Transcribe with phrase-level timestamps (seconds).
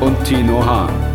[0.00, 1.08] und Tino Hahn.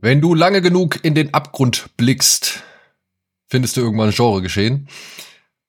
[0.00, 2.62] Wenn du lange genug in den Abgrund blickst,
[3.48, 4.88] findest du irgendwann Genre geschehen.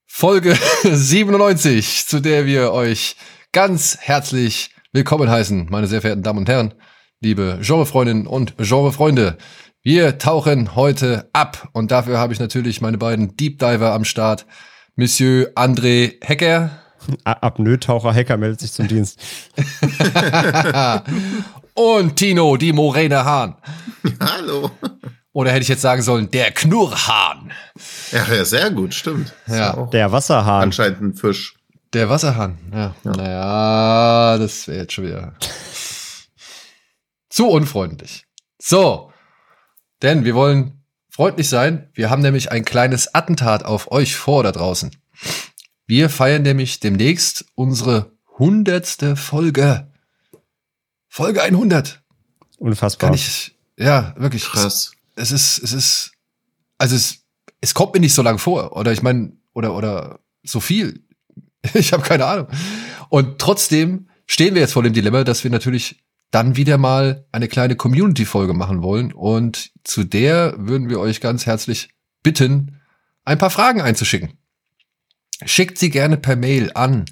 [0.05, 3.17] Folge 97, zu der wir euch
[3.51, 6.73] ganz herzlich willkommen heißen, meine sehr verehrten Damen und Herren,
[7.19, 9.37] liebe Genrefreundinnen und Genrefreunde.
[9.81, 14.45] Wir tauchen heute ab und dafür habe ich natürlich meine beiden Deep Diver am Start.
[14.97, 16.71] Monsieur André Hecker.
[17.23, 19.21] Apnoe-Taucher Hecker meldet sich zum Dienst.
[21.75, 23.55] und Tino, die Morene Hahn.
[24.19, 24.69] Hallo.
[25.31, 27.53] Oder hätte ich jetzt sagen sollen, der Knurrhahn.
[28.11, 29.33] Ja, ja sehr gut, stimmt.
[29.47, 29.87] Ja.
[29.93, 30.63] Der Wasserhahn.
[30.63, 31.55] Anscheinend ein Fisch.
[31.93, 32.95] Der Wasserhahn, ja.
[33.05, 33.11] ja.
[33.15, 35.35] Naja, das wäre jetzt schon wieder
[37.29, 38.25] zu unfreundlich.
[38.61, 39.09] So,
[40.01, 41.89] denn wir wollen freundlich sein.
[41.93, 44.91] Wir haben nämlich ein kleines Attentat auf euch vor da draußen.
[45.85, 49.91] Wir feiern nämlich demnächst unsere hundertste Folge.
[51.07, 52.01] Folge 100.
[52.57, 53.09] Unfassbar.
[53.09, 54.43] Kann ich, ja, wirklich.
[54.43, 56.11] Krass es ist, es ist,
[56.77, 57.19] also es,
[57.61, 58.75] es kommt mir nicht so lang vor.
[58.75, 61.03] Oder ich meine, oder, oder so viel.
[61.73, 62.47] Ich habe keine Ahnung.
[63.09, 66.01] Und trotzdem stehen wir jetzt vor dem Dilemma, dass wir natürlich
[66.31, 69.13] dann wieder mal eine kleine Community-Folge machen wollen.
[69.13, 71.89] Und zu der würden wir euch ganz herzlich
[72.23, 72.79] bitten,
[73.23, 74.33] ein paar Fragen einzuschicken.
[75.45, 77.05] Schickt sie gerne per Mail an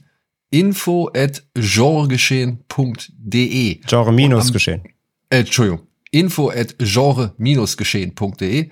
[0.50, 3.82] info at genregeschehen.de.
[3.86, 4.84] Genre minus geschehen.
[5.30, 8.70] Äh, Entschuldigung info at genre-geschehen.de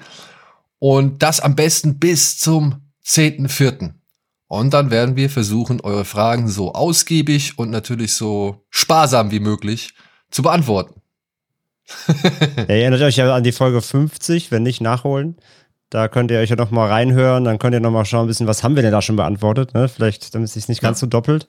[0.79, 3.93] und das am besten bis zum 10.4.
[4.47, 9.93] Und dann werden wir versuchen, eure Fragen so ausgiebig und natürlich so sparsam wie möglich
[10.35, 11.01] zu beantworten.
[12.67, 15.37] Erinnert euch ja an die Folge 50, wenn nicht nachholen.
[15.89, 18.27] Da könnt ihr euch ja noch mal reinhören, dann könnt ihr noch mal schauen, ein
[18.27, 19.87] bisschen, was haben wir denn da schon beantwortet, ne?
[19.87, 21.47] Vielleicht, damit es sich nicht ganz so doppelt.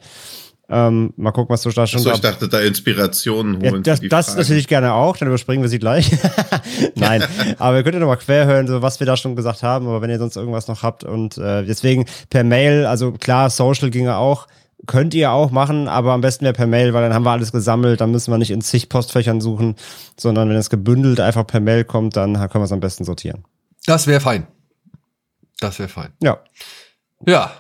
[0.68, 3.82] Ähm, mal gucken, was du da schon Achso, ich dachte, da Inspirationen holen.
[3.84, 6.10] Ja, das das natürlich gerne auch, dann überspringen wir sie gleich.
[6.94, 7.24] Nein,
[7.58, 10.00] aber ihr könnt ja nochmal quer hören, so was wir da schon gesagt haben, aber
[10.00, 14.16] wenn ihr sonst irgendwas noch habt und äh, deswegen per Mail, also klar, Social ginge
[14.16, 14.46] auch,
[14.86, 17.52] könnt ihr auch machen, aber am besten wäre per Mail, weil dann haben wir alles
[17.52, 19.76] gesammelt, dann müssen wir nicht in zig Postfächern suchen,
[20.18, 23.44] sondern wenn es gebündelt einfach per Mail kommt, dann können wir es am besten sortieren.
[23.86, 24.46] Das wäre fein.
[25.60, 26.12] Das wäre fein.
[26.22, 26.38] Ja.
[27.26, 27.52] Ja.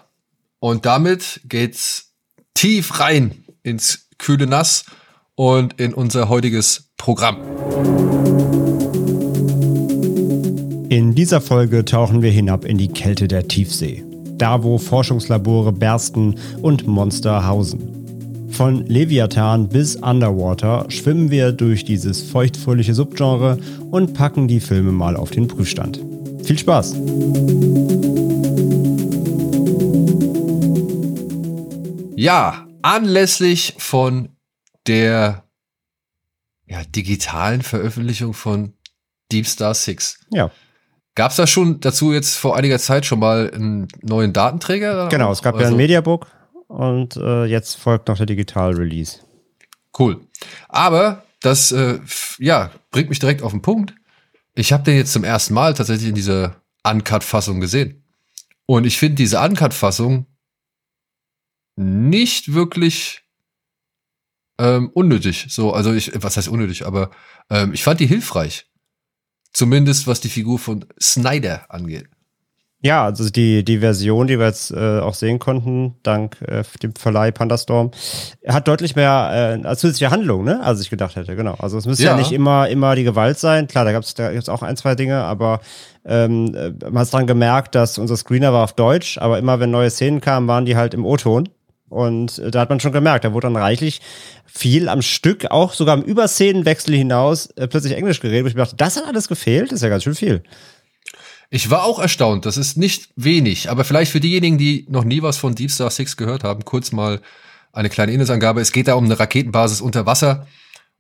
[0.58, 2.12] Und damit geht's
[2.54, 4.84] tief rein ins kühle Nass
[5.34, 7.42] und in unser heutiges Programm.
[10.88, 14.05] In dieser Folge tauchen wir hinab in die Kälte der Tiefsee.
[14.38, 17.96] Da, wo Forschungslabore bersten und Monster hausen.
[18.50, 23.58] Von Leviathan bis Underwater schwimmen wir durch dieses feuchtfröhliche Subgenre
[23.90, 26.00] und packen die Filme mal auf den Prüfstand.
[26.42, 26.96] Viel Spaß!
[32.16, 34.30] Ja, anlässlich von
[34.86, 35.44] der
[36.66, 38.72] ja, digitalen Veröffentlichung von
[39.30, 40.26] Deep Star 6.
[40.30, 40.50] Ja.
[41.16, 45.08] Gab es da schon dazu jetzt vor einiger Zeit schon mal einen neuen Datenträger?
[45.08, 46.26] Genau, es gab also, ja ein Mediabook
[46.68, 49.20] und äh, jetzt folgt noch der Digital Release.
[49.98, 50.20] Cool.
[50.68, 52.00] Aber das äh,
[52.38, 53.94] ja, bringt mich direkt auf den Punkt.
[54.54, 58.04] Ich habe den jetzt zum ersten Mal tatsächlich in dieser Uncut-Fassung gesehen.
[58.66, 60.26] Und ich finde diese Uncut-Fassung
[61.76, 63.22] nicht wirklich
[64.58, 65.46] ähm, unnötig.
[65.48, 67.10] So, also ich, was heißt unnötig, aber
[67.48, 68.66] ähm, ich fand die hilfreich.
[69.56, 72.04] Zumindest was die Figur von Snyder angeht.
[72.82, 76.94] Ja, also die, die Version, die wir jetzt äh, auch sehen konnten, dank äh, dem
[76.94, 77.90] Verleih Pandastorm,
[78.46, 81.54] hat deutlich mehr äh, zusätzliche Handlung, ne, als ich gedacht hätte, genau.
[81.54, 83.66] Also es müsste ja, ja nicht immer, immer die Gewalt sein.
[83.66, 85.60] Klar, da gab es da gibt's auch ein, zwei Dinge, aber
[86.04, 89.70] ähm, äh, man hat dran gemerkt, dass unser Screener war auf Deutsch, aber immer wenn
[89.70, 91.48] neue Szenen kamen, waren die halt im O-Ton.
[91.88, 94.00] Und äh, da hat man schon gemerkt, da wurde dann reichlich
[94.44, 98.44] viel am Stück, auch sogar im Überszenenwechsel hinaus, äh, plötzlich Englisch geredet.
[98.44, 100.42] Und ich dachte, das hat alles gefehlt, das ist ja ganz schön viel.
[101.48, 105.22] Ich war auch erstaunt, das ist nicht wenig, aber vielleicht für diejenigen, die noch nie
[105.22, 107.20] was von Deep Star 6 gehört haben, kurz mal
[107.72, 108.60] eine kleine Inhaltsangabe.
[108.60, 110.46] Es geht da um eine Raketenbasis unter Wasser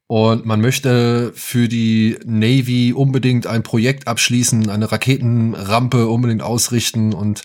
[0.06, 7.12] Und man möchte für die Navy unbedingt ein Projekt abschließen, eine Raketenrampe unbedingt ausrichten.
[7.12, 7.42] Und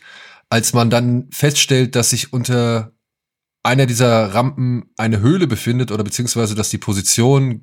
[0.50, 2.92] als man dann feststellt, dass sich unter
[3.64, 7.62] einer dieser Rampen eine Höhle befindet oder beziehungsweise dass die Position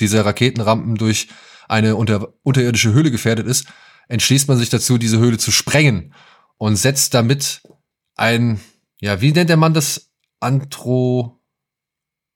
[0.00, 1.28] dieser Raketenrampen durch
[1.68, 3.66] eine unter, unterirdische Höhle gefährdet ist,
[4.08, 6.14] entschließt man sich dazu, diese Höhle zu sprengen
[6.58, 7.62] und setzt damit
[8.16, 8.60] ein,
[9.00, 10.10] ja, wie nennt der Mann das?
[10.40, 11.40] Anthro,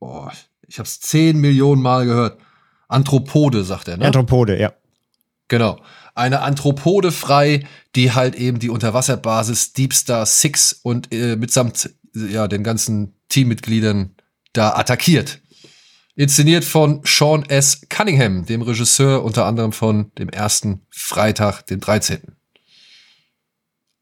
[0.00, 0.28] oh,
[0.66, 2.40] ich habe es zehn Millionen Mal gehört.
[2.88, 4.06] Anthropode, sagt er, ne?
[4.06, 4.72] Anthropode, ja.
[5.48, 5.80] Genau.
[6.14, 12.48] Eine Anthropode frei, die halt eben die Unterwasserbasis Deep Star Six und äh, mitsamt ja
[12.48, 14.16] den ganzen Teammitgliedern
[14.52, 15.40] da attackiert.
[16.16, 17.82] Inszeniert von Sean S.
[17.88, 22.20] Cunningham, dem Regisseur unter anderem von dem ersten Freitag, den 13.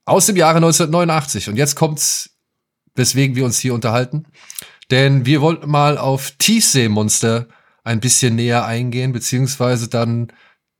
[0.05, 1.49] Aus dem Jahre 1989.
[1.49, 2.31] Und jetzt kommt's,
[2.95, 4.25] weswegen wir uns hier unterhalten.
[4.91, 7.47] Denn wir wollten mal auf Tiefseemonster
[7.85, 10.33] ein bisschen näher eingehen, beziehungsweise dann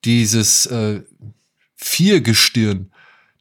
[0.05, 1.03] dieses äh,
[1.77, 2.91] Viergestirn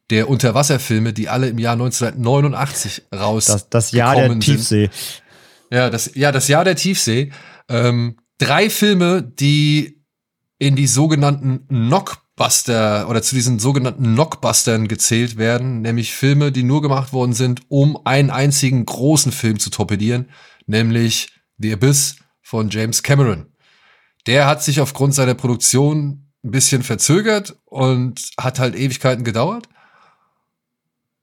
[0.09, 3.45] der Unterwasserfilme, die alle im Jahr 1989 raus.
[3.45, 4.89] Das, das Jahr der Tiefsee.
[4.91, 5.23] Sind.
[5.71, 7.31] Ja, das, ja, das Jahr der Tiefsee.
[7.69, 10.01] Ähm, drei Filme, die
[10.59, 16.81] in die sogenannten Knockbuster oder zu diesen sogenannten Knockbustern gezählt werden, nämlich Filme, die nur
[16.81, 20.29] gemacht worden sind, um einen einzigen großen Film zu torpedieren,
[20.65, 23.47] nämlich The Abyss von James Cameron.
[24.25, 29.67] Der hat sich aufgrund seiner Produktion ein bisschen verzögert und hat halt Ewigkeiten gedauert.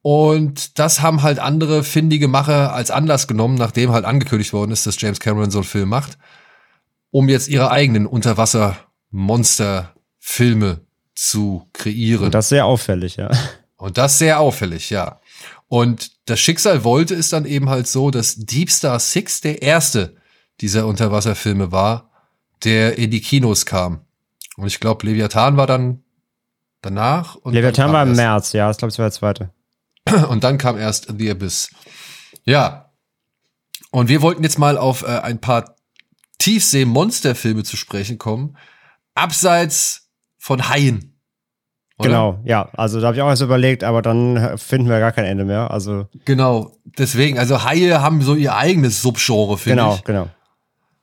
[0.06, 4.86] Und das haben halt andere findige Macher als Anlass genommen, nachdem halt angekündigt worden ist,
[4.86, 6.18] dass James Cameron so einen Film macht,
[7.10, 10.80] um jetzt ihre eigenen Unterwasser-Monster-Filme
[11.14, 12.26] zu kreieren.
[12.26, 13.30] Und das sehr auffällig, ja.
[13.76, 15.22] Und das sehr auffällig, ja.
[15.68, 20.16] Und das Schicksal wollte es dann eben halt so, dass Deep Star Six der erste
[20.60, 22.10] dieser Unterwasserfilme war,
[22.62, 24.02] der in die Kinos kam.
[24.58, 26.02] Und ich glaube, Leviathan war dann
[26.82, 27.36] danach.
[27.36, 29.50] Und Leviathan war im März, ja, ich glaube, es war der zweite.
[30.28, 31.70] Und dann kam erst The Abyss.
[32.44, 32.92] Ja.
[33.90, 35.76] Und wir wollten jetzt mal auf äh, ein paar
[36.38, 38.56] Tiefsee-Monsterfilme zu sprechen kommen.
[39.14, 41.14] Abseits von Haien.
[41.96, 42.08] Oder?
[42.08, 42.68] Genau, ja.
[42.72, 45.70] Also da habe ich auch erst überlegt, aber dann finden wir gar kein Ende mehr.
[45.70, 47.38] Also genau, deswegen.
[47.38, 50.04] Also Haie haben so ihr eigenes Subgenre, finde genau, ich.
[50.04, 50.34] Genau, genau.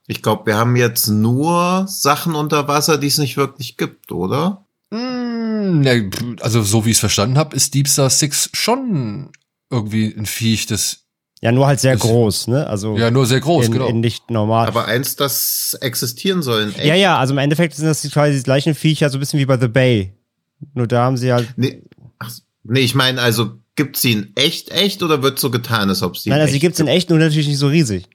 [0.07, 4.65] Ich glaube, wir haben jetzt nur Sachen unter Wasser, die es nicht wirklich gibt, oder?
[4.91, 5.85] Mm,
[6.41, 9.31] also so wie ich es verstanden habe, ist Deep Star Six schon
[9.69, 11.01] irgendwie ein Viech, das
[11.41, 12.67] ja, nur halt sehr groß, ne?
[12.67, 13.87] Also ja, nur sehr groß, in, genau.
[13.87, 14.67] In nicht normal.
[14.67, 16.69] Aber eins, das existieren soll.
[16.69, 16.85] Echt.
[16.85, 19.45] Ja, ja, also im Endeffekt sind das quasi die gleichen Viecher, so ein bisschen wie
[19.45, 20.13] bei The Bay.
[20.75, 21.51] Nur da haben sie halt.
[21.57, 21.81] Nee,
[22.19, 22.31] ach,
[22.63, 26.15] nee ich meine, also gibt's sie in echt, echt oder wird so getan, als ob
[26.15, 26.29] sie.
[26.29, 28.07] Nein, also sie gibt's in echt, nur natürlich nicht so riesig.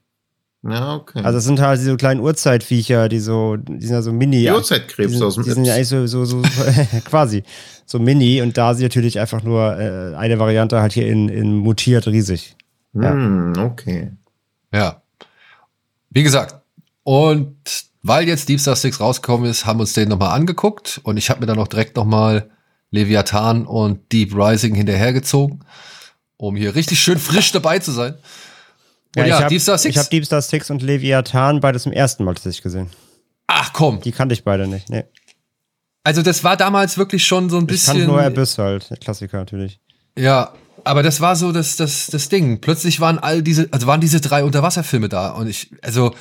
[0.69, 1.21] Ja, okay.
[1.23, 4.43] Also es sind halt diese kleinen Urzeitviecher, die so, die sind ja so mini.
[4.43, 6.43] Die Urzeitkrebs aus dem Die sind ja eigentlich so, so, so
[7.05, 7.45] quasi
[7.87, 11.57] so mini und da sie natürlich einfach nur äh, eine Variante halt hier in, in
[11.57, 12.57] mutiert riesig.
[12.95, 13.13] Ja.
[13.13, 14.13] Hm, okay.
[14.73, 15.03] Ja.
[16.11, 16.57] Wie gesagt,
[17.05, 17.57] und
[18.03, 21.31] weil jetzt Deep Star 6 rausgekommen ist, haben wir uns den nochmal angeguckt und ich
[21.31, 22.51] habe mir dann auch direkt nochmal
[22.91, 25.65] Leviathan und Deep Rising hinterhergezogen,
[26.37, 28.15] um hier richtig schön frisch dabei zu sein.
[29.17, 29.95] Ja, ja hab, Deep Star 6.
[29.95, 32.91] Ich habe Deep Star 6 und Leviathan beides zum ersten Mal tatsächlich gesehen.
[33.47, 34.01] Ach komm.
[34.01, 35.05] Die kannte ich beide nicht, nee.
[36.05, 37.97] Also das war damals wirklich schon so ein bisschen.
[37.97, 39.81] Ich kannte nur Abyss halt, Klassiker natürlich.
[40.17, 40.53] Ja,
[40.85, 42.61] aber das war so das, das, das Ding.
[42.61, 45.31] Plötzlich waren all diese, also waren diese drei Unterwasserfilme da.
[45.31, 46.15] Und ich, also,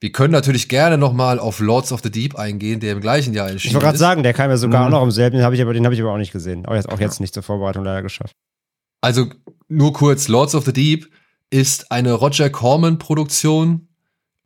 [0.00, 3.34] wir können natürlich gerne noch mal auf Lords of the Deep eingehen, der im gleichen
[3.34, 3.64] Jahr ist.
[3.66, 4.86] Ich wollte gerade sagen, der kam ja sogar mhm.
[4.86, 6.64] auch noch im selben, den habe ich aber, den habe ich aber auch nicht gesehen.
[6.64, 8.34] Auch jetzt, auch jetzt nicht zur Vorbereitung leider geschafft.
[9.02, 9.26] Also,
[9.68, 11.10] nur kurz, Lords of the Deep
[11.50, 13.88] ist eine Roger Corman-Produktion,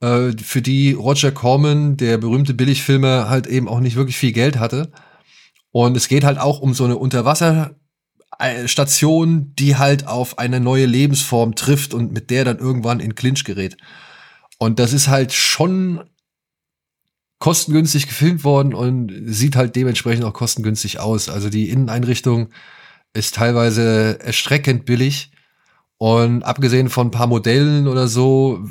[0.01, 4.59] äh, für die Roger Corman, der berühmte Billigfilmer, halt eben auch nicht wirklich viel Geld
[4.59, 4.91] hatte.
[5.73, 11.55] Und es geht halt auch um so eine Unterwasserstation, die halt auf eine neue Lebensform
[11.55, 13.77] trifft und mit der dann irgendwann in Clinch gerät.
[14.59, 16.05] Und das ist halt schon
[17.39, 21.29] kostengünstig gefilmt worden und sieht halt dementsprechend auch kostengünstig aus.
[21.29, 22.51] Also die Inneneinrichtung
[23.15, 25.33] ist teilweise erschreckend billig.
[26.03, 28.65] Und abgesehen von ein paar Modellen oder so,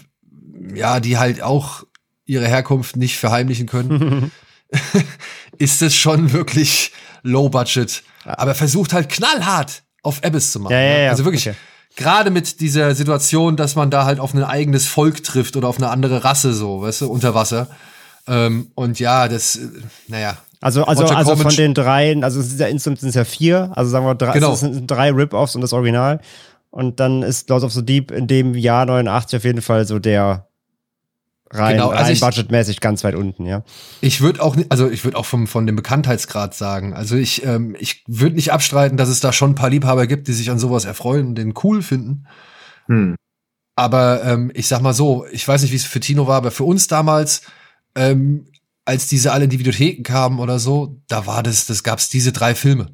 [0.74, 1.84] ja, die halt auch
[2.26, 4.32] ihre Herkunft nicht verheimlichen können,
[5.60, 8.02] ist es schon wirklich low budget.
[8.26, 10.74] Aber versucht halt knallhart auf Abyss zu machen.
[10.74, 11.04] Ja, ja, ne?
[11.04, 11.12] ja.
[11.12, 11.48] Also wirklich.
[11.48, 11.58] Okay.
[11.96, 15.78] Gerade mit dieser Situation, dass man da halt auf ein eigenes Volk trifft oder auf
[15.78, 17.68] eine andere Rasse, so, weißt du, unter Wasser.
[18.26, 19.68] Ähm, und ja, das, äh,
[20.08, 23.24] naja, also, also, also von den dreien, also es ist ja insgesamt sind es ja
[23.24, 24.52] vier, also sagen wir drei, genau.
[24.52, 26.20] es sind drei Rip-Offs und das Original.
[26.72, 30.00] Und dann ist Lords of the Deep in dem Jahr 89 auf jeden Fall so
[30.00, 30.50] der
[31.52, 33.64] rein, genau, also rein ich, budgetmäßig ganz weit unten, ja.
[34.02, 36.94] Ich würde auch, also ich würde auch vom, von dem Bekanntheitsgrad sagen.
[36.94, 40.28] Also ich, ähm, ich würde nicht abstreiten, dass es da schon ein paar Liebhaber gibt,
[40.28, 42.28] die sich an sowas erfreuen und den cool finden.
[42.86, 43.16] Hm.
[43.76, 46.52] Aber ähm, ich sag mal so, ich weiß nicht, wie es für Tino war, aber
[46.52, 47.44] für uns damals,
[47.96, 48.46] ähm,
[48.86, 52.32] als diese alle in die Videotheken kamen oder so, da war das, das gab's diese
[52.32, 52.88] drei Filme.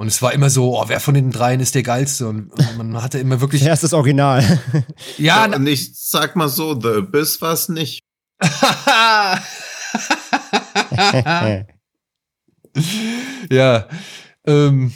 [0.00, 2.26] Und es war immer so, oh, wer von den dreien ist der geilste?
[2.26, 3.60] Und man hatte immer wirklich.
[3.66, 4.40] Er ist das Original.
[5.18, 8.02] ja, ja und ich sag mal so, The Abyss war's nicht.
[13.50, 13.88] ja.
[14.46, 14.94] Ähm,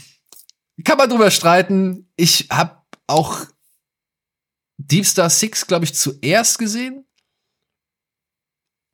[0.85, 2.11] kann man drüber streiten.
[2.17, 3.45] Ich hab auch
[4.79, 7.05] Deep Star Six, glaube ich, zuerst gesehen.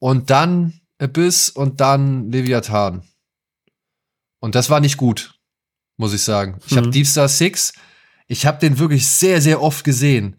[0.00, 3.06] Und dann Abyss und dann Leviathan.
[4.40, 5.39] Und das war nicht gut
[6.00, 6.58] muss ich sagen.
[6.66, 6.76] Ich mhm.
[6.78, 7.74] habe Deep Star Six,
[8.26, 10.36] ich habe den wirklich sehr, sehr oft gesehen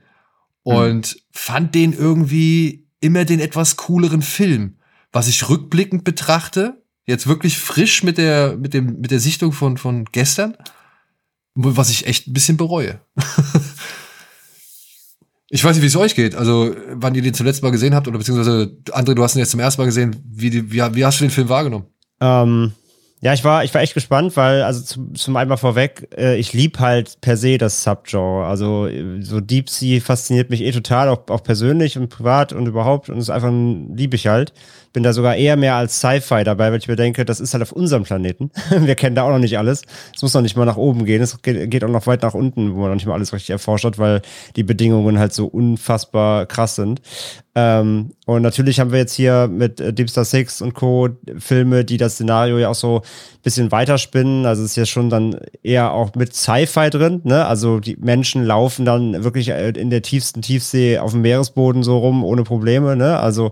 [0.63, 1.19] und mhm.
[1.31, 4.77] fand den irgendwie immer den etwas cooleren Film.
[5.13, 9.77] Was ich rückblickend betrachte, jetzt wirklich frisch mit der, mit dem, mit der Sichtung von,
[9.77, 10.57] von gestern,
[11.53, 13.01] was ich echt ein bisschen bereue.
[15.49, 16.33] ich weiß nicht, wie es euch geht.
[16.33, 19.51] Also, wann ihr den zuletzt mal gesehen habt, oder beziehungsweise, André, du hast ihn jetzt
[19.51, 20.15] zum ersten Mal gesehen.
[20.25, 21.87] Wie, wie, wie hast du den Film wahrgenommen?
[22.21, 22.71] Ähm,
[23.23, 26.53] ja, ich war, ich war echt gespannt, weil, also zum, zum einmal vorweg, äh, ich
[26.53, 28.45] lieb halt per se das Subgenre.
[28.45, 33.09] Also so Deep Sea fasziniert mich eh total, auch, auch persönlich und privat und überhaupt.
[33.09, 34.53] Und ist einfach lieb ich halt
[34.93, 37.63] bin da sogar eher mehr als Sci-Fi dabei, weil ich mir denke, das ist halt
[37.63, 38.51] auf unserem Planeten.
[38.69, 39.83] Wir kennen da auch noch nicht alles.
[40.15, 41.21] Es muss noch nicht mal nach oben gehen.
[41.21, 43.86] Es geht auch noch weit nach unten, wo man noch nicht mal alles richtig erforscht
[43.86, 44.21] hat, weil
[44.55, 47.01] die Bedingungen halt so unfassbar krass sind.
[47.53, 51.10] Ähm, und natürlich haben wir jetzt hier mit äh, Deep Star Six und Co.
[51.38, 54.45] Filme, die das Szenario ja auch so ein bisschen weiterspinnen.
[54.45, 57.19] Also es ist ja schon dann eher auch mit Sci-Fi drin.
[57.25, 57.45] Ne?
[57.45, 61.98] Also die Menschen laufen dann wirklich äh, in der tiefsten Tiefsee auf dem Meeresboden so
[61.98, 62.95] rum ohne Probleme.
[62.95, 63.19] Ne?
[63.19, 63.51] Also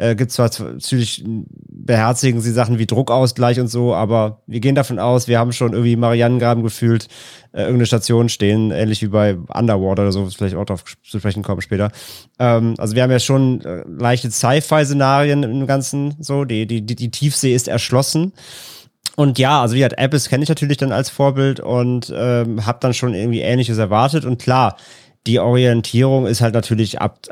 [0.00, 4.98] äh, gibt zwar natürlich beherzigen sie Sachen wie Druckausgleich und so, aber wir gehen davon
[4.98, 7.08] aus, wir haben schon irgendwie Marianengraben gefühlt
[7.52, 11.42] äh, irgendeine Station stehen, ähnlich wie bei Underwater oder so, vielleicht auch darauf zu sprechen
[11.42, 11.90] kommen später.
[12.38, 16.96] Ähm, also wir haben ja schon äh, leichte Sci-Fi-Szenarien im Ganzen, so, die, die, die,
[16.96, 18.32] die Tiefsee ist erschlossen.
[19.16, 22.78] Und ja, also wie hat Abyss kenne ich natürlich dann als Vorbild und ähm, habe
[22.80, 24.24] dann schon irgendwie Ähnliches erwartet.
[24.24, 24.76] Und klar,
[25.26, 27.26] die Orientierung ist halt natürlich ab,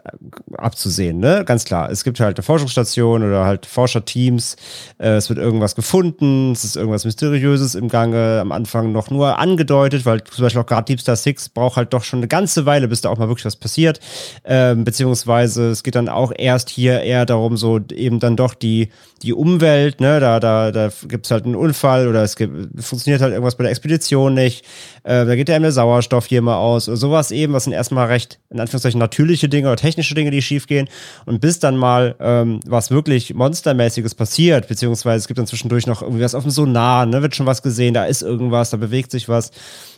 [0.52, 1.42] abzusehen, ne?
[1.46, 1.90] Ganz klar.
[1.90, 4.56] Es gibt halt eine Forschungsstation oder halt Forscherteams.
[4.98, 6.52] Äh, es wird irgendwas gefunden.
[6.52, 8.40] Es ist irgendwas Mysteriöses im Gange.
[8.40, 11.94] Am Anfang noch nur angedeutet, weil zum Beispiel auch gerade Deep Star Six braucht halt
[11.94, 14.00] doch schon eine ganze Weile, bis da auch mal wirklich was passiert.
[14.44, 18.90] Ähm, beziehungsweise es geht dann auch erst hier eher darum, so eben dann doch die,
[19.22, 20.20] die Umwelt, ne?
[20.20, 23.70] Da, da, da gibt's halt einen Unfall oder es gibt, funktioniert halt irgendwas bei der
[23.70, 24.66] Expedition nicht.
[25.04, 26.84] Äh, da geht ja der Sauerstoff hier mal aus.
[26.84, 30.66] Sowas eben, was in erstmal recht, in Anführungszeichen, natürliche Dinge oder technische Dinge, die schief
[30.66, 30.88] gehen.
[31.24, 36.02] Und bis dann mal ähm, was wirklich Monstermäßiges passiert, beziehungsweise es gibt dann zwischendurch noch
[36.02, 39.10] irgendwie was auf dem Sonar, ne, wird schon was gesehen, da ist irgendwas, da bewegt
[39.10, 39.50] sich was,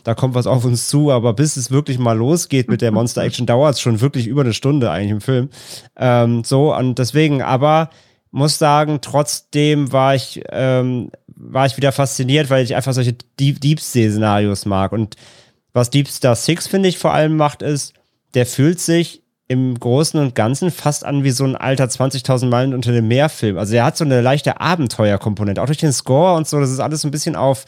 [0.03, 3.45] da kommt was auf uns zu, aber bis es wirklich mal losgeht mit der Monster-Action,
[3.47, 5.49] dauert es schon wirklich über eine Stunde eigentlich im Film.
[5.97, 7.89] Ähm, so, und deswegen, aber
[8.31, 13.59] muss sagen, trotzdem war ich, ähm, war ich wieder fasziniert, weil ich einfach solche Deep,
[13.59, 14.93] Deep Sea-Szenarios mag.
[14.93, 15.15] Und
[15.73, 17.93] was Deep Star Six, finde ich, vor allem macht, ist,
[18.33, 22.73] der fühlt sich im Großen und Ganzen fast an wie so ein alter 20.000 Meilen
[22.73, 23.57] unter dem Meer-Film.
[23.57, 26.59] Also er hat so eine leichte Abenteuerkomponente, auch durch den Score und so.
[26.61, 27.65] Das ist alles so ein bisschen auf,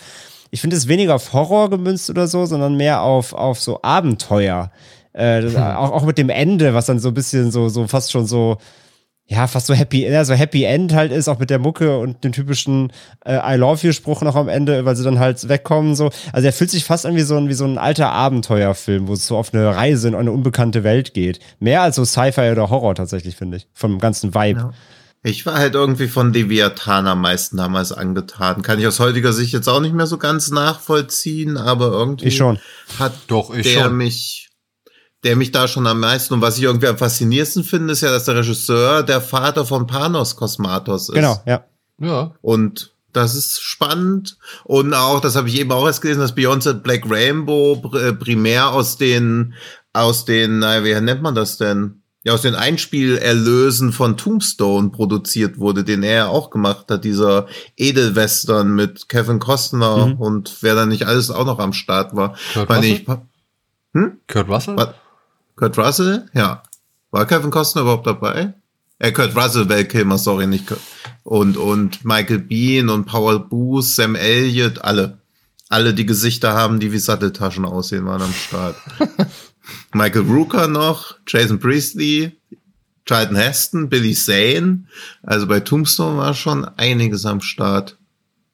[0.50, 4.72] ich finde es weniger auf Horror gemünzt oder so, sondern mehr auf, auf so Abenteuer.
[5.12, 5.62] Äh, das, hm.
[5.62, 8.58] auch, auch mit dem Ende, was dann so ein bisschen so, so fast schon so,
[9.26, 12.24] ja, fast so Happy, ja, so Happy End halt ist, auch mit der Mucke und
[12.24, 12.92] dem typischen
[13.26, 16.12] äh, I love you Spruch noch am Ende, weil sie dann halt wegkommen, so.
[16.34, 19.14] Also er fühlt sich fast an wie so ein, wie so ein alter Abenteuerfilm, wo
[19.14, 21.40] es so auf eine Reise in eine unbekannte Welt geht.
[21.60, 23.68] Mehr als so Sci-Fi oder Horror tatsächlich, finde ich.
[23.74, 24.60] Vom ganzen Vibe.
[24.60, 24.72] Ja.
[25.26, 28.62] Ich war halt irgendwie von Deviathan am meisten damals angetan.
[28.62, 32.36] Kann ich aus heutiger Sicht jetzt auch nicht mehr so ganz nachvollziehen, aber irgendwie ich
[32.36, 32.60] schon.
[33.00, 33.96] hat Doch, ich der schon.
[33.96, 34.43] mich
[35.24, 38.12] der mich da schon am meisten und was ich irgendwie am faszinierendsten finde, ist ja,
[38.12, 41.16] dass der Regisseur der Vater von Panos Kosmatos ist.
[41.16, 41.64] Genau, ja.
[42.00, 42.36] Ja.
[42.42, 44.38] Und das ist spannend.
[44.64, 48.72] Und auch, das habe ich eben auch erst gelesen, dass Beyoncé Black Rainbow äh, primär
[48.72, 49.54] aus den,
[49.94, 52.02] aus den, naja, wie nennt man das denn?
[52.26, 58.76] Ja, aus den Einspielerlösen von Tombstone produziert wurde, den er auch gemacht hat, dieser Edelwestern
[58.76, 60.14] mit Kevin Costner mhm.
[60.14, 62.36] und wer da nicht alles auch noch am Start war.
[62.54, 62.86] Kurt Russell?
[62.86, 63.08] Ich,
[63.94, 64.18] hm?
[64.28, 64.78] Kurt Russell?
[64.78, 64.90] Was?
[65.56, 66.64] Kurt Russell, ja.
[67.12, 68.54] War Kevin Costner überhaupt dabei?
[69.00, 70.82] Äh, Kurt Russell, Val Kilmer, sorry, nicht Kurt.
[71.24, 75.20] Und, und Michael Bean und Paul Booth, Sam Elliott, alle.
[75.70, 78.76] Alle, die Gesichter haben, die wie Satteltaschen aussehen, waren am Start.
[79.94, 82.38] Michael Rooker noch, Jason Priestley,
[83.06, 84.86] Charlton Heston, Billy Zane.
[85.24, 87.98] Also bei Tombstone war schon einiges am Start.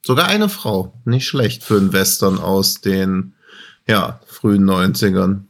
[0.05, 0.93] Sogar eine Frau.
[1.05, 3.33] Nicht schlecht für einen Western aus den
[3.87, 5.41] ja, frühen 90ern.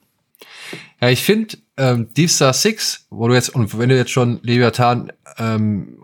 [1.02, 4.40] Ja, ich finde ähm, Deep Star Six, wo du jetzt, und wenn du jetzt schon
[4.44, 6.04] Leviathan ähm,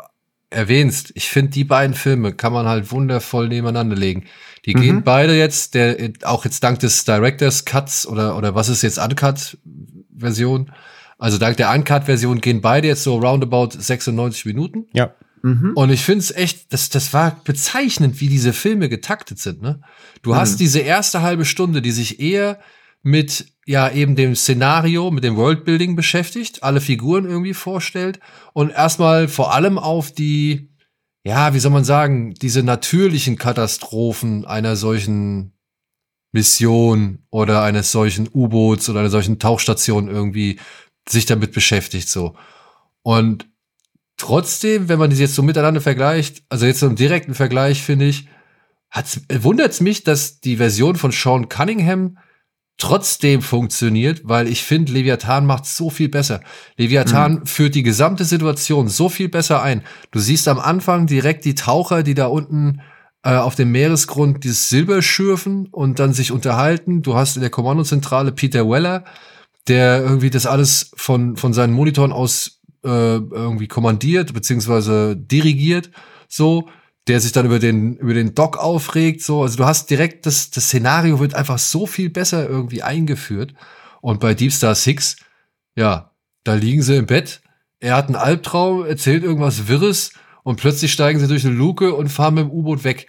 [0.49, 4.25] erwähnst, ich finde, die beiden Filme kann man halt wundervoll nebeneinander legen.
[4.65, 4.81] Die mhm.
[4.81, 8.97] gehen beide jetzt, der, auch jetzt dank des Directors Cuts oder, oder was ist jetzt
[8.97, 10.71] Uncut-Version,
[11.17, 14.85] also dank der Uncut-Version gehen beide jetzt so roundabout 96 Minuten.
[14.93, 15.13] Ja.
[15.43, 15.73] Mhm.
[15.75, 19.61] Und ich finde es echt, das, das war bezeichnend, wie diese Filme getaktet sind.
[19.61, 19.81] Ne?
[20.23, 20.37] Du mhm.
[20.37, 22.59] hast diese erste halbe Stunde, die sich eher
[23.05, 28.19] mit ja eben dem Szenario, mit dem Worldbuilding beschäftigt, alle Figuren irgendwie vorstellt
[28.53, 30.71] und erstmal vor allem auf die,
[31.23, 35.53] ja, wie soll man sagen, diese natürlichen Katastrophen einer solchen
[36.31, 40.59] Mission oder eines solchen U-Boots oder einer solchen Tauchstation irgendwie
[41.07, 42.35] sich damit beschäftigt so.
[43.03, 43.47] Und
[44.17, 48.05] trotzdem, wenn man die jetzt so miteinander vergleicht, also jetzt so im direkten Vergleich, finde
[48.05, 48.27] ich,
[49.29, 52.17] wundert es mich, dass die Version von Sean Cunningham
[52.77, 56.41] trotzdem funktioniert, weil ich finde, Leviathan macht so viel besser.
[56.77, 57.45] Leviathan mhm.
[57.45, 59.81] führt die gesamte Situation so viel besser ein.
[60.11, 62.81] Du siehst am Anfang direkt die Taucher, die da unten
[63.23, 67.01] äh, auf dem Meeresgrund dieses Silber schürfen und dann sich unterhalten.
[67.01, 69.05] Du hast in der Kommandozentrale Peter Weller,
[69.67, 75.89] der irgendwie das alles von, von seinen Monitoren aus äh, irgendwie kommandiert beziehungsweise dirigiert,
[76.27, 76.69] so,
[77.07, 79.43] der sich dann über den, über den Doc aufregt, so.
[79.43, 83.53] Also du hast direkt, das, das Szenario wird einfach so viel besser irgendwie eingeführt.
[84.01, 85.17] Und bei Deep Star Six,
[85.75, 86.11] ja,
[86.43, 87.41] da liegen sie im Bett,
[87.79, 90.11] er hat einen Albtraum, erzählt irgendwas Wirres
[90.43, 93.07] und plötzlich steigen sie durch eine Luke und fahren mit dem U-Boot weg.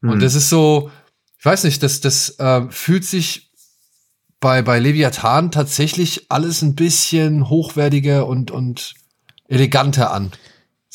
[0.00, 0.10] Mhm.
[0.10, 0.90] Und das ist so,
[1.38, 3.50] ich weiß nicht, das, das äh, fühlt sich
[4.40, 8.94] bei, bei Leviathan tatsächlich alles ein bisschen hochwertiger und, und
[9.48, 10.32] eleganter an.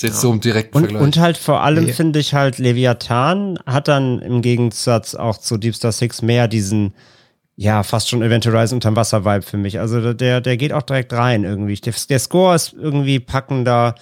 [0.02, 0.22] Jetzt ja.
[0.22, 1.02] so im direkten und, Vergleich.
[1.02, 1.94] Und halt vor allem nee.
[1.94, 6.94] finde ich halt, Leviathan hat dann im Gegensatz auch zu Deep Star Six mehr diesen,
[7.56, 9.80] ja, fast schon Event Horizon unterm Wasser-Vibe für mich.
[9.80, 11.76] Also der, der geht auch direkt rein irgendwie.
[11.76, 13.96] Der, der Score ist irgendwie packender.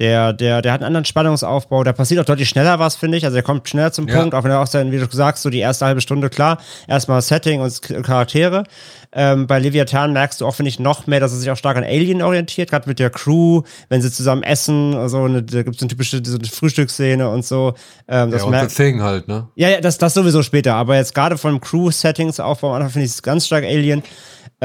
[0.00, 1.84] Der, der, der hat einen anderen Spannungsaufbau.
[1.84, 3.24] Da passiert auch deutlich schneller was, finde ich.
[3.24, 4.18] Also der kommt schneller zum ja.
[4.18, 6.58] Punkt, auch wenn er auch sein, wie du sagst, so die erste halbe Stunde, klar,
[6.88, 8.64] erstmal Setting und Charaktere.
[9.12, 11.76] Ähm, bei Leviathan merkst du auch, finde ich, noch mehr, dass er sich auch stark
[11.76, 15.76] an Alien orientiert, gerade mit der Crew, wenn sie zusammen essen, also eine, da gibt
[15.76, 17.74] es eine typische so eine Frühstücksszene und so.
[18.08, 19.46] Ähm, das ja, und The Thing halt, ne?
[19.54, 23.06] Ja, ja, das, das sowieso später, aber jetzt gerade von Crew-Settings aufbau am Anfang finde
[23.06, 24.02] ich es ganz stark Alien.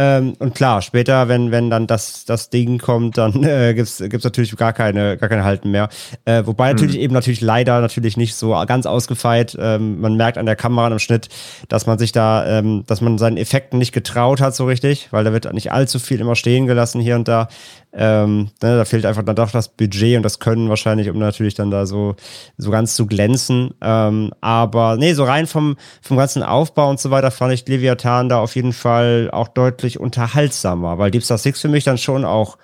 [0.02, 4.24] Ähm, und klar, später, wenn, wenn dann das, das Ding kommt, dann äh, gibt's gibt's
[4.24, 5.90] natürlich gar keine, gar keine Halten mehr.
[6.24, 7.02] Äh, wobei natürlich mhm.
[7.02, 9.58] eben natürlich leider natürlich nicht so ganz ausgefeilt.
[9.60, 11.28] Ähm, man merkt an der Kamera und im Schnitt,
[11.68, 15.26] dass man sich da, ähm, dass man seinen Effekten nicht getraut hat so richtig, weil
[15.26, 17.50] da wird nicht allzu viel immer stehen gelassen hier und da.
[17.92, 21.56] Ähm, ne, da fehlt einfach dann doch das Budget und das Können wahrscheinlich, um natürlich
[21.56, 22.16] dann da so,
[22.58, 23.74] so ganz zu glänzen.
[23.82, 28.30] Ähm, aber nee, so rein vom, vom ganzen Aufbau und so weiter fand ich Leviathan
[28.30, 32.26] da auf jeden Fall auch deutlich unterhaltsamer, weil Deep Star Six für mich dann schon
[32.26, 32.58] auch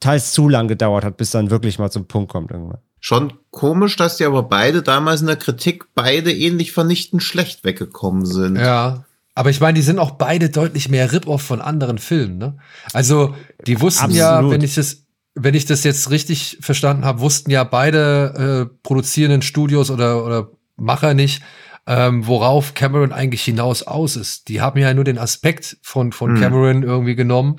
[0.00, 2.78] teils zu lang gedauert hat, bis dann wirklich mal zum Punkt kommt irgendwann.
[3.00, 8.24] Schon komisch, dass die aber beide damals in der Kritik beide ähnlich vernichtend schlecht weggekommen
[8.24, 8.56] sind.
[8.56, 9.04] Ja,
[9.36, 12.56] aber ich meine, die sind auch beide deutlich mehr Rip-Off von anderen Filmen, ne?
[12.94, 13.34] Also,
[13.66, 14.18] die wussten Absolut.
[14.18, 18.78] ja, wenn ich das, wenn ich das jetzt richtig verstanden habe, wussten ja beide äh,
[18.82, 21.42] produzierenden Studios oder, oder Macher nicht,
[21.86, 24.48] ähm, worauf Cameron eigentlich hinaus aus ist.
[24.48, 26.40] Die haben ja nur den Aspekt von, von hm.
[26.40, 27.56] Cameron irgendwie genommen,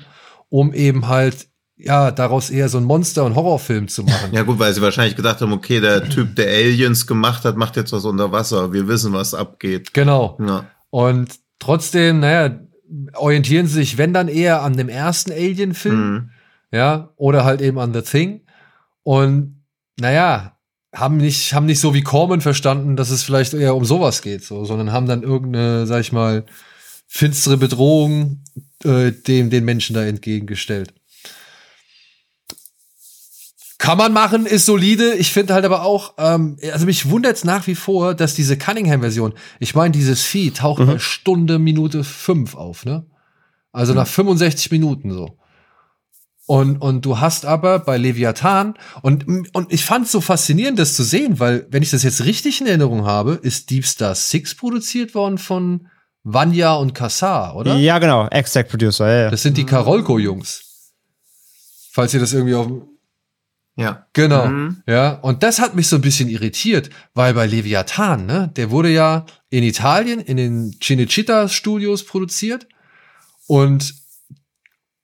[0.48, 4.30] um eben halt ja, daraus eher so ein Monster- und Horrorfilm zu machen.
[4.32, 7.76] Ja gut, weil sie wahrscheinlich gedacht haben, okay, der Typ, der Aliens gemacht hat, macht
[7.76, 8.72] jetzt was unter Wasser.
[8.72, 9.94] Wir wissen, was abgeht.
[9.94, 10.36] Genau.
[10.44, 10.66] Ja.
[10.90, 12.60] Und Trotzdem, naja,
[13.14, 16.30] orientieren sie sich, wenn dann eher an dem ersten Alien-Film, mhm.
[16.72, 18.42] ja, oder halt eben an The Thing.
[19.02, 19.64] Und
[19.98, 20.58] naja,
[20.94, 24.44] haben nicht, haben nicht so wie Corman verstanden, dass es vielleicht eher um sowas geht,
[24.44, 26.44] so, sondern haben dann irgendeine, sag ich mal,
[27.06, 28.42] finstere Bedrohung
[28.84, 30.94] äh, dem den Menschen da entgegengestellt.
[33.78, 35.14] Kann man machen, ist solide.
[35.14, 38.58] Ich finde halt aber auch, ähm, also mich wundert es nach wie vor, dass diese
[38.58, 40.86] Cunningham-Version, ich meine, dieses Vieh taucht mhm.
[40.86, 43.06] bei Stunde, Minute fünf auf, ne?
[43.70, 43.98] Also mhm.
[43.98, 45.38] nach 65 Minuten so.
[46.46, 50.94] Und, und du hast aber bei Leviathan, und, und ich fand es so faszinierend, das
[50.94, 54.54] zu sehen, weil, wenn ich das jetzt richtig in Erinnerung habe, ist Deep Star Six
[54.54, 55.88] produziert worden von
[56.24, 57.76] Vanya und Kassar, oder?
[57.76, 59.30] Ja, genau, Exact Producer, ja, ja.
[59.30, 60.92] Das sind die Karolko-Jungs.
[61.92, 62.66] Falls ihr das irgendwie auf
[63.78, 64.06] ja.
[64.12, 64.46] Genau.
[64.46, 64.82] Mhm.
[64.86, 65.12] Ja.
[65.12, 69.24] Und das hat mich so ein bisschen irritiert, weil bei Leviathan, ne, der wurde ja
[69.50, 72.66] in Italien in den Cinecittà Studios produziert
[73.46, 73.94] und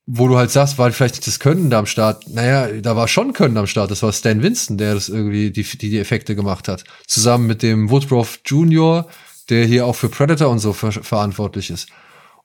[0.06, 2.28] wo du halt sagst, war vielleicht nicht das Können da am Start.
[2.28, 3.90] Naja, da war schon Können am Start.
[3.90, 6.84] Das war Stan Winston, der das irgendwie die, die, die Effekte gemacht hat.
[7.06, 9.08] Zusammen mit dem Woodruff Jr.,
[9.48, 11.88] der hier auch für Predator und so ver verantwortlich ist.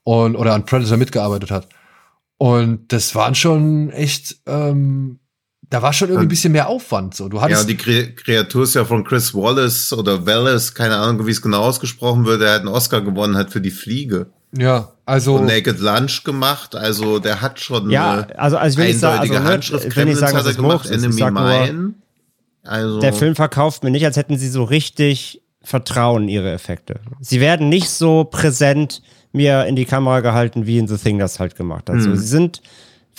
[0.03, 1.67] Und, oder an Predator mitgearbeitet hat.
[2.37, 5.19] Und das waren schon echt, ähm,
[5.69, 7.15] da war schon irgendwie ein bisschen mehr Aufwand.
[7.15, 11.27] So, du hattest ja, die Kreatur ist ja von Chris Wallace oder Wallace, keine Ahnung,
[11.27, 12.41] wie es genau ausgesprochen wird.
[12.41, 14.27] Er hat einen Oscar gewonnen hat für die Fliege.
[14.51, 18.99] Ja, also und Naked Lunch gemacht, also der hat schon ja, also also wenn ich
[18.99, 21.93] sage, also, Handschrift wenn ich sage, hat er gemacht, ist, Enemy Mine.
[22.63, 26.99] Also der Film verkauft mir nicht, als hätten sie so richtig Vertrauen in ihre Effekte.
[27.19, 31.39] Sie werden nicht so präsent mir in die Kamera gehalten, wie in The Thing das
[31.39, 31.97] halt gemacht hat.
[31.97, 32.01] Hm.
[32.01, 32.61] So, sie sind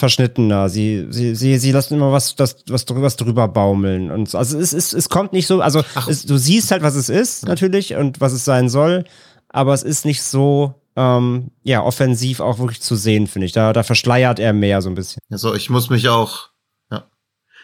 [0.01, 0.69] verschnittener.
[0.69, 4.11] Sie, sie, sie, sie lassen immer was, das, was, was drüber baumeln.
[4.11, 4.39] Und so.
[4.39, 7.47] also es, es, es kommt nicht so, also es, du siehst halt, was es ist,
[7.47, 9.05] natürlich, und was es sein soll,
[9.49, 13.53] aber es ist nicht so ähm, ja, offensiv auch wirklich zu sehen, finde ich.
[13.53, 15.23] Da, da verschleiert er mehr so ein bisschen.
[15.31, 16.50] Also ich muss mich auch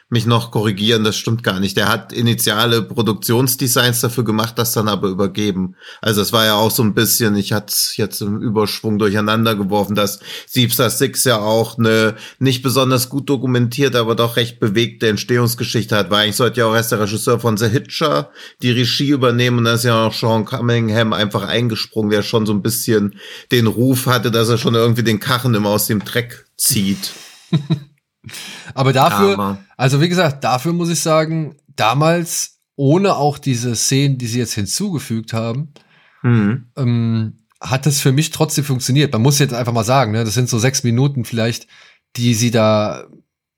[0.08, 1.76] mich noch korrigieren, das stimmt gar nicht.
[1.76, 5.74] Der hat initiale Produktionsdesigns dafür gemacht, das dann aber übergeben.
[6.00, 9.96] Also es war ja auch so ein bisschen, ich hatte jetzt im Überschwung durcheinander geworfen,
[9.96, 15.96] dass Siebster Six ja auch eine nicht besonders gut dokumentierte, aber doch recht bewegte Entstehungsgeschichte
[15.96, 16.08] hat.
[16.10, 18.30] Weil eigentlich sollte ja auch erst der Regisseur von The Hitcher
[18.62, 22.52] die Regie übernehmen und da ist ja auch Sean Cunningham einfach eingesprungen, der schon so
[22.52, 23.16] ein bisschen
[23.50, 27.10] den Ruf hatte, dass er schon irgendwie den Kachen immer aus dem Dreck zieht.
[28.74, 29.58] Aber dafür, Armer.
[29.76, 34.54] also wie gesagt, dafür muss ich sagen, damals, ohne auch diese Szenen, die sie jetzt
[34.54, 35.72] hinzugefügt haben,
[36.22, 36.66] mhm.
[36.76, 39.12] ähm, hat das für mich trotzdem funktioniert.
[39.12, 41.66] Man muss jetzt einfach mal sagen, ne, das sind so sechs Minuten vielleicht,
[42.16, 43.06] die sie da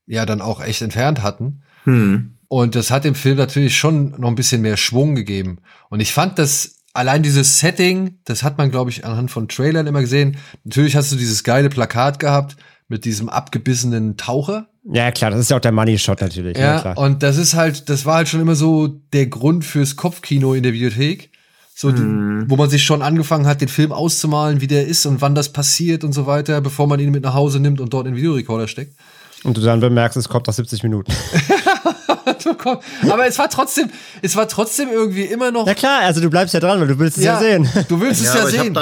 [0.06, 1.62] ja dann auch echt entfernt hatten.
[1.84, 2.38] Mhm.
[2.48, 5.58] Und das hat dem Film natürlich schon noch ein bisschen mehr Schwung gegeben.
[5.90, 9.86] Und ich fand das allein dieses Setting, das hat man, glaube ich, anhand von Trailern
[9.86, 10.38] immer gesehen.
[10.64, 12.56] Natürlich hast du dieses geile Plakat gehabt
[12.88, 14.68] mit diesem abgebissenen Taucher.
[14.90, 16.56] Ja, klar, das ist ja auch der Money Shot natürlich.
[16.56, 16.98] Ja, ja klar.
[16.98, 20.62] und das ist halt, das war halt schon immer so der Grund fürs Kopfkino in
[20.62, 21.30] der Bibliothek.
[21.74, 22.46] So, hm.
[22.48, 25.52] wo man sich schon angefangen hat, den Film auszumalen, wie der ist und wann das
[25.52, 28.16] passiert und so weiter, bevor man ihn mit nach Hause nimmt und dort in den
[28.16, 28.96] Videorekorder steckt.
[29.44, 31.12] Und du dann bemerkst, es kommt nach 70 Minuten.
[33.08, 33.90] Aber es war trotzdem,
[34.22, 35.68] es war trotzdem irgendwie immer noch.
[35.68, 37.68] Ja klar, also du bleibst ja dran, weil du willst es ja, ja sehen.
[37.88, 38.74] Du willst es ja, ja sehen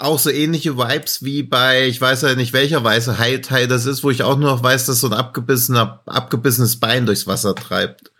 [0.00, 4.02] auch so ähnliche Vibes wie bei, ich weiß ja nicht welcher weiße Hai-Teil das ist,
[4.02, 8.10] wo ich auch nur noch weiß, dass so ein abgebissener, abgebissenes Bein durchs Wasser treibt.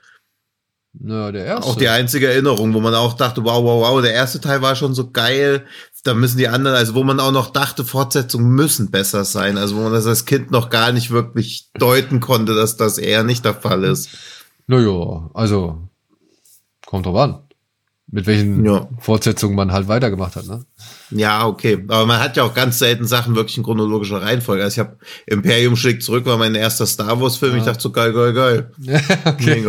[0.92, 1.70] Na, der erste.
[1.70, 4.74] Auch die einzige Erinnerung, wo man auch dachte, wow, wow, wow, der erste Teil war
[4.74, 5.64] schon so geil.
[6.02, 9.56] Da müssen die anderen, also wo man auch noch dachte, Fortsetzungen müssen besser sein.
[9.56, 13.22] Also wo man das als Kind noch gar nicht wirklich deuten konnte, dass das eher
[13.22, 14.08] nicht der Fall ist.
[14.66, 15.78] Naja, also
[16.86, 17.49] kommt drauf an
[18.12, 18.88] mit welchen ja.
[18.98, 20.64] Fortsetzungen man halt weitergemacht hat, ne?
[21.10, 21.84] Ja, okay.
[21.88, 24.62] Aber man hat ja auch ganz selten Sachen wirklich in chronologischer Reihenfolge.
[24.62, 27.52] Also ich habe Imperium schlägt zurück, war mein erster Star Wars-Film.
[27.52, 27.58] Ja.
[27.58, 28.70] Ich dachte so geil, geil, geil.
[29.24, 29.64] okay.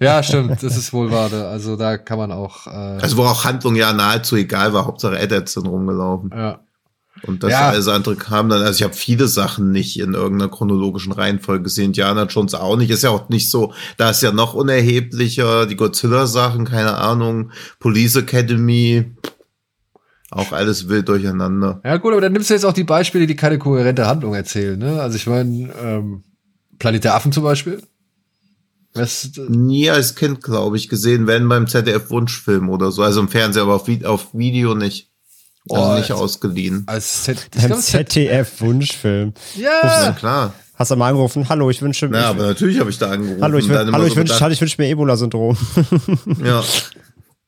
[0.00, 0.62] Ja, stimmt.
[0.62, 1.32] Das ist wohl wahr.
[1.32, 2.66] Also da kann man auch.
[2.66, 4.86] Äh also wo auch Handlung ja nahezu egal war.
[4.86, 6.30] Hauptsache Ed sind rumgelaufen.
[6.34, 6.60] Ja.
[7.22, 7.68] Und das ja.
[7.68, 11.86] alles andere kam dann, also ich habe viele Sachen nicht in irgendeiner chronologischen Reihenfolge gesehen.
[11.86, 12.90] Indiana Jones auch nicht.
[12.90, 18.16] Ist ja auch nicht so, da ist ja noch unerheblicher, die Godzilla-Sachen, keine Ahnung, Police
[18.16, 19.12] Academy,
[20.30, 21.80] auch alles wild durcheinander.
[21.84, 24.78] Ja, gut, aber dann nimmst du jetzt auch die Beispiele, die keine kohärente Handlung erzählen,
[24.78, 25.00] ne?
[25.00, 26.24] Also ich meine, ähm,
[26.78, 27.82] Planet der Affen zum Beispiel.
[28.94, 33.02] Was, Nie als Kind, glaube ich, gesehen, wenn beim ZDF-Wunschfilm oder so.
[33.02, 35.09] Also im Fernseher, aber auf, auf Video nicht.
[35.68, 36.84] Also oh, nicht ausgeliehen.
[36.86, 39.34] Als Z ZDF-Wunschfilm.
[39.56, 40.04] Ja.
[40.04, 40.54] ja, klar.
[40.74, 41.48] Hast du mal angerufen?
[41.50, 42.18] Hallo, ich wünsche mir.
[42.18, 43.42] Ja, aber natürlich habe ich da angerufen.
[43.42, 45.56] Hallo, ich, hallo, ich wünsche ich wünsch mir Ebola-Syndrom.
[46.44, 46.64] ja.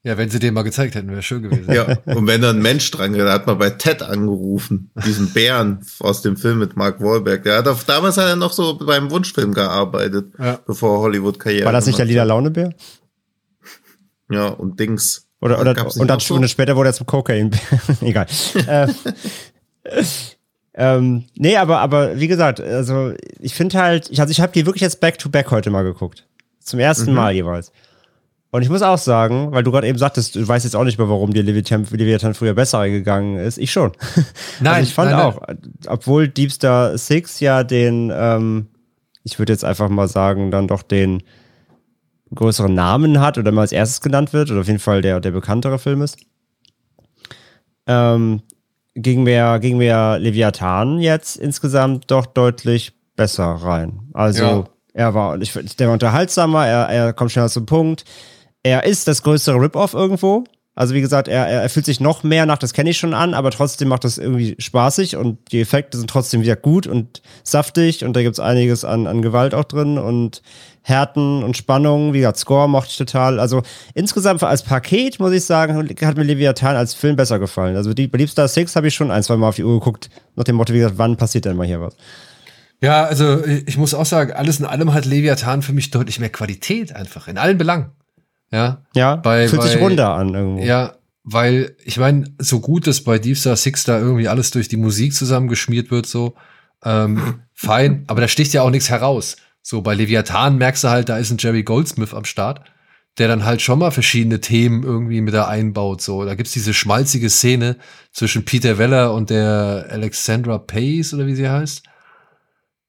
[0.05, 1.73] Ja, wenn sie den mal gezeigt hätten, wäre schön gewesen.
[1.73, 5.33] Ja, und wenn da ein Mensch dran geht, da hat man bei Ted angerufen, diesen
[5.33, 7.45] Bären aus dem Film mit Mark Wahlberg.
[7.45, 10.59] Der hat auf, damals hat er noch so beim Wunschfilm gearbeitet, ja.
[10.67, 11.67] bevor Hollywood Karriere.
[11.67, 12.75] War das nicht der Lila Launebär?
[14.29, 15.29] Ja, und Dings.
[15.43, 16.41] Oder, oder, und dann so?
[16.47, 17.51] später wurde er zum Cocaine.
[18.01, 18.27] Egal.
[18.69, 18.87] äh,
[20.75, 24.67] ähm, nee, aber, aber wie gesagt, also ich finde halt, ich, also ich habe die
[24.67, 26.29] wirklich jetzt back-to-back -back heute mal geguckt.
[26.61, 27.17] Zum ersten mhm.
[27.17, 27.73] Mal jeweils.
[28.53, 30.99] Und ich muss auch sagen, weil du gerade eben sagtest, du weißt jetzt auch nicht
[30.99, 33.59] mehr, warum dir Leviathan, früher besser gegangen ist.
[33.59, 33.91] Ich schon.
[34.61, 35.59] Nein, also ich fand nein, auch, nein.
[35.89, 38.69] obwohl Deep Star Six ja den, ähm,
[39.25, 41.25] ich würde jetzt einfach mal sagen, dann doch den
[42.35, 45.31] größeren Namen hat oder mal als erstes genannt wird oder auf jeden Fall der, der
[45.31, 46.19] bekanntere Film ist.
[47.87, 48.43] Ähm,
[48.95, 54.01] ging mir, ging mir Leviathan jetzt insgesamt doch deutlich besser rein.
[54.13, 54.65] Also, ja.
[54.95, 58.05] er war, ich, der war unterhaltsamer, er, er kommt schneller zum Punkt.
[58.63, 60.45] Er ist das größere Rip-Off irgendwo.
[60.75, 63.35] Also wie gesagt, er, er fühlt sich noch mehr nach, das kenne ich schon an,
[63.35, 68.07] aber trotzdem macht das irgendwie spaßig und die Effekte sind trotzdem wieder gut und saftig
[68.07, 70.41] und da gibt's einiges an, an Gewalt auch drin und
[70.83, 72.13] Härten und Spannungen.
[72.13, 73.39] Wie gesagt, Score mochte ich total.
[73.41, 73.63] Also
[73.95, 77.77] insgesamt als Paket, muss ich sagen, hat mir Leviathan als Film besser gefallen.
[77.77, 80.11] Also die Deep Star 6 habe ich schon ein, zwei Mal auf die Uhr geguckt,
[80.35, 81.97] nach dem Motto, wie gesagt, wann passiert denn mal hier was?
[82.81, 86.31] Ja, also ich muss auch sagen, alles in allem hat Leviathan für mich deutlich mehr
[86.31, 87.93] Qualität einfach, in allen Belangen.
[88.51, 90.63] Ja, ja bei, fühlt bei, sich runter an irgendwo.
[90.63, 94.67] Ja, weil ich meine, so gut dass bei Deep Star Six da irgendwie alles durch
[94.67, 96.35] die Musik zusammengeschmiert wird, so
[96.85, 99.37] ähm, fein, aber da sticht ja auch nichts heraus.
[99.63, 102.63] So bei Leviathan merkst du halt, da ist ein Jerry Goldsmith am Start,
[103.19, 106.03] der dann halt schon mal verschiedene Themen irgendwie mit da einbaut.
[106.03, 107.77] So, da gibt's diese schmalzige Szene
[108.13, 111.85] zwischen Peter Weller und der Alexandra Pace oder wie sie heißt.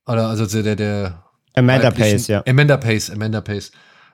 [0.07, 1.23] Oder also der der
[1.55, 2.43] Amanda Pace, ja.
[2.45, 3.71] Amanda Pace, Amanda Pace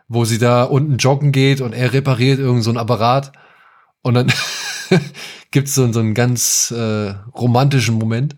[0.09, 3.31] wo sie da unten joggen geht und er repariert irgend so ein Apparat
[4.01, 4.33] und dann
[5.51, 8.35] gibt's so, so einen ganz äh, romantischen Moment.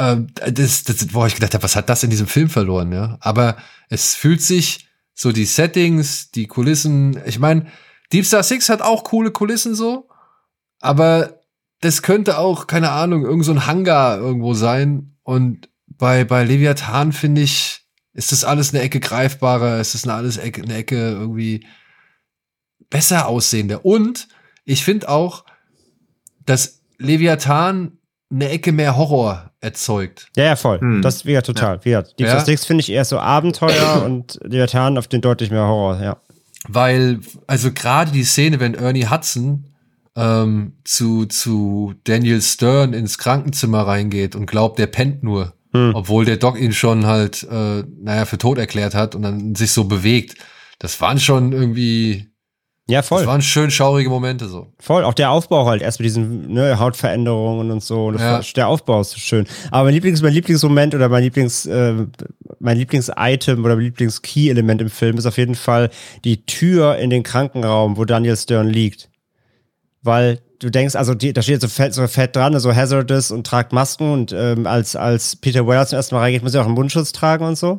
[0.00, 3.18] Ähm, das, das, wo ich gedacht habe, was hat das in diesem Film verloren, ja?
[3.20, 3.58] Aber
[3.90, 7.66] es fühlt sich so die Settings, die Kulissen, ich meine,
[8.10, 10.08] Deep Star Six hat auch coole Kulissen so,
[10.80, 11.40] aber
[11.80, 15.16] das könnte auch, keine Ahnung, irgend so ein Hangar irgendwo sein.
[15.22, 17.82] Und bei, bei Leviathan finde ich,
[18.14, 19.80] ist das alles eine Ecke greifbarer?
[19.80, 21.66] Ist das eine alles Ecke, eine Ecke irgendwie
[22.88, 23.84] besser aussehender?
[23.84, 24.28] Und
[24.64, 25.44] ich finde auch,
[26.44, 27.98] dass Leviathan
[28.32, 30.28] eine Ecke mehr Horror erzeugt.
[30.36, 30.80] Ja, ja, voll.
[30.80, 31.02] Hm.
[31.02, 31.80] Das wäre total.
[31.84, 32.02] Ja.
[32.02, 32.40] Die ja.
[32.40, 36.16] Six finde ich eher so Abenteuer und Leviathan auf den deutlich mehr Horror, ja.
[36.68, 39.64] Weil, also gerade die Szene, wenn Ernie Hudson
[40.16, 45.54] ähm, zu, zu Daniel Stern ins Krankenzimmer reingeht und glaubt, der pennt nur.
[45.72, 45.94] Hm.
[45.94, 49.72] Obwohl der Doc ihn schon halt, äh, naja, für tot erklärt hat und dann sich
[49.72, 50.36] so bewegt.
[50.78, 52.29] Das waren schon irgendwie.
[52.90, 53.20] Ja, voll.
[53.20, 54.66] Das waren schön schaurige Momente so.
[54.78, 58.12] Voll, auch der Aufbau halt, erst mit diesen ne, Hautveränderungen und so.
[58.12, 58.18] Ja.
[58.18, 59.46] War, der Aufbau ist so schön.
[59.70, 61.94] Aber mein Lieblings, mein Lieblingsmoment oder mein Lieblings, äh,
[62.58, 65.90] mein Lieblings-Item oder mein Lieblings-Key-Element im Film ist auf jeden Fall
[66.24, 69.08] die Tür in den Krankenraum, wo Daniel Stern liegt.
[70.02, 73.46] Weil du denkst, also die, da steht so fett, so fett dran, so hazardous und
[73.46, 76.66] tragt Masken und ähm, als, als Peter Weller zum ersten Mal reingeht, muss er auch
[76.66, 77.78] einen Mundschutz tragen und so.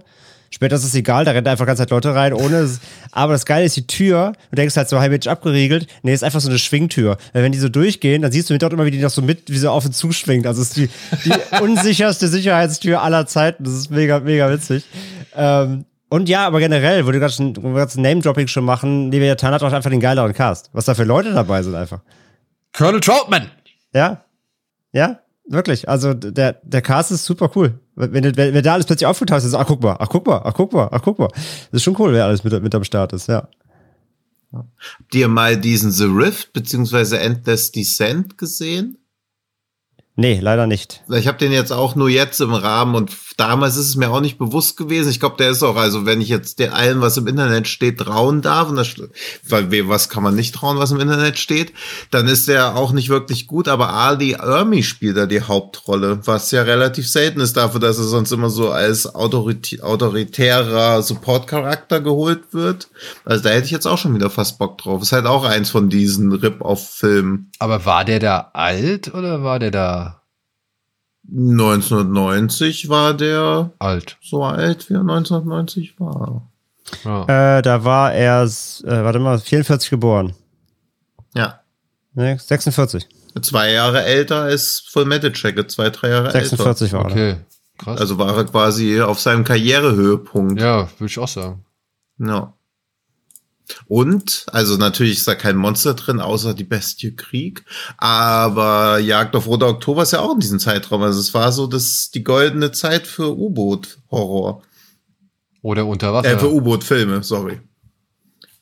[0.54, 2.70] Später ist es egal, da rennt einfach ganz Zeit Leute rein, ohne.
[3.12, 4.34] aber das Geile ist die Tür.
[4.50, 5.88] Du denkst halt so, hey Mensch, abgeriegelt.
[6.04, 7.18] Nee, ist einfach so eine Schwingtür.
[7.32, 9.22] Weil wenn die so durchgehen, dann siehst du mit dort immer, wie die noch so
[9.22, 10.46] mit, wie so auf und zu schwingt.
[10.46, 10.90] Also es ist die,
[11.24, 13.64] die unsicherste Sicherheitstür aller Zeiten.
[13.64, 14.84] Das ist mega, mega witzig.
[15.38, 19.90] Ähm, und ja, aber generell, wo du gerade Name-Dropping schon machen, Leviathan hat auch einfach
[19.90, 20.70] den geileren Cast.
[20.74, 22.02] Was da für Leute dabei sind einfach.
[22.74, 23.50] Colonel Troutman.
[23.94, 24.26] Ja.
[24.92, 25.90] Ja, wirklich.
[25.90, 27.80] Also der, der Cast ist super cool.
[27.96, 30.54] Wenn, wenn, wenn da alles plötzlich aufgetaucht ist, ach guck mal, ach guck mal, ach
[30.54, 31.30] guck mal, ach guck mal.
[31.32, 33.48] Das ist schon cool, wer alles mit, mit am Start ist, ja.
[34.54, 38.98] Habt ihr mal diesen The Rift beziehungsweise Endless Descent gesehen?
[40.18, 41.04] Nee, leider nicht.
[41.10, 44.20] Ich habe den jetzt auch nur jetzt im Rahmen und damals ist es mir auch
[44.20, 45.10] nicht bewusst gewesen.
[45.10, 48.00] Ich glaube, der ist auch, also wenn ich jetzt der allen, was im Internet steht,
[48.00, 48.94] trauen darf, und das,
[49.48, 51.72] weil was kann man nicht trauen, was im Internet steht,
[52.12, 56.52] dann ist der auch nicht wirklich gut, aber Ali Ermi spielt da die Hauptrolle, was
[56.52, 62.54] ja relativ selten ist dafür, dass er sonst immer so als autorit autoritärer Support-Charakter geholt
[62.54, 62.90] wird.
[63.24, 65.02] Also da hätte ich jetzt auch schon wieder fast Bock drauf.
[65.02, 67.50] Ist halt auch eins von diesen Rip-Off-Filmen.
[67.60, 70.01] Aber war der da alt oder war der da
[71.32, 74.18] 1990 war der alt.
[74.22, 76.50] So alt, wie er 1990 war.
[77.06, 77.58] Ja.
[77.58, 78.48] Äh, da war er, äh,
[79.04, 80.34] warte mal, 44 geboren.
[81.34, 81.62] Ja.
[82.14, 83.08] Ne, 46.
[83.42, 86.98] Zwei Jahre älter als Full Metal Jacket, zwei, drei Jahre 46 älter.
[86.98, 87.12] war er.
[87.12, 87.36] Okay,
[87.78, 88.00] krass.
[88.00, 90.60] Also war er quasi auf seinem Karrierehöhepunkt.
[90.60, 91.64] Ja, würde ich auch sagen.
[92.18, 92.54] Ja.
[93.88, 97.64] Und, also natürlich ist da kein Monster drin, außer die Bestie Krieg.
[97.98, 101.02] Aber Jagd auf Roter Oktober ist ja auch in diesem Zeitraum.
[101.02, 104.64] Also es war so das, die goldene Zeit für U-Boot-Horror.
[105.62, 106.32] Oder Unterwasser.
[106.34, 107.60] Äh, für U-Boot-Filme, sorry.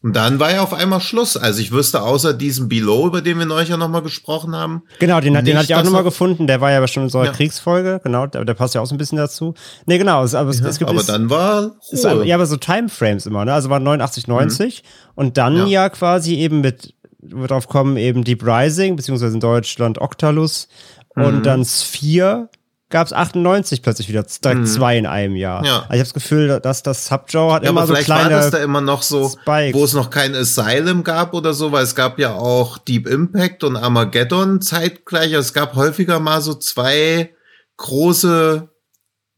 [0.01, 1.35] Und dann war ja auf einmal Schluss.
[1.35, 4.83] Also ich wüsste außer diesem Below, über den wir neulich ja nochmal gesprochen haben.
[4.99, 6.47] Genau, den, den hatte ich auch nochmal gefunden.
[6.47, 7.31] Der war ja schon in unserer ja.
[7.33, 7.99] Kriegsfolge.
[8.01, 9.55] Genau, der, der, passt ja auch so ein bisschen dazu.
[9.87, 10.23] Nee, genau.
[10.23, 13.25] Es, aber es, ja, es gibt aber es, dann war es, Ja, aber so Timeframes
[13.25, 13.43] immer.
[13.43, 13.53] Ne?
[13.53, 14.83] Also war 89, 90.
[14.83, 15.11] Mhm.
[15.15, 15.65] Und dann ja.
[15.65, 20.69] ja quasi eben mit, wird drauf kommen, eben Deep Rising, beziehungsweise in Deutschland Octalus.
[21.15, 21.23] Mhm.
[21.25, 22.49] Und dann Sphere
[22.89, 24.65] gab es 98 plötzlich wieder mhm.
[24.65, 25.63] zwei in einem Jahr.
[25.65, 25.73] Ja.
[25.81, 28.35] Also ich habe das Gefühl, dass das Subjoe hat ja, immer aber so vielleicht kleine
[28.35, 29.77] war das da immer noch so, Spikes.
[29.77, 33.63] wo es noch kein Asylum gab oder so, weil es gab ja auch Deep Impact
[33.63, 35.35] und Armageddon zeitgleich.
[35.35, 37.33] Also es gab häufiger mal so zwei
[37.77, 38.69] große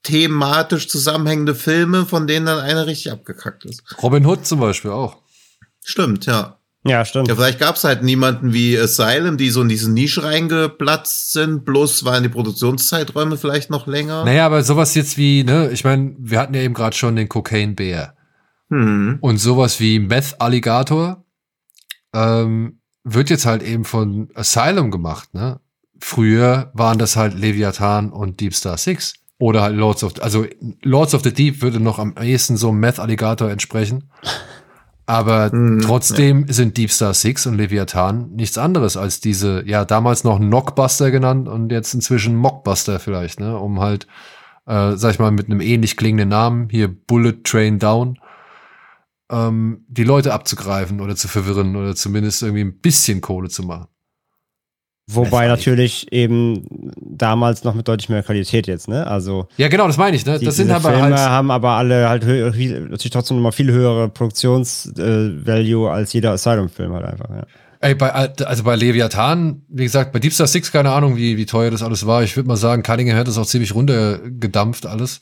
[0.03, 3.83] thematisch zusammenhängende Filme, von denen dann einer richtig abgekackt ist.
[4.01, 5.17] Robin Hood zum Beispiel auch.
[5.83, 6.60] Stimmt, ja.
[6.83, 7.27] Ja, stimmt.
[7.27, 11.63] Ja, vielleicht gab es halt niemanden wie Asylum, die so in diese Nische reingeplatzt sind,
[11.63, 14.25] bloß waren die Produktionszeiträume vielleicht noch länger.
[14.25, 17.29] Naja, aber sowas jetzt wie, ne, ich meine, wir hatten ja eben gerade schon den
[17.29, 18.15] Cocaine Bär.
[18.69, 19.19] Hm.
[19.21, 21.23] Und sowas wie Meth Alligator
[22.13, 25.59] ähm, wird jetzt halt eben von Asylum gemacht, ne?
[25.99, 29.13] Früher waren das halt Leviathan und Deep Star Six.
[29.37, 30.45] Oder halt Lords of, also
[30.81, 34.09] Lords of the Deep würde noch am ehesten so Meth Alligator entsprechen.
[35.05, 40.23] Aber Hm, trotzdem sind Deep Star Six und Leviathan nichts anderes als diese, ja, damals
[40.23, 43.57] noch Knockbuster genannt und jetzt inzwischen Mockbuster vielleicht, ne?
[43.57, 44.07] Um halt,
[44.67, 48.19] äh, sag ich mal, mit einem ähnlich klingenden Namen, hier Bullet Train Down,
[49.31, 53.87] ähm, die Leute abzugreifen oder zu verwirren oder zumindest irgendwie ein bisschen Kohle zu machen.
[55.07, 59.05] Wobei natürlich eben damals noch mit deutlich mehr Qualität jetzt, ne?
[59.07, 60.39] Also Ja, genau, das meine ich, ne?
[60.39, 61.29] die, Das sind diese aber Filme halt.
[61.29, 67.05] haben aber alle halt natürlich trotzdem noch mal viel höhere Produktionsvalue als jeder Asylum-Film halt
[67.05, 67.43] einfach, ja.
[67.83, 71.47] Ey, bei, also bei Leviathan, wie gesagt, bei Deep Star Six, keine Ahnung, wie, wie
[71.47, 72.21] teuer das alles war.
[72.21, 75.19] Ich würde mal sagen, Cunningham hat das auch ziemlich runtergedampft, alles.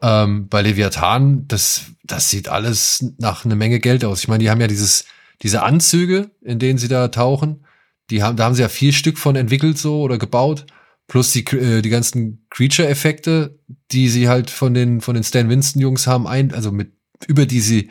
[0.00, 4.20] Ähm, bei Leviathan, das, das sieht alles nach eine Menge Geld aus.
[4.20, 5.04] Ich meine, die haben ja dieses,
[5.42, 7.66] diese Anzüge, in denen sie da tauchen.
[8.10, 10.66] Die haben, da haben sie ja vier Stück von entwickelt so oder gebaut.
[11.06, 13.58] Plus die, äh, die ganzen Creature-Effekte,
[13.90, 16.92] die sie halt von den, von den Stan Winston-Jungs haben ein, also mit,
[17.26, 17.90] über die sie,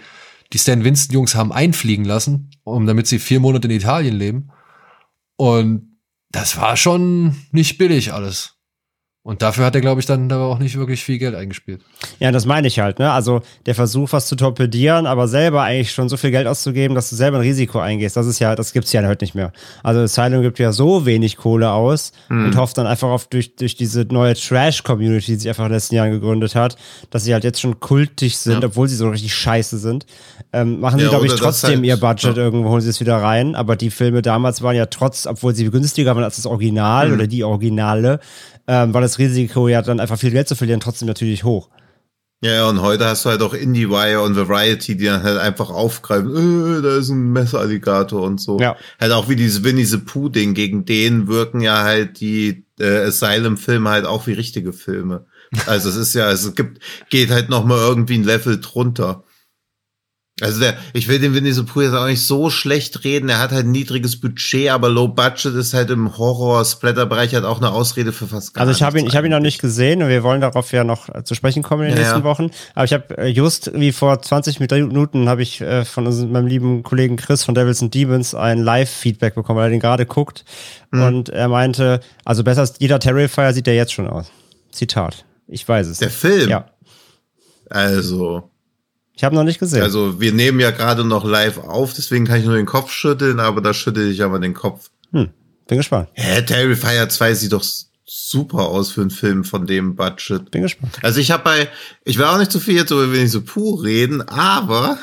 [0.54, 4.52] die Stan Winston-Jungs haben einfliegen lassen, um damit sie vier Monate in Italien leben.
[5.36, 5.98] Und
[6.32, 8.59] das war schon nicht billig alles.
[9.22, 11.82] Und dafür hat er, glaube ich, dann aber auch nicht wirklich viel Geld eingespielt.
[12.20, 13.12] Ja, das meine ich halt, ne?
[13.12, 17.10] Also der Versuch, was zu torpedieren, aber selber eigentlich schon so viel Geld auszugeben, dass
[17.10, 19.52] du selber ein Risiko eingehst, das ist ja, das gibt's ja heute nicht mehr.
[19.84, 23.76] Also Asylum gibt ja so wenig Kohle aus und hofft dann einfach auf durch, durch
[23.76, 26.78] diese neue Trash-Community, die sich einfach in den letzten Jahren gegründet hat,
[27.10, 28.68] dass sie halt jetzt schon kultig sind, Ja.
[28.70, 30.06] obwohl sie so richtig scheiße sind.
[30.54, 32.44] Ähm, machen sie, Ja, glaube ich, trotzdem halt- ihr Budget ja.
[32.44, 33.54] irgendwo, holen sie es wieder rein.
[33.56, 37.14] Aber die Filme damals waren ja trotz, obwohl sie günstiger waren als das Original Mhm.
[37.16, 38.20] oder die Originale,
[38.68, 41.70] ähm, war das Risiko ja dann einfach viel Geld zu verlieren trotzdem natürlich hoch.
[42.42, 46.78] Ja, und heute hast du halt auch IndieWire und Variety, die dann halt einfach aufgreifen,
[46.78, 48.58] äh, da ist ein Messeralligator und so.
[48.60, 48.78] Ja.
[49.00, 53.90] Halt auch wie dieses Winnie the Pooh-Ding, gegen den wirken ja halt die äh, Asylum-Filme
[53.90, 55.26] halt auch wie richtige Filme.
[55.66, 59.24] Also es ist ja, es gibt, geht halt noch mal irgendwie ein Level drunter.
[60.42, 63.30] Also der, ich will den the Pooh jetzt auch nicht so schlecht reden.
[63.30, 67.58] Er hat halt ein niedriges Budget, aber Low Budget ist halt im Horror-Splatter-Bereich halt auch
[67.58, 70.02] eine Ausrede für fast gar Also ich habe ihn, ich habe ihn noch nicht gesehen
[70.04, 72.24] und wir wollen darauf ja noch äh, zu sprechen kommen in den Ja, nächsten ja.
[72.24, 72.52] Wochen.
[72.76, 76.48] Aber ich habe äh, just wie vor 20 Minuten habe ich äh, von unserem, meinem
[76.48, 80.46] lieben Kollegen Chris von Devils and Demons ein Live-Feedback bekommen, weil er den gerade guckt
[80.92, 81.04] Hm.
[81.04, 84.32] und er meinte, also besser als jeder Terrifier sieht der jetzt schon aus.
[84.72, 85.24] Zitat.
[85.48, 86.00] Ich weiß es.
[86.00, 86.50] Der Film?
[86.50, 86.66] Ja.
[87.70, 88.50] Also,
[89.20, 89.82] Ich habe noch nicht gesehen.
[89.82, 93.42] Also wir nehmen ja gerade noch live auf, deswegen kann ich nur den Kopf schütteln,
[93.42, 94.92] aber da schüttel ich aber den Kopf.
[95.12, 95.30] hm,
[95.68, 96.08] bin gespannt.
[96.14, 97.66] Hä, Terrifier 2 sieht doch
[98.06, 100.50] super aus für einen Film von dem Budget.
[100.52, 101.00] Bin gespannt.
[101.02, 101.68] Also ich habe bei,
[102.06, 104.98] ich will auch nicht zu viel jetzt über wenig so pur reden, aber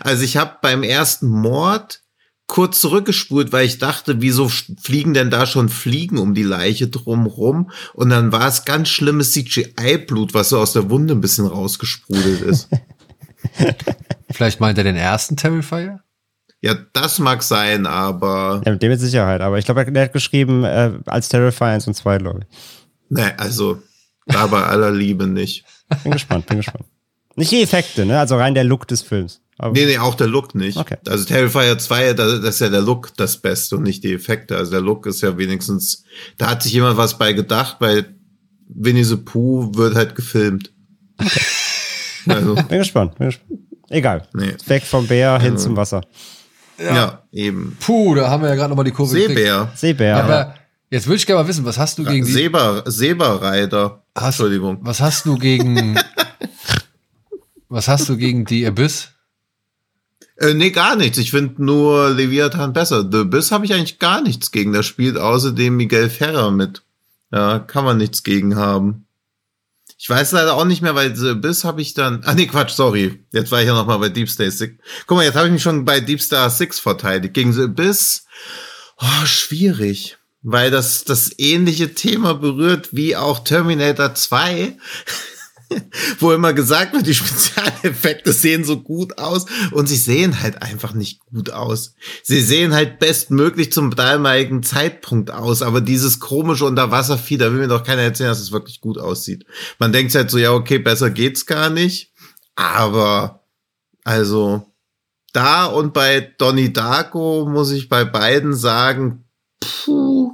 [0.00, 2.02] also ich habe beim ersten Mord
[2.48, 7.70] kurz zurückgespult, weil ich dachte, wieso fliegen denn da schon Fliegen um die Leiche drumrum?
[7.94, 12.40] Und dann war es ganz schlimmes CGI-Blut, was so aus der Wunde ein bisschen rausgesprudelt
[12.40, 12.68] ist.
[14.30, 16.00] Vielleicht meint er den ersten Terrifier?
[16.60, 19.40] ja, das mag sein, aber Ja, mit dem mit Sicherheit.
[19.40, 22.58] Aber ich glaube, er hat geschrieben äh, als Terrifier 1 und 2, glaube ich.
[23.10, 23.80] ne, also
[24.26, 25.64] da bei aller Liebe nicht.
[26.02, 26.84] Bin gespannt, bin gespannt.
[27.36, 28.18] Nicht die Effekte, ne?
[28.18, 29.40] Also rein der Look des Films.
[29.56, 30.76] Aber Nee, nee, auch der Look nicht.
[30.76, 30.96] Okay.
[31.06, 34.56] Also Terrifier 2, da- das ist ja der Look das Beste und nicht die Effekte.
[34.56, 36.02] Also der Look ist ja wenigstens,
[36.36, 38.14] da hat sich jemand was bei gedacht, weil
[38.68, 40.72] Winnie the Pooh wird halt gefilmt.
[42.28, 43.60] Also, bin gespannt, bin gespannt.
[43.90, 44.28] Egal.
[44.34, 44.54] nee.
[44.66, 46.02] Weg vom Bär hin zum Wasser.
[46.78, 47.76] Ja, eben.
[47.80, 49.36] Puh, da haben wir ja gerade nochmal die Kurve gekriegt.
[49.38, 49.72] Seebär.
[49.74, 50.16] Seebär.
[50.24, 50.54] Aber
[50.90, 54.02] jetzt würde ich gerne mal wissen, was hast du gegen die, Seber, Seberreiter.
[54.14, 54.78] Hast- Entschuldigung.
[54.82, 55.98] was hast du gegen,
[57.68, 59.08] was hast du gegen die Abyss?
[60.36, 61.18] Äh, nee, gar nichts.
[61.18, 63.08] Ich finde nur Leviathan besser.
[63.10, 64.72] The Abyss habe ich eigentlich gar nichts gegen.
[64.72, 66.82] Da spielt außerdem Miguel Ferrer mit.
[67.32, 69.06] Ja, kann man nichts gegen haben.
[70.00, 72.22] Ich weiß leider auch nicht mehr, weil The Abyss habe ich dann.
[72.24, 73.24] Ah nee, Quatsch, sorry.
[73.32, 74.76] Jetzt war ich ja noch mal bei Deep Star Six.
[75.08, 77.34] Guck mal, jetzt habe ich mich schon bei Deep Star Six verteidigt.
[77.34, 78.24] Gegen The Abyss.
[79.00, 80.16] Oh, schwierig.
[80.42, 84.76] Weil das das ähnliche Thema berührt wie auch Terminator 2
[86.18, 90.94] wo immer gesagt wird, die Spezialeffekte sehen so gut aus und sie sehen halt einfach
[90.94, 91.94] nicht gut aus.
[92.22, 97.68] Sie sehen halt bestmöglich zum damaligen Zeitpunkt aus, aber dieses komische Unterwasservieh, da will mir
[97.68, 99.44] doch keiner erzählen, dass es wirklich gut aussieht.
[99.78, 102.12] Man denkt halt so, ja, okay, besser geht's gar nicht,
[102.54, 103.44] aber
[104.04, 104.66] also
[105.32, 109.24] da und bei Donnie Darko muss ich bei beiden sagen,
[109.60, 110.32] puh,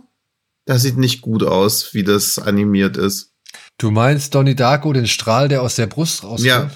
[0.64, 3.33] das sieht nicht gut aus, wie das animiert ist.
[3.78, 6.44] Du meinst Donnie Darko, den Strahl, der aus der Brust rauskommt?
[6.44, 6.70] Ja.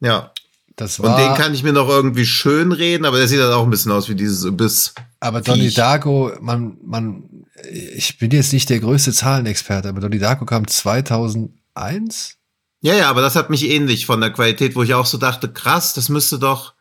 [0.00, 0.32] Ja.
[0.76, 3.52] Das war, und den kann ich mir noch irgendwie schön reden, aber der sieht halt
[3.52, 4.92] auch ein bisschen aus wie dieses Ibiss.
[5.20, 10.46] Aber Donnie Darko, man, man, ich bin jetzt nicht der größte Zahlenexperte, aber Donnie Darko
[10.46, 12.38] kam 2001?
[12.80, 15.48] Ja, ja, aber das hat mich ähnlich von der Qualität, wo ich auch so dachte,
[15.52, 16.74] krass, das müsste doch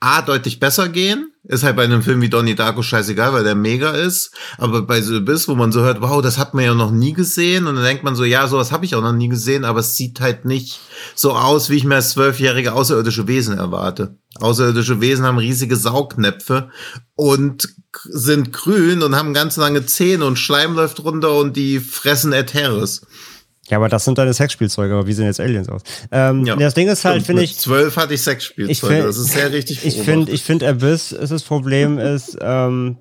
[0.00, 1.33] A, deutlich besser gehen.
[1.46, 4.30] Ist halt bei einem Film wie Donnie Darko scheißegal, weil der mega ist.
[4.56, 7.12] Aber bei The Abyss, wo man so hört, wow, das hat man ja noch nie
[7.12, 7.66] gesehen.
[7.66, 9.94] Und dann denkt man so, ja, sowas habe ich auch noch nie gesehen, aber es
[9.94, 10.80] sieht halt nicht
[11.14, 14.16] so aus, wie ich mir als zwölfjährige außerirdische Wesen erwarte.
[14.36, 16.70] Außerirdische Wesen haben riesige Saugnäpfe
[17.14, 17.68] und
[18.04, 23.02] sind grün und haben ganz lange Zähne und Schleim läuft runter und die fressen Ätheres.
[23.68, 25.82] Ja, aber das sind deine Sexspielzeuge, aber wie sehen jetzt Aliens aus?
[26.12, 26.56] Ähm, ja.
[26.56, 27.56] Das Ding ist halt, finde ich.
[27.56, 29.84] Zwölf hatte ich Sexspielzeuge, das ist sehr richtig.
[29.84, 32.98] Ich finde, ich finde Abyss, ist das Problem ist, ähm,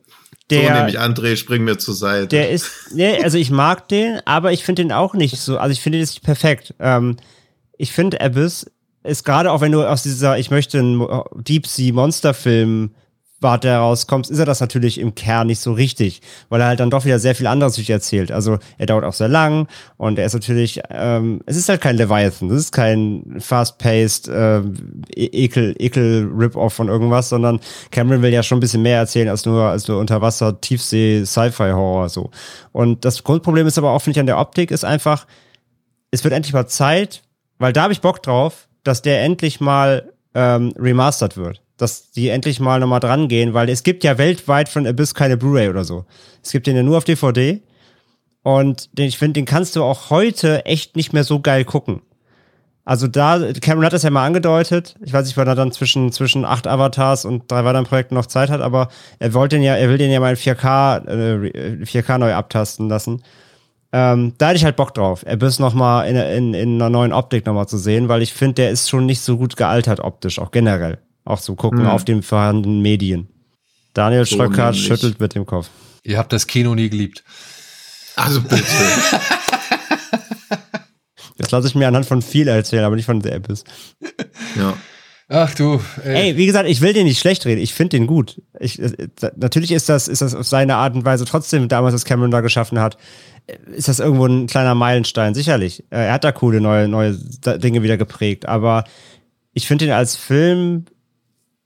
[0.49, 0.67] der.
[0.67, 2.27] So nehme ich André, spring mir zur Seite.
[2.27, 5.71] Der ist, nee, also ich mag den, aber ich finde den auch nicht so, also
[5.73, 6.73] ich finde den nicht perfekt.
[6.79, 7.17] Ähm,
[7.77, 8.65] ich finde Abyss
[9.03, 11.05] ist gerade auch, wenn du aus dieser, ich möchte einen
[11.35, 12.91] Deep Sea Monster Film
[13.43, 16.89] Warte herauskommst, ist er das natürlich im Kern nicht so richtig, weil er halt dann
[16.89, 18.31] doch wieder sehr viel anderes sich erzählt.
[18.31, 19.67] Also er dauert auch sehr lang
[19.97, 24.61] und er ist natürlich, ähm, es ist halt kein Leviathan, das ist kein fast-paced äh,
[25.15, 27.59] Ekel, Ekel Rip-Off von irgendwas, sondern
[27.91, 32.09] Cameron will ja schon ein bisschen mehr erzählen als nur, als nur Unterwasser, Tiefsee, Sci-Fi-Horror
[32.09, 32.31] so.
[32.71, 35.27] Und das Grundproblem ist aber auch, finde ich, an der Optik ist einfach,
[36.11, 37.23] es wird endlich mal Zeit,
[37.59, 42.29] weil da habe ich Bock drauf, dass der endlich mal ähm, remastered wird dass die
[42.29, 45.83] endlich mal nochmal dran gehen, weil es gibt ja weltweit von Abyss keine Blu-ray oder
[45.83, 46.05] so.
[46.43, 47.61] Es gibt den ja nur auf DVD.
[48.43, 52.01] Und den, ich finde, den kannst du auch heute echt nicht mehr so geil gucken.
[52.85, 54.95] Also da, Cameron hat das ja mal angedeutet.
[55.05, 58.25] Ich weiß nicht, wann er dann zwischen, zwischen acht Avatars und drei weiteren Projekten noch
[58.25, 61.85] Zeit hat, aber er wollte den ja, er will den ja mal in 4K, äh,
[61.85, 63.23] 4K neu abtasten lassen.
[63.93, 67.45] Ähm, da hätte ich halt Bock drauf, Abyss nochmal in, in, in einer neuen Optik
[67.45, 70.51] nochmal zu sehen, weil ich finde, der ist schon nicht so gut gealtert optisch, auch
[70.51, 70.97] generell.
[71.25, 71.87] Auch zu gucken mhm.
[71.87, 73.29] auf den vorhandenen Medien.
[73.93, 75.69] Daniel so Schröckert schüttelt mit dem Kopf.
[76.03, 77.23] Ihr habt das Kino nie geliebt.
[78.15, 78.63] Also bitte.
[81.37, 83.63] Das lasse ich mir anhand von viel erzählen, aber nicht von der Abyss.
[84.55, 84.75] Ja.
[85.29, 85.81] Ach du.
[86.03, 86.29] Ey.
[86.29, 86.37] ey.
[86.37, 87.61] wie gesagt, ich will den nicht schlecht reden.
[87.61, 88.41] Ich finde den gut.
[88.59, 92.05] Ich, äh, natürlich ist das, ist das auf seine Art und Weise trotzdem damals, was
[92.05, 92.97] Cameron da geschaffen hat,
[93.47, 95.33] äh, ist das irgendwo ein kleiner Meilenstein.
[95.33, 95.83] Sicherlich.
[95.89, 98.45] Äh, er hat da coole neue, neue Dinge wieder geprägt.
[98.45, 98.83] Aber
[99.53, 100.85] ich finde ihn als Film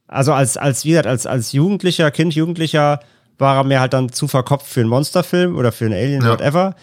[0.07, 2.99] also als, als, wie gesagt, als, als Jugendlicher, Kind, Jugendlicher
[3.37, 6.31] war er mir halt dann zu verkopft für einen Monsterfilm oder für einen Alien, ja.
[6.31, 6.75] whatever.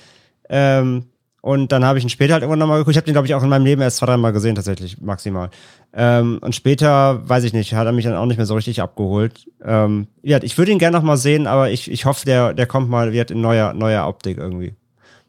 [0.48, 1.06] Ähm,
[1.40, 2.92] und dann habe ich ihn später halt irgendwann nochmal geguckt.
[2.92, 5.50] Ich habe den, glaube ich, auch in meinem Leben erst zwei, dreimal gesehen, tatsächlich, maximal.
[5.92, 8.80] Ähm, und später, weiß ich nicht, hat er mich dann auch nicht mehr so richtig
[8.80, 9.46] abgeholt.
[9.62, 12.88] Ähm, ja, ich würde ihn gerne nochmal sehen, aber ich, ich hoffe, der, der kommt
[12.88, 14.74] mal wird in neuer, neuer Optik irgendwie.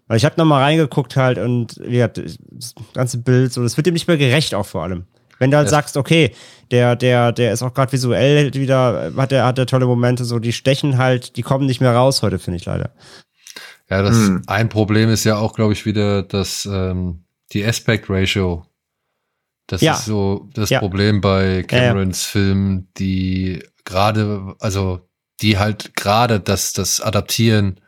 [0.08, 3.88] Weil ich habe nochmal reingeguckt halt und wie gesagt, das ganze Bild, so, das wird
[3.88, 5.06] ihm nicht mehr gerecht auch vor allem.
[5.40, 5.72] Wenn du halt ja.
[5.72, 6.34] sagst, okay,
[6.72, 10.40] der, der, der ist auch gerade visuell wieder, hat der, hat der tolle Momente, so
[10.40, 12.92] die stechen halt, die kommen nicht mehr raus heute, finde ich leider.
[13.90, 14.44] Ja, das hm.
[14.48, 18.66] ein Problem ist ja auch, glaube ich, wieder, dass ähm, die Aspect Ratio.
[19.68, 19.94] Das ja.
[19.94, 20.80] ist so das ja.
[20.80, 25.08] Problem bei Camerons ja, Filmen, die gerade, also
[25.42, 27.80] die halt gerade das, das Adaptieren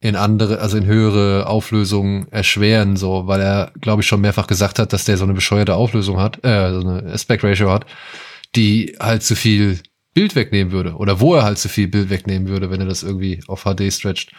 [0.00, 4.78] in andere, also in höhere Auflösungen erschweren, so, weil er, glaube ich, schon mehrfach gesagt
[4.78, 7.86] hat, dass der so eine bescheuerte Auflösung hat, äh, so eine Aspect Ratio hat,
[8.54, 9.80] die halt zu viel
[10.12, 13.02] Bild wegnehmen würde oder wo er halt zu viel Bild wegnehmen würde, wenn er das
[13.02, 14.32] irgendwie auf HD stretcht.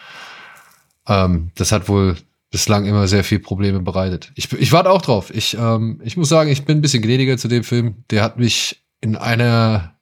[1.08, 2.16] Ähm, das hat wohl
[2.52, 4.32] bislang immer sehr viel Probleme bereitet.
[4.36, 5.34] Ich, ich warte auch drauf.
[5.34, 8.04] Ich, ähm, ich muss sagen, ich bin ein bisschen gnädiger zu dem Film.
[8.10, 9.96] Der hat mich in einer,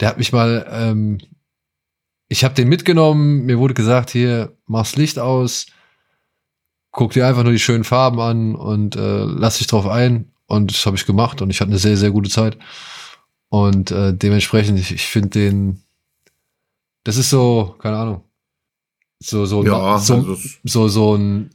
[0.00, 1.18] der hat mich mal ähm,
[2.32, 5.66] ich habe den mitgenommen, mir wurde gesagt, hier, mach's Licht aus,
[6.90, 10.32] guck dir einfach nur die schönen Farben an und äh, lass dich drauf ein.
[10.46, 12.58] Und das habe ich gemacht und ich hatte eine sehr, sehr gute Zeit.
[13.50, 15.82] Und äh, dementsprechend, ich, ich finde den,
[17.04, 18.24] das ist so, keine Ahnung,
[19.18, 21.50] so, so, ja, so, also so, so ein,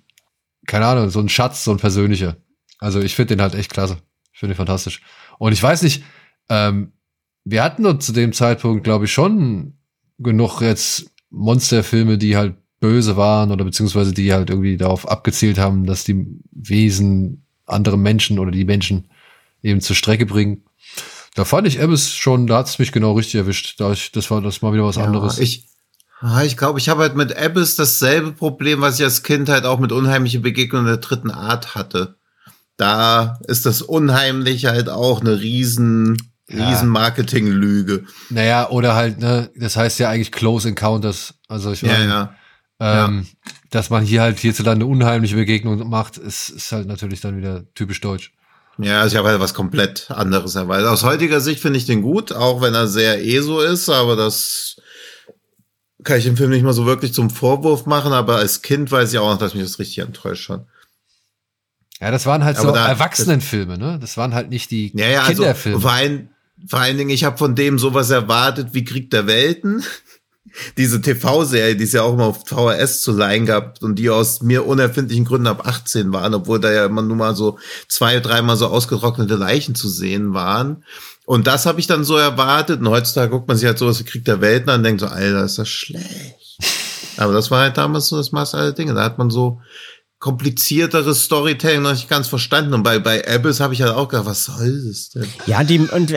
[0.67, 2.37] keine Ahnung, so ein Schatz, so ein persönlicher.
[2.77, 3.97] Also ich finde den halt echt klasse.
[4.31, 5.01] Ich finde ihn fantastisch.
[5.39, 6.03] Und ich weiß nicht,
[6.49, 6.93] ähm,
[7.45, 9.76] wir hatten uns zu dem Zeitpunkt, glaube ich, schon
[10.19, 15.85] genug jetzt Monsterfilme, die halt böse waren oder beziehungsweise die halt irgendwie darauf abgezielt haben,
[15.85, 19.09] dass die Wesen andere Menschen oder die Menschen
[19.63, 20.63] eben zur Strecke bringen.
[21.35, 23.79] Da fand ich Abyss schon, da hat es mich genau richtig erwischt.
[23.79, 25.37] Da ich, das war das mal wieder was ja, anderes.
[25.37, 25.67] Ich,
[26.43, 29.79] ich glaube, ich habe halt mit Abyss dasselbe Problem, was ich als Kind halt auch
[29.79, 32.15] mit unheimliche Begegnungen der dritten Art hatte.
[32.75, 36.17] Da ist das Unheimliche halt auch eine riesen
[36.49, 38.05] riesen Marketing-Lüge.
[38.29, 41.33] Naja, oder halt, ne, das heißt ja eigentlich Close Encounters.
[41.47, 42.35] Also ich meine, Ja,
[42.79, 43.05] ja.
[43.05, 43.27] ähm,
[43.69, 47.99] dass man hier halt hierzulande unheimliche Begegnung macht, ist, ist halt natürlich dann wieder typisch
[48.01, 48.31] deutsch.
[48.79, 50.87] Ja, also ich habe halt was komplett anderes erwartet.
[50.87, 54.77] Aus heutiger Sicht finde ich den gut, auch wenn er sehr ESO ist, aber das
[56.03, 59.11] kann ich dem Film nicht mal so wirklich zum Vorwurf machen, aber als Kind weiß
[59.11, 60.65] ich auch noch, dass mich das richtig enttäuscht hat.
[61.99, 63.97] Ja, das waren halt Aber so da- Erwachsenenfilme, ne?
[63.99, 65.81] Das waren halt nicht die Ja, ja, also Kinderfilme.
[65.81, 66.29] vor, ein,
[66.65, 69.83] vor allen Dingen, ich habe von dem sowas erwartet wie Krieg der Welten.
[70.77, 74.41] Diese TV-Serie, die es ja auch immer auf VHS zu leihen gab und die aus
[74.41, 78.57] mir unerfindlichen Gründen ab 18 waren, obwohl da ja immer nur mal so zwei, dreimal
[78.57, 80.83] so ausgetrocknete Leichen zu sehen waren.
[81.25, 82.79] Und das habe ich dann so erwartet.
[82.79, 85.07] Und heutzutage guckt man sich halt sowas wie Krieg der Welten an und denkt so,
[85.07, 86.57] Alter, ist das schlecht.
[87.17, 88.93] Aber das war halt damals so das Maß aller Dinge.
[88.93, 89.61] Da hat man so
[90.19, 92.73] komplizierteres Storytelling noch nicht ganz verstanden.
[92.73, 95.25] Und bei, bei Abyss habe ich halt auch gedacht, was soll das denn?
[95.45, 96.11] Ja, die, und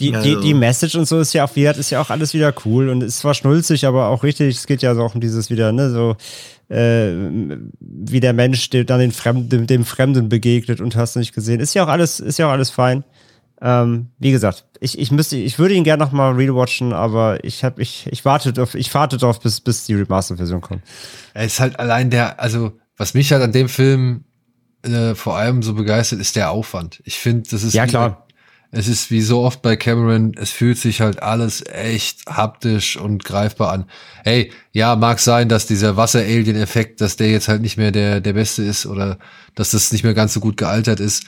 [0.00, 2.32] die, Also- die, die Message und so ist ja auch wieder, ist ja auch alles
[2.34, 5.20] wieder cool und ist zwar schnulzig, aber auch richtig, es geht ja so auch um
[5.20, 6.16] dieses wieder, ne, so,
[6.72, 7.12] äh,
[7.80, 11.34] wie der Mensch dem, dann den Fremden, dem, dem Fremden begegnet und hast du nicht
[11.34, 11.58] gesehen.
[11.60, 13.02] Ist ja auch alles, ist ja auch alles fein.
[13.60, 17.64] Ähm, wie gesagt, ich, ich müsste, ich würde ihn gerne noch mal rewatchen, aber ich
[17.64, 20.82] habe, ich, ich warte auf, ich warte drauf, bis, bis die Remaster-Version kommt.
[21.34, 24.24] Er ist halt allein der, also was mich halt an dem Film
[24.82, 27.00] äh, vor allem so begeistert, ist der Aufwand.
[27.04, 28.24] Ich finde, das ist Ja, wie- klar.
[28.70, 33.24] Es ist wie so oft bei Cameron, es fühlt sich halt alles echt haptisch und
[33.24, 33.86] greifbar an.
[34.24, 38.34] Hey, ja, mag sein, dass dieser Wasser-Alien-Effekt, dass der jetzt halt nicht mehr der, der
[38.34, 39.18] beste ist oder
[39.54, 41.24] dass das nicht mehr ganz so gut gealtert ist.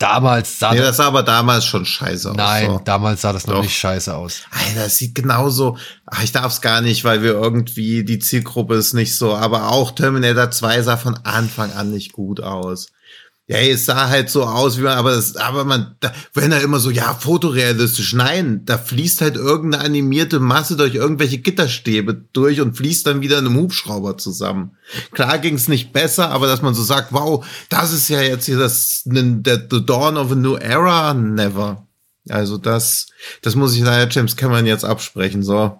[0.00, 2.36] Damals sah Nee, das, sah aber damals schon scheiße aus.
[2.36, 2.80] nein, So.
[2.84, 3.62] damals sah das noch Doch.
[3.62, 4.40] nicht scheiße aus.
[4.50, 5.76] Alter, das sieht genauso.
[6.06, 9.34] Ach, ich darf es gar nicht, weil wir irgendwie die Zielgruppe ist nicht so.
[9.36, 12.88] Aber auch Terminator 2 sah von Anfang an nicht gut aus.
[13.50, 16.60] Ja, es sah halt so aus, wie man, aber das, aber man, da, wenn er
[16.60, 22.60] immer so, ja, fotorealistisch, nein, da fließt halt irgendeine animierte Masse durch irgendwelche Gitterstäbe durch
[22.60, 24.76] und fließt dann wieder in einem Hubschrauber zusammen.
[25.10, 28.46] Klar ging es nicht besser, aber dass man so sagt, wow, das ist ja jetzt
[28.46, 31.88] hier das, der, the dawn of a new era, never.
[32.28, 33.08] Also das,
[33.42, 35.76] das muss ich leider James Cameron jetzt absprechen, so.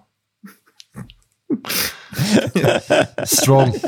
[3.23, 3.79] Strong.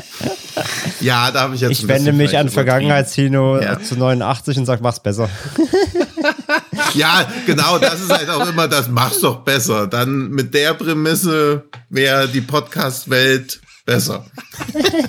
[1.00, 3.80] Ja, da habe ich jetzt Ich wende mich an Vergangenheitskino Ja.
[3.82, 5.28] zu 89 und sag, mach's besser.
[6.94, 9.86] Ja, genau, das ist halt auch immer das, mach's doch besser.
[9.86, 14.24] Dann mit der Prämisse wäre die Podcast-Welt besser.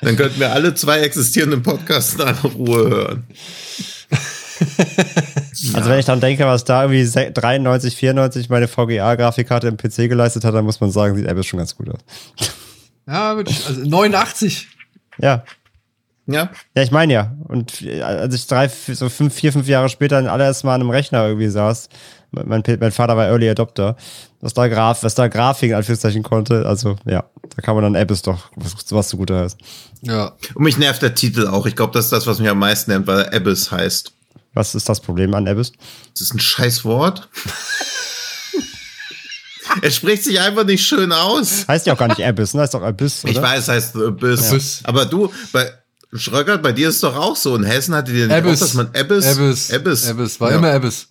[0.00, 3.24] Dann könnten wir alle zwei existierenden Podcasts in aller Ruhe hören.
[5.74, 10.08] Also wenn ich dann denke, was da irgendwie se- 93, 94 meine VGA-Grafikkarte im PC
[10.08, 12.00] geleistet hat, dann muss man sagen, sieht Abyss schon ganz gut aus.
[13.06, 14.68] Ja, also 89.
[15.18, 15.44] Ja.
[16.26, 17.36] Ja, Ja, ich meine ja.
[17.48, 20.90] Und als ich drei, so fünf, vier, fünf Jahre später ein allererstes Mal an einem
[20.90, 21.90] Rechner irgendwie saß,
[22.30, 23.96] mein, mein Vater war Early Adopter,
[24.40, 27.24] was da Graf, was da Grafik in Anführungszeichen konnte, also ja,
[27.54, 29.58] da kann man dann Abyss doch was, was zugute heißt.
[30.00, 30.32] Ja.
[30.54, 31.66] und mich nervt der Titel auch.
[31.66, 34.12] Ich glaube, das ist das, was mich am meisten nervt, weil Abyss heißt.
[34.54, 35.72] Was ist das Problem an Abyss?
[36.12, 37.28] Das ist ein scheiß Wort.
[39.82, 41.66] es spricht sich einfach nicht schön aus.
[41.68, 42.62] Heißt ja auch gar nicht Abyss, ne?
[42.62, 43.32] Heißt doch Abyss, oder?
[43.32, 44.50] Ich weiß, es heißt Abyss.
[44.50, 44.80] Abyss.
[44.84, 45.72] Aber du, bei
[46.12, 47.56] Schröckert, bei dir ist es doch auch so.
[47.56, 48.60] In Hessen hatte die nicht Abyss.
[48.62, 49.72] auch, dass man Abyss, Abyss.
[49.72, 50.40] Abyss, Abyss.
[50.40, 50.58] War ja.
[50.58, 51.08] immer Abyss.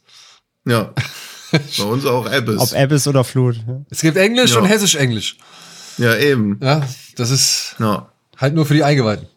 [0.65, 0.93] Ja.
[1.77, 2.59] Bei uns auch Abyss.
[2.59, 3.57] Ob Abyss oder Flut.
[3.67, 3.81] ja.
[3.89, 4.59] Es gibt Englisch Ja.
[4.59, 5.37] und Hessisch-Englisch.
[5.97, 6.59] ja, eben.
[6.63, 6.81] Ja,
[7.15, 9.27] das ist Ja, halt nur für die Eingeweihten.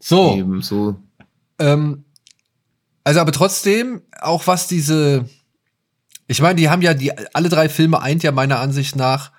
[0.00, 0.96] So, eben so.
[1.58, 2.04] ähm,
[3.04, 5.24] also aber trotzdem, auch was diese,
[6.26, 9.32] ich meine, die haben ja die, alle drei Filme eint ja meiner Ansicht nach,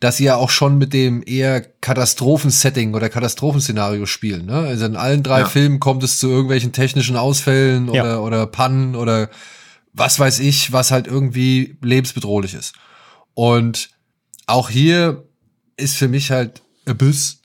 [0.00, 4.46] dass sie ja auch schon mit dem eher Katastrophensetting oder Katastrophenszenario spielen.
[4.46, 4.54] Ne?
[4.54, 5.46] Also in allen drei Ja.
[5.46, 8.02] Filmen kommt es zu irgendwelchen technischen Ausfällen Ja.
[8.02, 9.30] oder, oder Pannen oder
[9.92, 12.74] was weiß ich, was halt irgendwie lebensbedrohlich ist.
[13.34, 13.90] Und
[14.46, 15.24] auch hier
[15.76, 17.40] ist für mich halt Abyss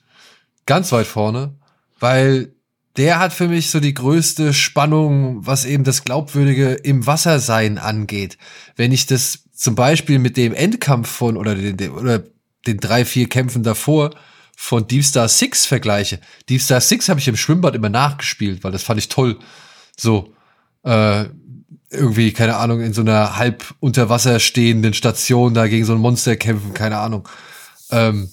[0.65, 1.53] ganz weit vorne,
[1.99, 2.53] weil
[2.97, 8.37] der hat für mich so die größte Spannung, was eben das Glaubwürdige im Wassersein angeht.
[8.75, 12.23] Wenn ich das zum Beispiel mit dem Endkampf von oder den, oder
[12.65, 14.11] den drei, vier Kämpfen davor
[14.55, 16.19] von Deep Star Six vergleiche.
[16.49, 19.37] Deep Star Six habe ich im Schwimmbad immer nachgespielt, weil das fand ich toll.
[19.95, 20.33] So,
[20.83, 21.25] äh,
[21.89, 25.99] irgendwie, keine Ahnung, in so einer halb unter Wasser stehenden Station da gegen so ein
[25.99, 27.29] Monster kämpfen, keine Ahnung.
[27.91, 28.29] Ähm,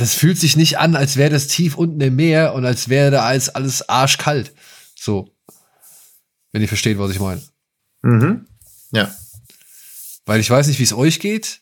[0.00, 3.10] das fühlt sich nicht an, als wäre das tief unten im Meer und als wäre
[3.10, 4.52] da alles, alles arschkalt.
[4.94, 5.30] So.
[6.52, 7.42] Wenn ihr versteht, was ich meine.
[8.02, 8.46] Mhm.
[8.92, 9.14] Ja.
[10.26, 11.60] Weil ich weiß nicht, wie es euch geht.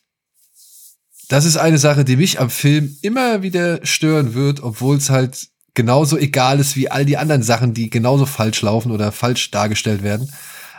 [1.27, 5.49] Das ist eine Sache, die mich am Film immer wieder stören wird, obwohl es halt
[5.75, 10.01] genauso egal ist wie all die anderen Sachen, die genauso falsch laufen oder falsch dargestellt
[10.01, 10.31] werden.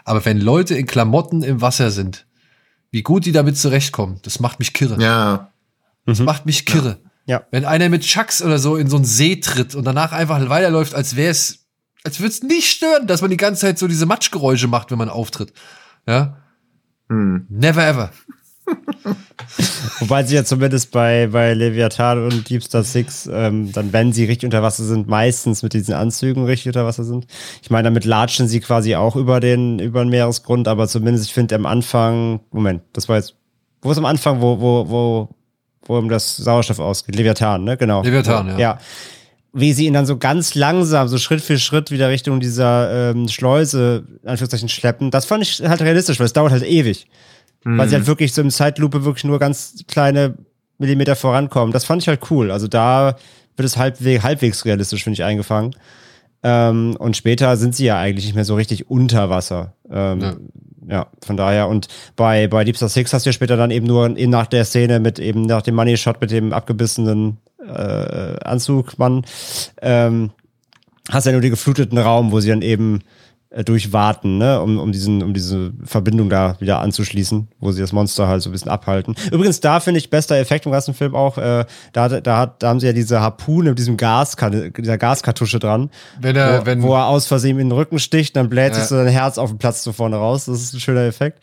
[0.04, 2.26] Aber wenn Leute in Klamotten im Wasser sind,
[2.90, 5.00] wie gut die damit zurechtkommen, das macht mich kirre.
[5.00, 5.52] Ja.
[6.06, 6.98] Das macht mich kirre.
[7.02, 7.09] Ja.
[7.50, 10.94] Wenn einer mit Chucks oder so in so einen See tritt und danach einfach weiterläuft,
[10.94, 11.66] als wäre es,
[12.02, 14.98] als würde es nicht stören, dass man die ganze Zeit so diese Matschgeräusche macht, wenn
[14.98, 15.52] man auftritt.
[16.06, 16.38] Ja.
[17.08, 17.46] Hm.
[17.48, 18.10] Never ever.
[19.98, 24.24] Wobei sie ja zumindest bei, bei Leviathan und Deep Star Six, ähm, dann, wenn sie
[24.24, 27.26] richtig unter Wasser sind, meistens mit diesen Anzügen richtig unter Wasser sind.
[27.62, 31.34] Ich meine, damit latschen sie quasi auch über den, über den Meeresgrund, aber zumindest, ich
[31.34, 33.34] finde am Anfang, Moment, das war jetzt,
[33.82, 35.28] wo ist am Anfang, wo, wo, wo,
[35.86, 37.16] wo um das Sauerstoff ausgeht?
[37.16, 37.76] Leviathan, ne?
[37.76, 38.02] Genau.
[38.02, 38.58] Leviathan, ja.
[38.58, 38.78] Ja.
[39.52, 43.26] Wie sie ihn dann so ganz langsam, so Schritt für Schritt wieder Richtung dieser ähm,
[43.26, 47.08] Schleuse, in Anführungszeichen, schleppen, das fand ich halt realistisch, weil es dauert halt ewig.
[47.62, 50.34] Weil sie halt wirklich so im Zeitlupe wirklich nur ganz kleine
[50.78, 51.72] Millimeter vorankommen.
[51.72, 52.50] Das fand ich halt cool.
[52.50, 53.16] Also da
[53.56, 55.76] wird es halbwegs, halbwegs realistisch, finde ich, eingefangen.
[56.42, 59.74] Ähm, und später sind sie ja eigentlich nicht mehr so richtig unter Wasser.
[59.90, 60.36] Ähm, ja.
[60.90, 61.06] Ja.
[61.24, 61.68] von daher.
[61.68, 64.46] Und bei, bei Deep Star Six hast du ja später dann eben nur in, nach
[64.46, 69.24] der Szene mit eben nach dem Money Shot mit dem abgebissenen äh, Anzugmann,
[69.80, 70.30] ähm,
[71.10, 73.00] hast ja nur den gefluteten Raum, wo sie dann eben
[73.50, 77.92] äh, durchwarten, ne, um, um, diesen, um diese Verbindung da wieder anzuschließen, wo sie das
[77.92, 79.16] Monster halt so ein bisschen abhalten.
[79.32, 82.68] Übrigens, da finde ich bester Effekt im ganzen Film auch, äh, da, da, hat, da
[82.68, 84.36] haben sie ja diese Harpune mit diesem Gas,
[84.78, 85.90] dieser Gaskartusche dran,
[86.20, 88.74] wenn er, wo, wenn, wo er aus Versehen in den Rücken sticht, dann bläht Ja.
[88.74, 90.44] sich so sein Herz auf den Platz so vorne raus.
[90.44, 91.42] Das ist ein schöner Effekt.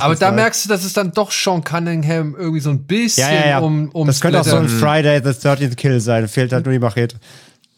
[0.00, 3.34] Aber da merkst du, dass es dann doch Sean Cunningham irgendwie so ein bisschen ja,
[3.34, 3.58] ja, ja.
[3.60, 6.28] um, um das könnte auch so ein Friday the 13th Kill sein.
[6.28, 7.16] Fehlt halt nur die Machete.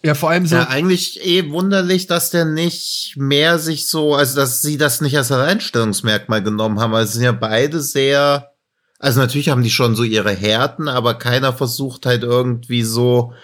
[0.02, 0.56] Ja, vor allem so.
[0.56, 5.16] Ja, eigentlich eh wunderlich, dass der nicht mehr sich so, also dass sie das nicht
[5.16, 6.94] als Alleinstellungsmerkmal genommen haben.
[6.94, 8.52] Also es sind ja beide sehr,
[8.98, 13.34] also natürlich haben die schon so ihre Härten, aber keiner versucht halt irgendwie so,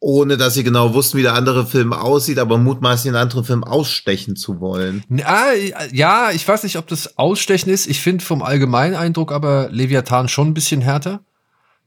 [0.00, 3.64] ohne dass sie genau wussten, wie der andere Film aussieht, aber mutmaßlich einen anderen Film
[3.64, 5.02] ausstechen zu wollen.
[5.24, 5.50] Ah,
[5.90, 7.88] ja, ich weiß nicht, ob das Ausstechen ist.
[7.88, 11.24] Ich finde vom allgemeinen Eindruck aber Leviathan schon ein bisschen härter.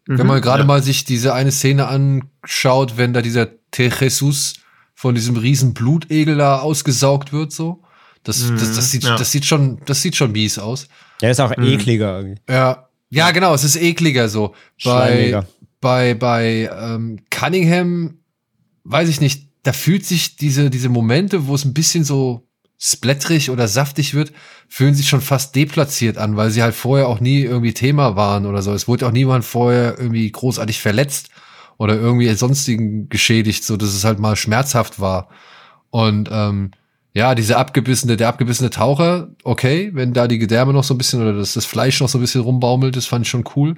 [0.07, 0.67] Wenn man gerade ja.
[0.67, 4.55] mal sich diese eine Szene anschaut, wenn da dieser Te Jesus
[4.95, 7.83] von diesem riesen Blutegel da ausgesaugt wird, so.
[8.23, 9.15] Das, das, das, sieht, ja.
[9.15, 10.87] das sieht schon, das sieht schon mies aus.
[11.21, 12.39] Der ist auch ekliger irgendwie.
[12.47, 14.53] Ja, ja, genau, es ist ekliger so.
[14.83, 15.47] Bei, Schleimiger.
[15.79, 18.19] bei, bei ähm, Cunningham,
[18.83, 22.47] weiß ich nicht, da fühlt sich diese, diese Momente, wo es ein bisschen so
[22.83, 24.33] splättrig oder saftig wird,
[24.67, 28.47] fühlen sich schon fast deplatziert an, weil sie halt vorher auch nie irgendwie Thema waren
[28.47, 28.73] oder so.
[28.73, 31.29] Es wurde auch niemand vorher irgendwie großartig verletzt
[31.77, 35.29] oder irgendwie sonstigen geschädigt, so dass es halt mal schmerzhaft war.
[35.91, 36.71] Und ähm,
[37.13, 41.21] ja, diese abgebissene, der abgebissene Taucher, okay, wenn da die Gedärme noch so ein bisschen
[41.21, 43.75] oder das, das Fleisch noch so ein bisschen rumbaumelt, das fand ich schon cool.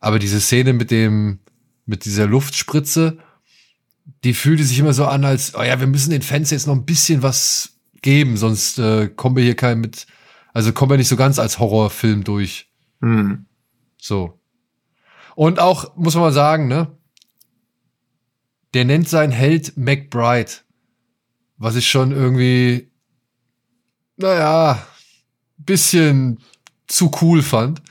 [0.00, 1.40] Aber diese Szene mit dem,
[1.84, 3.18] mit dieser Luftspritze,
[4.24, 6.74] die fühlte sich immer so an, als, oh ja, wir müssen den Fans jetzt noch
[6.74, 7.72] ein bisschen was
[8.02, 10.06] geben, sonst äh, kommen wir hier kein mit,
[10.52, 12.70] also kommen wir nicht so ganz als Horrorfilm durch.
[13.00, 13.46] Hm.
[13.96, 14.38] So.
[15.34, 16.96] Und auch, muss man mal sagen, ne?
[18.74, 20.50] Der nennt seinen Held McBride.
[21.56, 22.90] Was ich schon irgendwie,
[24.16, 24.84] naja,
[25.58, 26.40] bisschen
[26.86, 27.82] zu cool fand.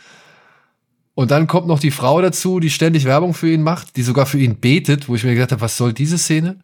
[1.13, 4.25] Und dann kommt noch die Frau dazu, die ständig Werbung für ihn macht, die sogar
[4.25, 6.59] für ihn betet, wo ich mir gedacht habe, was soll diese Szene?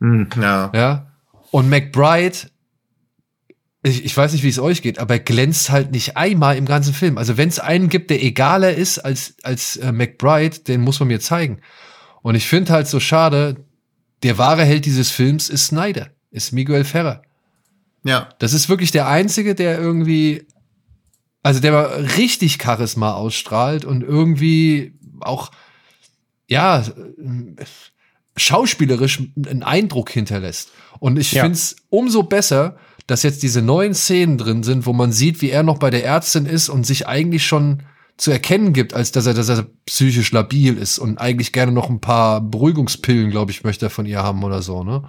[0.00, 0.70] Hm, ja.
[0.74, 1.12] Ja.
[1.50, 2.36] Und McBride,
[3.82, 6.66] ich, ich weiß nicht, wie es euch geht, aber er glänzt halt nicht einmal im
[6.66, 7.18] ganzen Film.
[7.18, 11.08] Also wenn es einen gibt, der egaler ist als, als äh, McBride, den muss man
[11.08, 11.60] mir zeigen.
[12.22, 13.64] Und ich finde halt so schade,
[14.22, 17.22] der wahre Held dieses Films ist Snyder, ist Miguel Ferrer.
[18.02, 18.28] Ja.
[18.38, 20.46] Das ist wirklich der einzige, der irgendwie,
[21.42, 21.84] also der mal
[22.16, 25.50] richtig Charisma ausstrahlt und irgendwie auch,
[26.48, 26.84] ja,
[28.36, 30.70] schauspielerisch einen Eindruck hinterlässt.
[30.98, 31.42] Und ich Ja.
[31.42, 35.50] finde es umso besser, dass jetzt diese neuen Szenen drin sind, wo man sieht, wie
[35.50, 37.82] er noch bei der Ärztin ist und sich eigentlich schon
[38.16, 41.90] zu erkennen gibt, als dass er, dass er psychisch labil ist und eigentlich gerne noch
[41.90, 45.04] ein paar Beruhigungspillen, glaube ich, möchte er von ihr haben oder so, ne?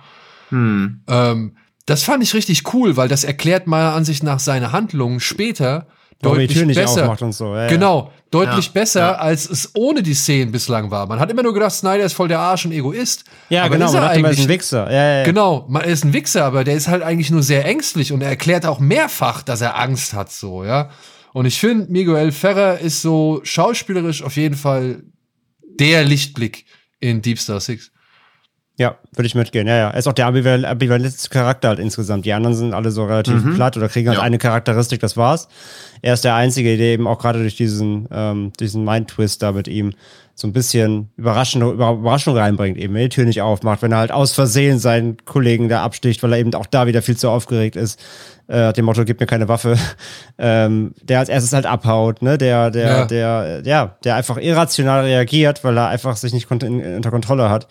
[0.50, 1.02] Hm.
[1.08, 5.88] Ähm, das fand ich richtig cool, weil das erklärt meiner Ansicht nach seine Handlungen später
[6.22, 7.04] Warum die deutlich Tür nicht besser.
[7.04, 7.56] aufmacht und so.
[7.56, 7.68] Ja.
[7.68, 9.16] Genau, deutlich Ja, besser, ja.
[9.16, 11.06] als es ohne die Szenen bislang war.
[11.08, 13.24] Man hat immer nur gedacht, Snyder ist voll der Arsch und Egoist.
[13.50, 13.86] Ja, aber genau.
[13.86, 14.92] ist Man er man ist ein eigentlich- Wichser.
[14.92, 15.24] Ja, ja, ja.
[15.26, 18.30] Genau, man ist ein Wichser, aber der ist halt eigentlich nur sehr ängstlich und er
[18.30, 20.90] erklärt auch mehrfach, dass er Angst hat, so, ja.
[21.34, 25.04] Und ich finde, Miguel Ferrer ist so schauspielerisch auf jeden Fall
[25.80, 26.66] der Lichtblick
[27.00, 27.92] in Deep Star Six.
[28.80, 29.68] Ja, würde ich mitgehen.
[29.68, 29.90] Ja, ja.
[29.90, 32.26] Er ist auch der ambivalenteste Charakter halt insgesamt.
[32.26, 33.56] Die anderen sind alle so relativ mhm.
[33.56, 34.24] platt oder kriegen halt ja.
[34.24, 35.48] eine Charakteristik, das war's.
[36.04, 39.68] Er ist der Einzige, der eben auch gerade durch diesen, ähm, diesen Mind-Twist da mit
[39.68, 39.94] ihm
[40.36, 44.12] so ein bisschen Überraschung, Überraschung reinbringt, eben wenn die Tür nicht aufmacht, wenn er halt
[44.12, 47.76] aus Versehen seinen Kollegen da absticht, weil er eben auch da wieder viel zu aufgeregt
[47.76, 48.00] ist,
[48.46, 49.80] äh, dem Motto, gib mir keine Waffe,
[50.38, 53.06] ähm, der als erstes halt abhaut, ne, der, der, ja.
[53.06, 57.68] der, ja, der einfach irrational reagiert, weil er einfach sich nicht unter Kontrolle hat.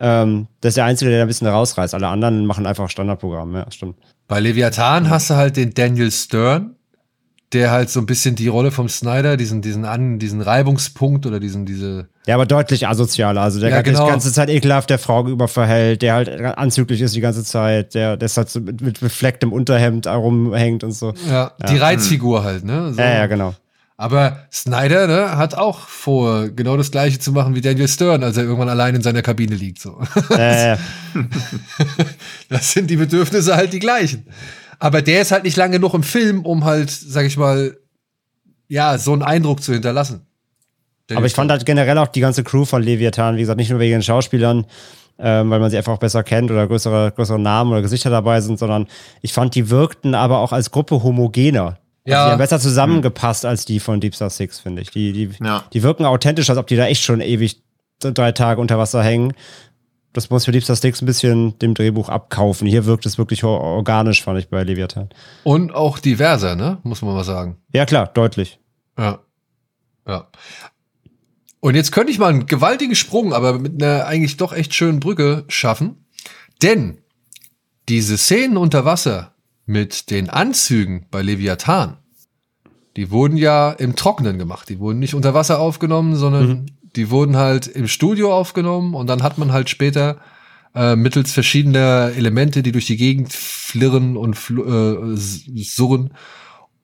[0.00, 1.94] Ähm, das ist der Einzige, der ein bisschen rausreißt.
[1.94, 3.96] Alle anderen machen einfach Standardprogramm, ja, stimmt.
[4.26, 6.76] Bei Leviathan hast du halt den Daniel Stern,
[7.52, 11.38] der halt so ein bisschen die Rolle vom Snyder, diesen, diesen, an, diesen Reibungspunkt oder
[11.38, 12.08] diesen, diese.
[12.26, 13.42] Ja, aber deutlich asozialer.
[13.42, 14.04] Also der ja, genau.
[14.04, 17.94] die ganze Zeit ekelhaft der Frau gegenüber verhält, der halt anzüglich ist die ganze Zeit,
[17.94, 21.14] der, der halt so mit, mit beflecktem Unterhemd herumhängt und so.
[21.28, 21.66] Ja, ja.
[21.68, 22.92] die Reizfigur halt, ne?
[22.92, 23.00] So.
[23.00, 23.54] Ja, ja, genau.
[23.96, 28.36] Aber Snyder ne, hat auch vor, genau das gleiche zu machen wie Daniel Stern, als
[28.36, 29.80] er irgendwann allein in seiner Kabine liegt.
[29.80, 30.00] So.
[30.30, 30.76] Äh.
[32.48, 34.26] das sind die Bedürfnisse halt die gleichen.
[34.80, 37.78] Aber der ist halt nicht lange genug im Film, um halt, sag ich mal,
[38.66, 40.26] ja, so einen Eindruck zu hinterlassen.
[41.14, 43.78] Aber ich fand halt generell auch die ganze Crew von Leviathan, wie gesagt, nicht nur
[43.78, 44.66] wegen den Schauspielern,
[45.18, 48.40] ähm, weil man sie einfach auch besser kennt oder größere, größere Namen oder Gesichter dabei
[48.40, 48.88] sind, sondern
[49.20, 51.78] ich fand, die wirkten aber auch als Gruppe homogener.
[52.06, 52.16] Ja.
[52.16, 54.90] Also die haben besser zusammengepasst als die von Deep Star Six, finde ich.
[54.90, 55.64] Die, die, ja.
[55.72, 57.62] die wirken authentisch, als ob die da echt schon ewig
[58.00, 59.32] drei Tage unter Wasser hängen.
[60.12, 62.68] Das muss für Deep Star Six ein bisschen dem Drehbuch abkaufen.
[62.68, 65.08] Hier wirkt es wirklich organisch, fand ich bei Leviathan.
[65.42, 66.78] Und auch diverser, ne?
[66.82, 67.56] Muss man mal sagen.
[67.72, 68.60] Ja, klar, deutlich.
[68.98, 69.20] Ja.
[70.06, 70.28] Ja.
[71.60, 75.00] Und jetzt könnte ich mal einen gewaltigen Sprung, aber mit einer eigentlich doch echt schönen
[75.00, 76.06] Brücke schaffen.
[76.62, 76.98] Denn
[77.88, 79.33] diese Szenen unter Wasser
[79.66, 81.98] mit den Anzügen bei Leviathan,
[82.96, 84.68] die wurden ja im Trockenen gemacht.
[84.68, 86.66] Die wurden nicht unter Wasser aufgenommen, sondern mhm.
[86.96, 90.20] die wurden halt im Studio aufgenommen und dann hat man halt später
[90.74, 96.14] äh, mittels verschiedener Elemente, die durch die Gegend flirren und fl äh, surren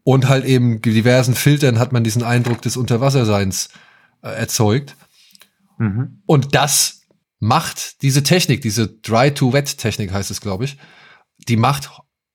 [0.03, 3.69] und halt eben diversen Filtern hat man diesen Eindruck des Unterwasserseins
[4.23, 4.97] äh, erzeugt.
[5.79, 6.23] Mhm.
[6.27, 7.03] Und das
[7.39, 10.77] macht diese Technik, diese Dry-to-Wet-Technik heißt es, glaube ich,
[11.49, 11.91] die macht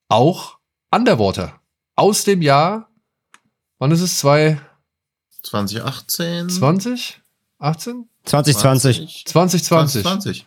[0.08, 0.58] auch
[0.92, 1.60] Underwater
[1.96, 2.90] aus dem Jahr,
[3.80, 4.18] wann ist es?
[4.18, 4.60] Zwei
[5.44, 6.50] 2018?
[6.50, 7.22] 20?
[7.60, 8.10] 18?
[8.26, 9.26] 2020.
[9.26, 10.04] 2020.
[10.04, 10.46] 2020.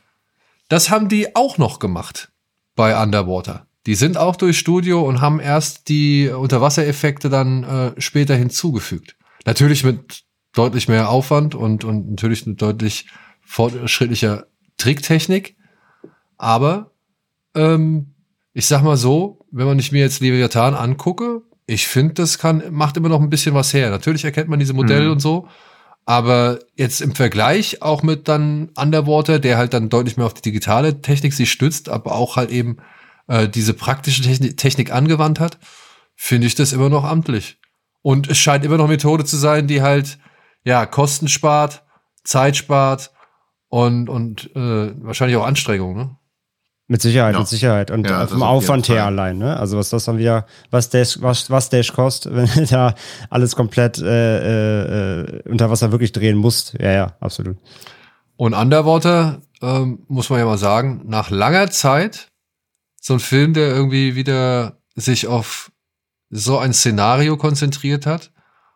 [0.69, 2.31] Das haben die auch noch gemacht
[2.75, 3.67] bei Underwater.
[3.87, 9.17] Die sind auch durch Studio und haben erst die Unterwassereffekte dann äh, später hinzugefügt.
[9.47, 13.07] Natürlich mit deutlich mehr Aufwand und, und natürlich mit deutlich
[13.41, 14.47] fortschrittlicher
[14.77, 15.57] Tricktechnik.
[16.37, 16.91] Aber
[17.55, 18.15] ähm,
[18.53, 22.63] ich sag mal so, wenn man nicht mir jetzt Leviathan angucke, ich finde, das kann,
[22.71, 23.91] macht immer noch ein bisschen was her.
[23.91, 25.13] Natürlich erkennt man diese Modelle mhm.
[25.13, 25.49] und so.
[26.07, 30.41] Aber jetzt im Vergleich auch mit dann Underwater, der halt dann deutlich mehr auf die
[30.41, 32.79] digitale Technik sich stützt, aber auch halt eben
[33.27, 35.59] äh, diese praktische Technik, Technik angewandt hat,
[36.17, 37.61] finde ich das immer noch amtlich.
[38.01, 40.19] Und es scheint immer noch Methode zu sein, die halt,
[40.65, 41.85] ja, Kosten spart,
[42.25, 43.13] Zeit spart
[43.69, 46.18] und, und äh, wahrscheinlich auch Anstrengung, ne?
[46.91, 47.41] Mit Sicherheit, ja.
[47.41, 47.91] mit Sicherheit.
[47.91, 49.59] Und ja, vom Aufwand her allein, ne?
[49.59, 52.95] Also was das dann wieder, was Dash, was, was Dash kostet, wenn du da
[53.29, 56.75] alles komplett äh, äh, unter Wasser wirklich drehen musst.
[56.81, 57.59] Ja, ja, absolut.
[58.37, 62.29] Und Underwater, ähm, muss man ja mal sagen, nach langer Zeit
[63.01, 65.71] so ein Film, der irgendwie wieder sich auf
[66.31, 68.33] so ein Szenario konzentriert hat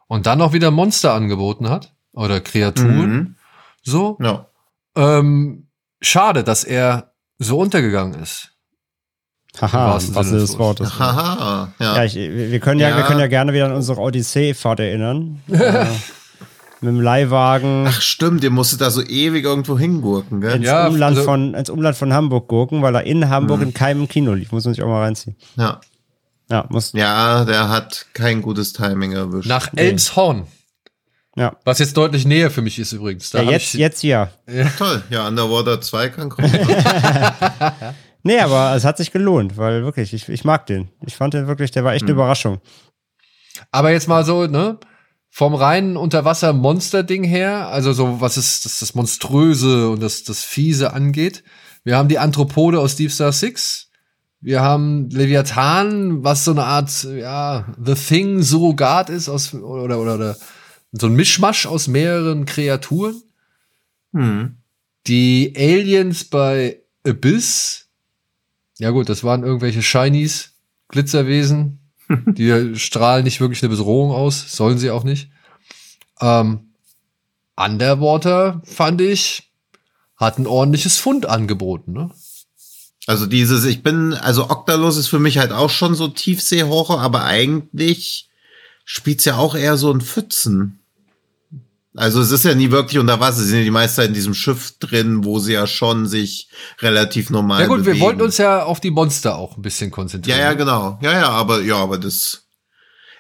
[0.07, 3.11] und dann auch wieder Monster angeboten hat oder Kreaturen.
[3.11, 3.37] Mhm.
[3.83, 4.19] So.
[4.21, 4.47] Ja.
[4.97, 5.69] Ähm,
[6.03, 7.12] schade, dass er
[7.43, 8.51] so untergegangen ist.
[9.61, 10.81] Haha, was ist das Wort?
[10.81, 11.97] Haha, ja.
[11.97, 15.43] ja ich, wir, können ja, ja, wir können ja gerne wieder an unsere Odyssee-Fahrt erinnern.
[15.49, 15.85] äh,
[16.81, 17.85] mit dem Leihwagen.
[17.87, 20.57] Ach stimmt, ihr musstet da so ewig irgendwo hingurken, gell?
[20.57, 23.69] Ins, ja, Umland, also, von, ins Umland von Hamburg gurken, weil er in Hamburg mhm.
[23.69, 24.53] in keinem Kino lief.
[24.53, 25.37] Muss man sich auch mal reinziehen.
[25.57, 25.81] Ja.
[26.51, 26.93] Ja, muss.
[26.93, 29.49] Ja, der hat kein gutes Timing erwischt.
[29.49, 30.47] Nach Elmshorn.
[31.37, 31.57] Ja.
[31.65, 33.31] Was jetzt deutlich näher für mich ist übrigens.
[33.31, 34.31] Da ja, jetzt, jetzt ja.
[34.47, 34.69] ja.
[34.77, 36.53] Toll, ja, Underwater 2 kann kommen.
[38.23, 40.91] nee, aber es hat sich gelohnt, weil wirklich, ich, ich mag den.
[41.07, 42.19] Ich fand den wirklich, der war echt eine hm.
[42.19, 42.61] Überraschung.
[43.71, 44.79] Aber jetzt mal so, ne?
[45.35, 50.93] Vom reinen Unterwasser-Monster-Ding her, also so, was ist das, das Monströse und das, das Fiese
[50.93, 51.43] angeht.
[51.85, 53.89] Wir haben die Anthropode aus Deep Star Six.
[54.43, 60.15] Wir haben Leviathan, was so eine Art, ja, The Thing Surrogat ist aus, oder, oder,
[60.17, 60.37] oder
[60.93, 63.23] so ein Mischmasch aus mehreren Kreaturen.
[64.13, 64.57] Hm.
[65.07, 67.89] Die Aliens bei Abyss,
[68.79, 70.53] ja gut, das waren irgendwelche Shinies,
[70.89, 71.81] Glitzerwesen,
[72.27, 75.31] die strahlen nicht wirklich eine Bedrohung aus, sollen sie auch nicht.
[76.21, 76.73] Ähm,
[77.57, 79.51] Underwater fand ich,
[80.17, 82.11] hat ein ordentliches Fund angeboten, ne?
[83.07, 87.25] Also dieses, ich bin, also Octalus ist für mich halt auch schon so Tiefseehorror, aber
[87.25, 88.31] eigentlich
[88.85, 90.82] spielt's ja auch eher so ein Pfützen.
[91.95, 94.15] Also es ist ja nie wirklich unter Wasser, sie sind ja die meiste Zeit in
[94.15, 96.49] diesem Schiff drin, wo sie ja schon sich
[96.81, 97.99] relativ normal Ja gut, bewegen.
[97.99, 100.39] wir wollten uns ja auf die Monster auch ein bisschen konzentrieren.
[100.39, 100.99] Ja, ja, genau.
[101.03, 102.45] Ja, ja, aber ja, aber das.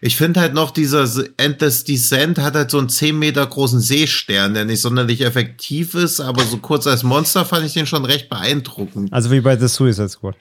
[0.01, 1.07] Ich finde halt noch, dieser
[1.37, 6.19] Endless Descent hat halt so einen 10 Meter großen Seestern, der nicht sonderlich effektiv ist,
[6.19, 9.13] aber so kurz als Monster fand ich den schon recht beeindruckend.
[9.13, 10.35] Also wie bei The Suicide Squad.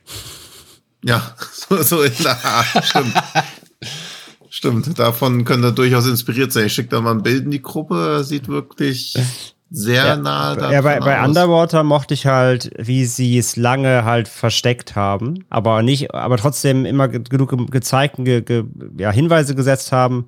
[1.03, 1.35] Ja,
[1.69, 3.13] so, so in der Art, stimmt.
[4.61, 6.67] Stimmt, davon könnte er durchaus inspiriert sein.
[6.67, 9.17] Ich schicke da mal ein Bild in die Gruppe, sieht wirklich
[9.71, 10.71] sehr Ja, nah da.
[10.71, 15.81] Ja, bei, bei Underwater mochte ich halt, wie sie es lange halt versteckt haben, aber
[15.81, 18.65] nicht, aber trotzdem immer ge- genug ge gezeigt, und ge, ge,
[18.99, 20.27] ja, Hinweise gesetzt haben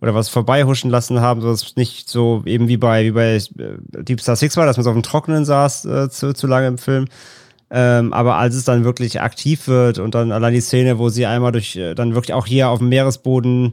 [0.00, 3.42] oder was vorbeihuschen lassen haben, sodass es nicht so eben wie bei, wie bei äh,
[4.04, 6.68] Deep Star Six war, dass man so auf dem Trockenen saß äh, zu, zu lange
[6.68, 7.06] im Film.
[7.74, 11.24] Ähm, aber als es dann wirklich aktiv wird und dann allein die Szene, wo sie
[11.24, 13.72] einmal durch, äh, dann wirklich auch hier auf dem Meeresboden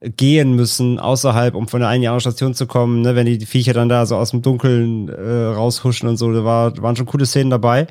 [0.00, 3.74] gehen müssen, außerhalb, um von der einen anderen Station zu kommen, ne, wenn die Viecher
[3.74, 7.26] dann da so aus dem Dunkeln äh, raushuschen und so, da war, waren schon coole
[7.26, 7.86] Szenen dabei.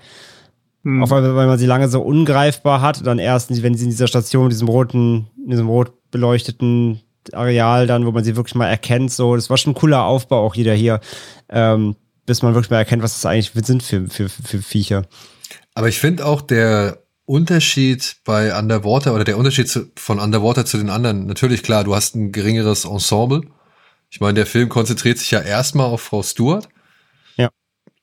[1.02, 4.08] Auch weil, weil man sie lange so ungreifbar hat, dann erst, wenn sie in dieser
[4.08, 7.02] Station, in diesem roten, in diesem rot beleuchteten
[7.34, 10.46] Areal dann, wo man sie wirklich mal erkennt, so, das war schon ein cooler Aufbau
[10.46, 11.02] auch jeder hier,
[11.50, 11.96] ähm,
[12.28, 15.06] bis man wirklich mal erkennt, was das eigentlich sind für, für, für Viecher.
[15.76, 20.78] Aber ich finde auch der Unterschied bei Underwater oder der Unterschied zu, von Underwater zu
[20.78, 23.42] den anderen, natürlich klar, du hast ein geringeres Ensemble.
[24.10, 26.70] Ich meine, der Film konzentriert sich ja erstmal auf Frau Stewart.
[27.36, 27.50] Ja.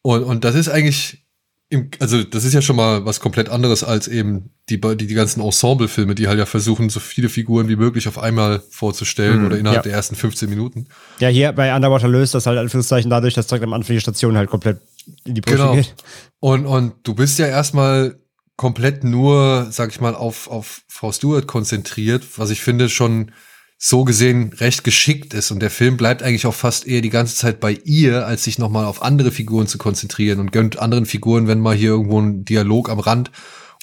[0.02, 1.24] Und, und das ist eigentlich,
[1.70, 5.14] im, also das ist ja schon mal was komplett anderes als eben die, die, die
[5.14, 9.46] ganzen Ensemble-Filme, die halt ja versuchen, so viele Figuren wie möglich auf einmal vorzustellen Mhm,
[9.46, 9.90] oder innerhalb ja.
[9.90, 10.88] der ersten 15 Minuten.
[11.20, 14.36] Ja, hier bei Underwater löst das halt Anführungszeichen dadurch, dass direkt am Anfang die Station
[14.36, 14.80] halt komplett
[15.24, 15.74] in die Brüche Genau.
[15.74, 15.94] geht.
[16.40, 18.18] Und, und du bist ja erstmal
[18.56, 23.32] komplett nur, sag ich mal, auf, auf Frau Stewart konzentriert, was ich finde schon
[23.78, 25.50] so gesehen recht geschickt ist.
[25.50, 28.58] Und der Film bleibt eigentlich auch fast eher die ganze Zeit bei ihr, als sich
[28.58, 32.44] nochmal auf andere Figuren zu konzentrieren und gönnt anderen Figuren, wenn mal hier irgendwo ein
[32.44, 33.32] Dialog am Rand,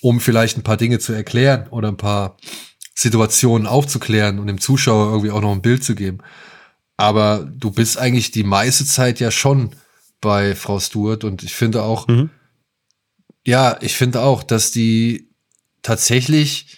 [0.01, 2.37] um vielleicht ein paar Dinge zu erklären oder ein paar
[2.95, 6.19] Situationen aufzuklären und dem Zuschauer irgendwie auch noch ein Bild zu geben.
[6.95, 9.71] Aber du bist eigentlich die meiste Zeit ja schon
[10.21, 12.29] bei Frau Stewart und ich finde auch, Mhm.
[13.45, 15.29] ja, ich finde auch, dass die
[15.81, 16.77] tatsächlich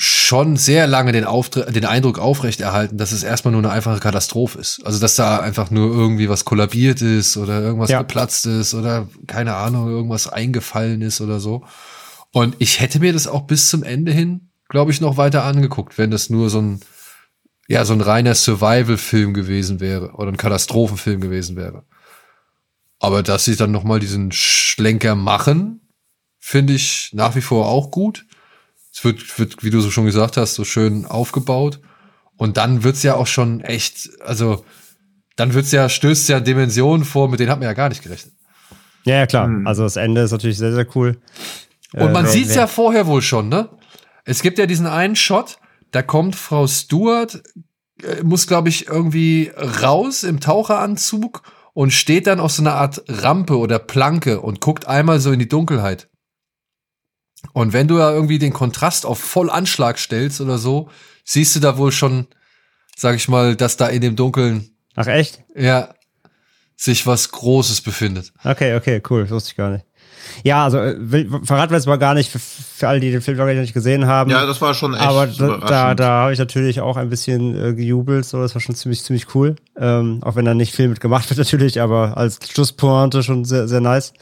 [0.00, 4.58] schon sehr lange den, Auftre den Eindruck aufrechterhalten, dass es erstmal nur eine einfache Katastrophe
[4.60, 4.80] ist.
[4.84, 7.98] Also, dass da einfach nur irgendwie was kollabiert ist oder irgendwas Ja.
[7.98, 11.64] geplatzt ist oder keine Ahnung, irgendwas eingefallen ist oder so.
[12.32, 15.98] Und ich hätte mir das auch bis zum Ende hin, glaube ich, noch weiter angeguckt,
[15.98, 16.80] wenn das nur so ein,
[17.68, 21.84] ja, so ein reiner Survival-Film gewesen wäre oder ein Katastrophenfilm gewesen wäre.
[22.98, 25.80] Aber dass sie dann noch mal diesen Schlenker machen,
[26.38, 28.24] finde ich nach wie vor auch gut.
[28.92, 31.78] Es wird, wird, wie du so schon gesagt hast, so schön aufgebaut.
[32.36, 34.64] Und dann wird's ja auch schon echt, also
[35.36, 38.32] dann wird's ja, stößt ja Dimensionen vor, mit denen hat man ja gar nicht gerechnet.
[39.04, 39.46] Ja, ja, klar.
[39.46, 39.66] Mhm.
[39.66, 41.18] Also das Ende ist natürlich sehr, sehr cool.
[41.92, 43.68] Und man Äh, sieht's ja vorher wohl schon, ne?
[44.24, 45.58] Es gibt ja diesen einen Shot,
[45.90, 47.42] da kommt Frau Stewart,
[48.02, 51.42] äh, muss, glaube ich, irgendwie raus im Taucheranzug
[51.74, 55.38] und steht dann auf so einer Art Rampe oder Planke und guckt einmal so in
[55.38, 56.08] die Dunkelheit.
[57.52, 60.90] Und wenn du ja irgendwie den Kontrast auf Vollanschlag stellst oder so,
[61.24, 62.26] siehst du da wohl schon,
[62.96, 65.44] sag ich mal, dass da in dem Dunkeln, Ach echt?
[65.54, 65.94] ja,
[66.76, 68.32] sich was Großes befindet.
[68.42, 69.22] Okay, okay, cool.
[69.22, 69.84] Das wusste ich gar nicht.
[70.44, 73.22] Ja, also äh, will, verraten wir jetzt mal gar nicht für, für alle, die den
[73.22, 74.30] Film noch nicht gesehen haben.
[74.30, 77.74] Ja, das war schon echt aber da, da habe ich natürlich auch ein bisschen äh,
[77.74, 78.24] gejubelt.
[78.24, 79.56] So, das war schon ziemlich, ziemlich cool.
[79.76, 83.68] Ähm, auch wenn da nicht viel mit gemacht wird natürlich, aber als Schlusspointe schon sehr,
[83.68, 84.12] sehr nice.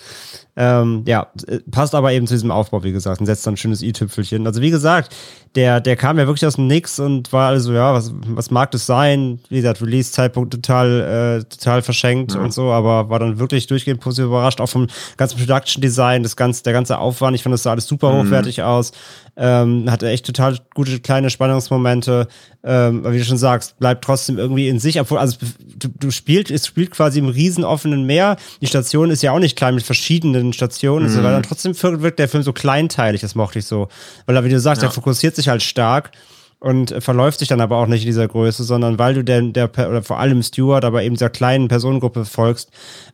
[0.58, 3.56] Ähm, ja, äh, passt aber eben zu diesem Aufbau, wie gesagt, und setzt dann ein
[3.58, 4.46] schönes i-Tüpfelchen.
[4.46, 5.14] Also wie gesagt,
[5.54, 8.70] der, der kam ja wirklich aus dem Nix und war also, ja, was, was mag
[8.70, 9.38] das sein?
[9.48, 14.26] Wie gesagt, Release-Zeitpunkt total, äh, total verschenkt und so, aber war dann wirklich durchgehend positiv
[14.26, 14.86] überrascht, auch vom
[15.16, 17.34] ganzen Production-Design, das ganze, der ganze Aufwand.
[17.36, 18.92] Ich fand, das sah alles super hochwertig aus.
[19.38, 22.28] Ähm, hatte echt total gute kleine Spannungsmomente.
[22.64, 25.36] Ähm, wie du schon sagst, bleibt trotzdem irgendwie in sich, obwohl, also
[25.78, 28.36] du, du spielt, es spielt quasi im riesen offenen Meer.
[28.60, 31.22] Die Station ist ja auch nicht klein mit verschiedenen Stationen, mhm.
[31.22, 33.88] dann trotzdem wirkt der Film so kleinteilig, das mochte ich so.
[34.26, 34.88] Weil er, wie du sagst, Ja.
[34.88, 36.10] er fokussiert sich halt stark.
[36.58, 39.70] Und verläuft sich dann aber auch nicht in dieser Größe, sondern weil du der, der
[39.88, 42.70] oder vor allem Stewart, aber eben dieser kleinen Personengruppe folgst,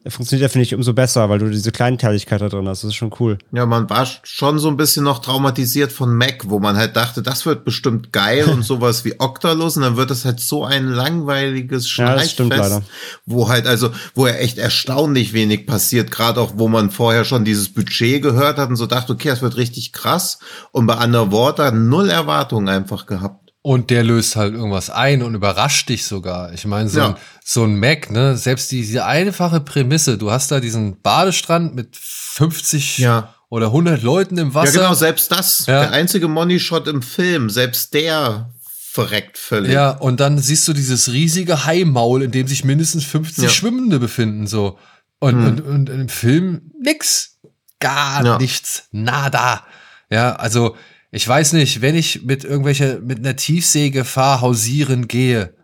[0.07, 2.85] funktioniert er, finde ich, umso besser, weil du diese Kleinteiligkeit da drin hast.
[2.85, 3.39] Das ist schon cool.
[3.51, 7.21] Ja, man war schon so ein bisschen noch traumatisiert von Mac, wo man halt dachte,
[7.21, 10.87] das wird bestimmt geil und sowas wie Octalus und dann wird das halt so ein
[10.87, 12.81] langweiliges Schneichfest, ja,
[13.27, 17.45] wo halt also, wo er echt erstaunlich wenig passiert, gerade auch, wo man vorher schon
[17.45, 20.39] dieses Budget gehört hat und so dachte, okay, das wird richtig krass
[20.71, 23.42] und bei Underwater null Erwartungen einfach gehabt.
[23.65, 26.53] Und der löst halt irgendwas ein und überrascht dich sogar.
[26.53, 27.09] Ich meine, so, ja.
[27.11, 31.97] ein, so ein Mac, ne, selbst diese einfache Prämisse, du hast da diesen Badestrand mit
[31.97, 33.33] 50 ja.
[33.51, 34.75] oder 100 Leuten im Wasser.
[34.75, 35.81] Ja, genau, selbst das, ja.
[35.81, 38.53] der einzige Money-Shot im Film, selbst der
[38.93, 39.73] verreckt völlig.
[39.73, 43.51] Ja, und dann siehst du dieses riesige Haimaul, in dem sich mindestens 50 ja.
[43.51, 44.77] Schwimmende befinden, so.
[45.19, 45.47] Und, hm.
[45.47, 47.39] und, und, im Film nix.
[47.79, 48.89] Gar nichts.
[48.91, 49.65] Nada.
[50.11, 50.77] Ja, also,
[51.13, 55.55] ich weiß nicht, wenn ich mit irgendwelcher, mit einer Tiefseegefahr hausieren gehe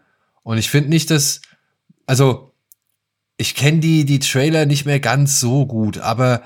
[0.43, 1.41] und ich finde nicht, dass,
[2.07, 2.55] also
[3.39, 6.43] ich kenne die, die Trailer nicht mehr ganz so gut, aber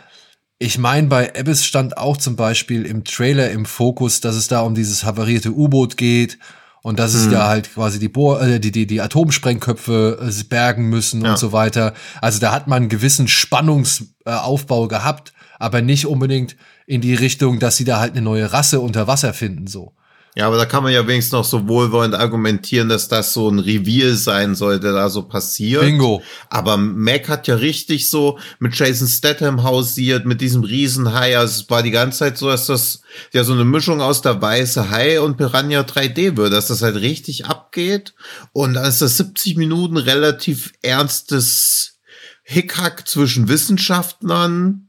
[0.59, 4.61] ich meine, bei Abyss stand auch zum Beispiel im Trailer im Fokus, dass es da
[4.61, 6.39] um dieses havarierte U-Boot geht
[6.83, 7.33] und dass es hm.
[7.33, 11.33] ja halt quasi die, Bohr, äh, die, die, die Atomsprengköpfe äh, bergen müssen ja.
[11.33, 11.95] und so weiter.
[12.21, 16.57] Also da hat man einen gewissen Spannungsaufbau äh, gehabt, aber nicht unbedingt
[16.93, 19.95] in die Richtung, dass sie da halt eine neue Rasse unter Wasser finden, so.
[20.35, 23.59] Ja, aber da kann man ja wenigstens noch so wohlwollend argumentieren, dass das so ein
[23.59, 25.83] Reveal sein soll, der da so passiert.
[25.83, 26.23] Bingo.
[26.49, 31.37] Aber Mac hat ja richtig so mit Jason Statham hausiert, mit diesem Riesenhai.
[31.37, 34.41] Also es war die ganze Zeit so, dass das ja so eine Mischung aus der
[34.41, 38.15] weiße Hai und Piranha 3D wird, dass das halt richtig abgeht.
[38.53, 41.99] Und dann ist das 70 Minuten relativ ernstes
[42.43, 44.89] Hickhack zwischen Wissenschaftlern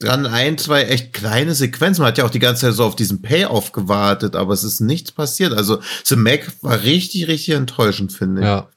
[0.00, 2.02] dann ein, zwei echt kleine Sequenzen.
[2.02, 4.80] Man hat ja auch die ganze Zeit so auf diesen Payoff gewartet, aber es ist
[4.80, 5.52] nichts passiert.
[5.52, 8.46] Also The Mac war richtig, richtig enttäuschend, finde ich.
[8.46, 8.68] Ja.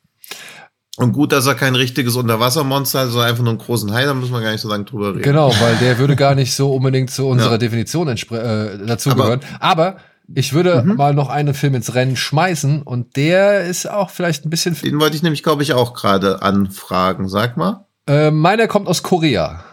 [0.97, 4.15] Und gut, dass er kein richtiges Unterwassermonster hat, sondern einfach nur einen großen Hai, da
[4.15, 5.21] müssen wir gar nicht so lange drüber reden.
[5.21, 7.57] Genau, weil der würde gar nicht so unbedingt zu unserer ja.
[7.59, 8.15] Definition äh,
[8.85, 9.41] dazugehören.
[9.59, 9.97] Aber, aber
[10.33, 10.95] ich würde mhm.
[10.95, 14.75] mal noch einen Film ins Rennen schmeißen und der ist auch vielleicht ein bisschen.
[14.75, 17.29] Den wollte ich nämlich, glaube ich, auch gerade anfragen.
[17.29, 17.85] Sag mal.
[18.07, 19.63] Äh, meiner kommt aus Korea.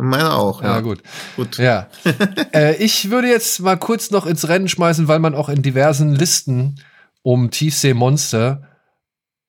[0.00, 0.62] Meine auch.
[0.62, 1.02] Ja, ja gut.
[1.36, 1.58] gut.
[1.58, 1.88] Ja.
[2.54, 6.14] äh, ich würde jetzt mal kurz noch ins Rennen schmeißen, weil man auch in diversen
[6.14, 6.80] Listen
[7.22, 8.68] um Tiefseemonster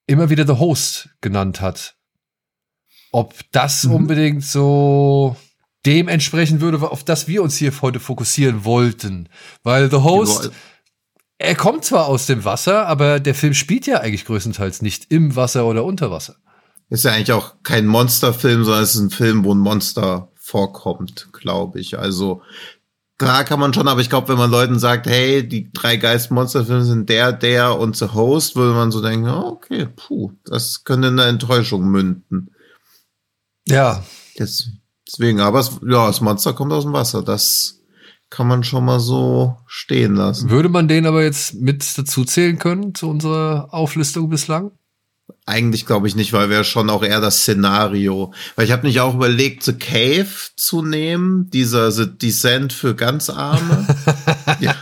[0.07, 1.95] immer wieder The Host genannt hat.
[3.11, 3.93] Ob das mhm.
[3.93, 5.35] unbedingt so
[5.85, 9.29] dem entsprechen würde, auf das wir uns hier heute fokussieren wollten.
[9.63, 10.51] Weil The Host,
[11.37, 15.35] er kommt zwar aus dem Wasser, aber der Film spielt ja eigentlich größtenteils nicht im
[15.35, 16.35] Wasser oder unter Wasser.
[16.89, 21.29] Ist ja eigentlich auch kein Monsterfilm, sondern es ist ein Film, wo ein Monster vorkommt,
[21.31, 21.97] glaube ich.
[21.97, 22.41] Also
[23.17, 26.83] klar kann man schon, aber ich glaube, wenn man Leuten sagt, hey, die drei Geist-Monster-Filme
[26.83, 31.23] sind der, der und The Host, würde man so denken, okay, puh, das könnte eine
[31.23, 32.51] Enttäuschung münden.
[33.67, 34.03] Ja.
[34.37, 37.23] Deswegen, aber es, ja, das Monster kommt aus dem Wasser.
[37.23, 37.79] Das
[38.29, 40.49] kann man schon mal so stehen lassen.
[40.49, 44.71] Würde man den aber jetzt mit dazu zählen können zu unserer Auflistung bislang?
[45.45, 48.33] Eigentlich glaube ich nicht, weil wäre schon auch eher das Szenario.
[48.55, 53.29] Weil ich habe nicht auch überlegt, The Cave zu nehmen, dieser The Descent für ganz
[53.29, 53.87] Arme.
[54.59, 54.75] ja.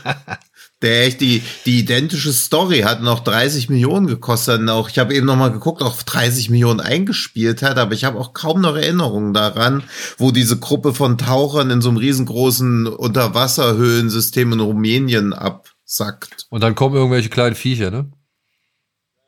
[0.81, 4.61] Der echt die, die identische Story hat noch 30 Millionen gekostet.
[4.61, 8.05] Und auch, ich habe eben noch mal geguckt, auch 30 Millionen eingespielt hat, aber ich
[8.05, 9.83] habe auch kaum noch Erinnerungen daran,
[10.17, 16.47] wo diese Gruppe von Tauchern in so einem riesengroßen Unterwasserhöhlensystem in Rumänien absackt.
[16.49, 18.09] Und dann kommen irgendwelche kleinen Viecher, ne?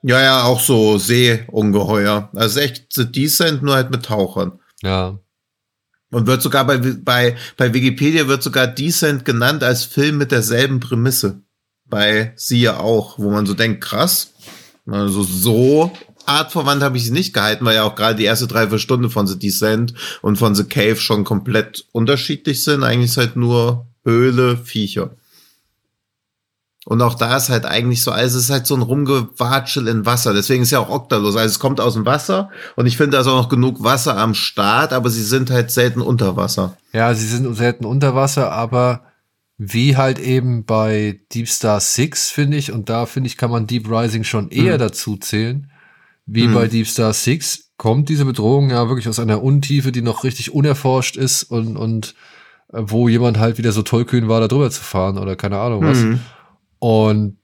[0.03, 2.29] Ja, ja, auch so Seeungeheuer.
[2.35, 4.59] Also echt The Descent, nur halt mit Tauchern.
[4.81, 5.19] Ja.
[6.11, 10.79] Und wird sogar bei, bei, bei Wikipedia wird sogar Descent genannt als Film mit derselben
[10.79, 11.41] Prämisse.
[11.85, 14.33] Bei Siehe auch, wo man so denkt, krass.
[14.87, 15.91] Also so
[16.25, 19.09] artverwandt habe ich sie nicht gehalten, weil ja auch gerade die erste drei, vier Stunden
[19.09, 22.83] von The Descent und von The Cave schon komplett unterschiedlich sind.
[22.83, 25.11] Eigentlich ist halt nur Höhle, Viecher.
[26.85, 30.05] Und auch da ist halt eigentlich so, also es ist halt so ein Rumgewatschel in
[30.05, 30.33] Wasser.
[30.33, 31.35] Deswegen ist ja auch Oktalos.
[31.35, 34.17] Also es kommt aus dem Wasser und ich finde, da ist auch noch genug Wasser
[34.17, 36.75] am Start, aber sie sind halt selten unter Wasser.
[36.91, 39.03] Ja, sie sind selten unter Wasser, aber
[39.63, 43.67] wie halt eben bei Deep Star 6, finde ich, und da finde ich, kann man
[43.67, 44.79] Deep Rising schon eher mhm.
[44.79, 45.71] dazu zählen,
[46.25, 46.55] wie mhm.
[46.55, 50.51] bei Deep Star 6 kommt diese Bedrohung ja wirklich aus einer Untiefe, die noch richtig
[50.51, 52.15] unerforscht ist und, und
[52.73, 55.83] äh, wo jemand halt wieder so tollkühn war, da drüber zu fahren oder keine Ahnung
[55.83, 55.99] was.
[55.99, 56.21] Mhm.
[56.81, 57.37] Und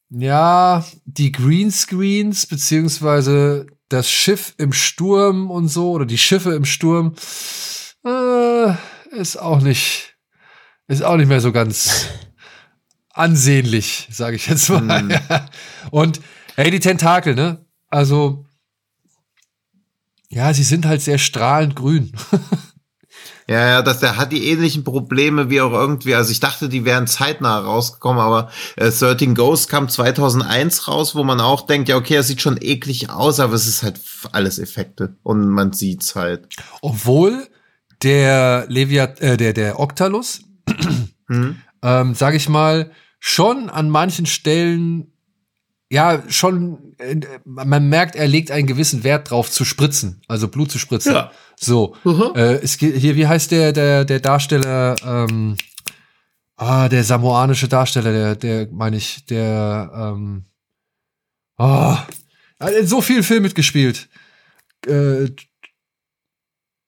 [0.10, 7.16] ja, die Greenscreens, beziehungsweise das Schiff im Sturm und so, oder die Schiffe im Sturm,
[8.06, 8.74] äh,
[9.12, 10.16] ist auch nicht,
[10.88, 12.06] ist auch nicht mehr so ganz
[13.10, 15.04] ansehnlich, sage ich jetzt mal.
[15.04, 15.14] Mm.
[15.92, 16.22] Und
[16.56, 17.66] hey, die Tentakel, ne?
[17.90, 18.46] Also,
[20.30, 22.12] ja, sie sind halt sehr strahlend grün.
[23.50, 26.16] Ja, ja, das, der hat die ähnlichen Probleme wie auch irgendwie.
[26.16, 31.24] Also ich dachte, die wären zeitnah rausgekommen, aber äh, 13 Ghosts kam 2001 raus, wo
[31.24, 34.02] man auch denkt, ja, okay, er sieht schon eklig aus, aber es ist halt
[34.34, 36.50] alles Effekte und man sieht's halt.
[36.82, 37.48] Obwohl
[38.04, 40.42] der Leviat, äh, der der Octalus,
[41.28, 41.62] hm?
[41.82, 45.14] ähm, sage ich mal, schon an manchen Stellen
[45.90, 47.16] ja, schon, äh,
[47.46, 51.14] man merkt, er legt einen gewissen Wert drauf zu spritzen, also Blut zu spritzen.
[51.14, 51.32] Ja.
[51.58, 51.96] So.
[52.04, 52.32] Mhm.
[52.36, 55.56] Äh, es, hier, wie heißt der, der, der Darsteller, ähm,
[56.58, 60.46] ah, der samoanische Darsteller, der, der, meine ich, der, ähm,
[61.58, 62.06] ah,
[62.60, 64.10] er hat in so viel Film mitgespielt.
[64.86, 65.30] Äh,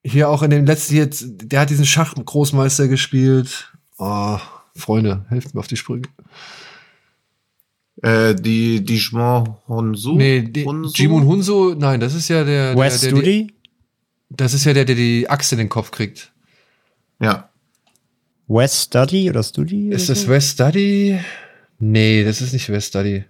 [0.04, 3.72] hier auch in dem letzten, jetzt, der hat diesen Schachgroßmeister gespielt.
[3.98, 4.40] Oh,
[4.76, 6.08] Freunde, helft mir auf die Sprünge.
[8.02, 10.16] Äh, die Dijimon Honsu?
[10.16, 10.94] Nee, die, Hunsu?
[10.96, 12.76] Jimon Hunsu, nein, das ist ja der.
[12.78, 13.48] West der, der, der,
[14.30, 16.32] Das ist ja der, der die Axt in den Kopf kriegt.
[17.20, 17.50] Ja.
[18.48, 19.90] West Study oder Study?
[19.90, 21.20] Ist das West Study?
[21.78, 23.26] Nee, das ist nicht West Study.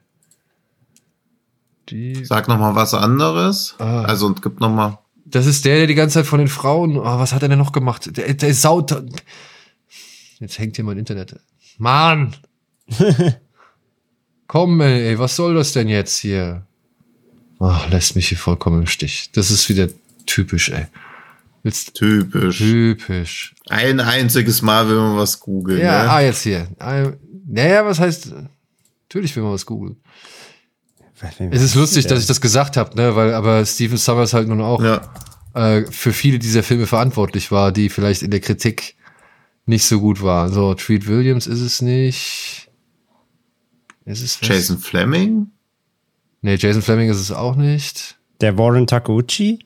[1.89, 3.76] Die Sag noch mal was anderes.
[3.80, 4.03] Ah.
[4.03, 4.99] Also und gibt noch mal.
[5.26, 6.97] Das ist der, der die ganze Zeit von den Frauen.
[6.97, 8.15] Oh, was hat er denn noch gemacht?
[8.15, 8.95] Der, der ist saut.
[10.39, 11.39] Jetzt hängt hier mein Internet.
[11.78, 12.36] Mann!
[14.50, 16.66] Komm, ey, was soll das denn jetzt hier?
[17.60, 19.30] Ach, lässt mich hier vollkommen im Stich.
[19.34, 19.89] Das ist wieder
[20.26, 20.88] typisch, ey.
[21.62, 22.58] Willst typisch.
[22.58, 23.54] Typisch.
[23.70, 25.80] Ein einziges Mal will man was googeln.
[25.80, 26.10] Ja, ne?
[26.10, 26.68] ah, jetzt hier.
[27.45, 28.34] Naja, was heißt,
[29.04, 29.97] natürlich will man was googeln.
[31.52, 34.62] Es ist lustig, dass ich das gesagt habe, ne, weil aber Steven Summers halt nun
[34.62, 35.14] auch ja.
[35.54, 38.95] äh, für viele dieser Filme verantwortlich war, die vielleicht in der Kritik
[39.68, 40.52] nicht so gut waren.
[40.52, 42.68] So, Treat Williams ist es nicht.
[44.06, 45.52] Ist es Jason Fleming?
[46.41, 48.18] Nee, Jason Fleming ist es auch nicht.
[48.41, 49.60] Der Warren Takeuchi?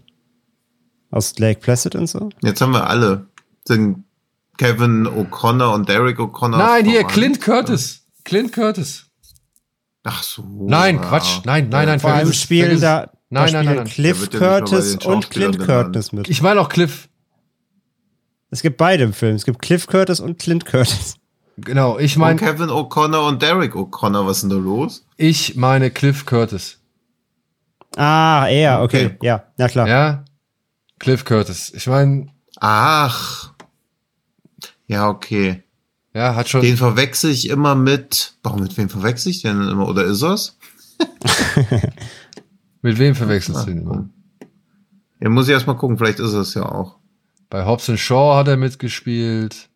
[1.11, 2.29] Aus Lake Placid und so?
[2.41, 3.27] Jetzt haben wir alle.
[3.65, 4.03] Sind
[4.57, 6.57] Kevin O'Connor und Derek O'Connor.
[6.57, 8.05] Nein, hier, Clint Curtis.
[8.23, 9.05] Clint Curtis.
[10.03, 10.43] Ach so.
[10.67, 11.01] Nein, ja.
[11.01, 11.41] Quatsch.
[11.45, 11.99] Nein, nein, nein.
[11.99, 16.29] Vor allem spielen da, nein, da nein, nein, Cliff Curtis und Clint Curtis mit.
[16.29, 17.09] Ich meine auch Cliff.
[18.49, 19.35] Es gibt beide im Film.
[19.35, 21.15] Es gibt Cliff Curtis und Clint Curtis.
[21.57, 22.39] Genau, ich meine.
[22.39, 25.05] Kevin O'Connor und Derek O'Connor, was ist denn da los?
[25.17, 26.79] Ich meine Cliff Curtis.
[27.95, 29.05] Ah, er, okay.
[29.05, 29.17] okay.
[29.21, 29.87] Ja, ja klar.
[29.87, 30.25] Ja,
[30.99, 31.71] Cliff Curtis.
[31.75, 32.27] Ich meine.
[32.59, 33.53] Ach.
[34.87, 35.63] Ja, okay.
[36.13, 36.61] Ja, hat schon.
[36.61, 38.35] Den verwechsel ich immer mit.
[38.43, 39.87] Warum mit wem verwechsel ich denn immer?
[39.87, 40.57] Oder ist er's?
[42.81, 44.09] mit wem verwechselst Ach, du ihn immer?
[45.19, 46.97] Ja, muss ich erstmal gucken, vielleicht ist es ja auch.
[47.49, 49.69] Bei Hobson Shaw hat er mitgespielt.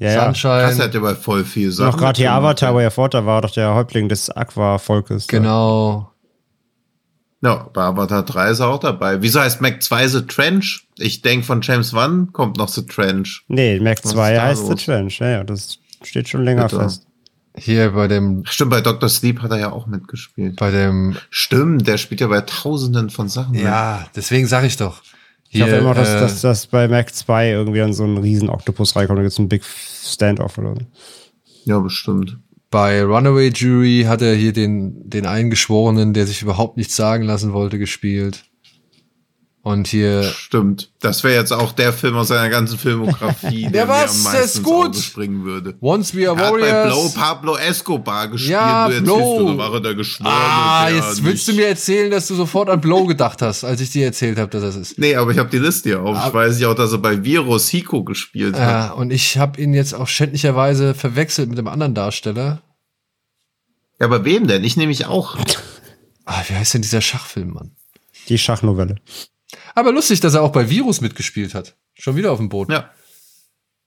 [0.00, 0.62] Ja, Sunshine.
[0.62, 1.90] Das hat ja bei voll viel Sachen.
[1.90, 5.28] Noch gerade hier Avatar, wo er Vorteil war, doch der Häuptling des Aqua-Volkes.
[5.28, 6.10] Genau.
[7.42, 9.22] Ja, bei Avatar 3 ist er auch dabei.
[9.22, 10.86] Wieso heißt Mac 2 The Trench?
[10.96, 13.44] Ich denke, von James Wan kommt noch The Trench.
[13.48, 14.66] Nee, Mac 2 heißt?
[14.66, 15.18] The Trench.
[15.20, 16.80] Ja, ja, das steht schon länger Bitte.
[16.80, 17.06] fest.
[17.56, 18.42] Hier bei dem.
[18.46, 19.08] Stimmt, bei Dr.
[19.08, 20.56] Sleep hat er ja auch mitgespielt.
[20.56, 21.16] Bei dem.
[21.30, 23.54] Stimmt, der spielt ja bei tausenden von Sachen.
[23.54, 24.16] Ja, mit.
[24.16, 25.02] deswegen sage ich doch.
[25.52, 28.18] Hier, ich hoffe immer, dass, äh, dass, dass bei Mac 2 irgendwie an so einen
[28.18, 29.18] riesen Oktopus reinkommt.
[29.18, 30.80] Da gibt es einen Big Standoff oder so.
[31.64, 32.38] Ja, bestimmt.
[32.70, 37.52] Bei Runaway Jury hat er hier den, den Eingeschworenen, der sich überhaupt nichts sagen lassen
[37.52, 38.44] wollte, gespielt.
[39.62, 40.22] Und hier.
[40.22, 40.90] Stimmt.
[41.00, 44.34] Das wäre jetzt auch der Film aus seiner ganzen Filmografie, der, der was, mir am
[44.36, 44.96] meisten gut.
[44.96, 45.76] springen würde.
[45.82, 46.70] Once We Are er Warriors.
[46.70, 48.52] Hat bei Blow Pablo Escobar gespielt.
[48.52, 49.38] Ja, du Blow.
[49.38, 50.32] Du, war der geschworen.
[50.32, 53.90] Ah, jetzt willst du mir erzählen, dass du sofort an Blow gedacht hast, als ich
[53.90, 54.98] dir erzählt habe, dass das ist.
[54.98, 56.16] Nee, aber ich habe die Liste ja auf.
[56.26, 58.60] Ich weiß ja auch, dass er bei Virus Hiko gespielt hat.
[58.60, 62.62] Ja, und ich habe ihn jetzt auch schändlicherweise verwechselt mit einem anderen Darsteller.
[64.00, 64.64] Ja, aber wem denn?
[64.64, 65.36] Ich nehme mich auch.
[66.24, 67.72] Ah, wie heißt denn dieser Schachfilm, Mann?
[68.28, 68.96] Die Schachnovelle.
[69.74, 71.76] Aber lustig, dass er auch bei Virus mitgespielt hat.
[71.94, 72.70] Schon wieder auf dem Boot.
[72.70, 72.90] Ja.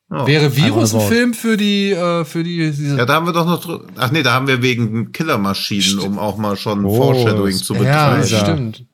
[0.09, 0.27] Oh.
[0.27, 3.45] Wäre Virus ein Film für die, äh, für die, diese Ja, da haben wir doch
[3.45, 7.73] noch, ach nee, da haben wir wegen Killermaschinen, um auch mal schon oh, Foreshadowing zu
[7.73, 8.23] betreiben.
[8.27, 8.85] Ja, stimmt.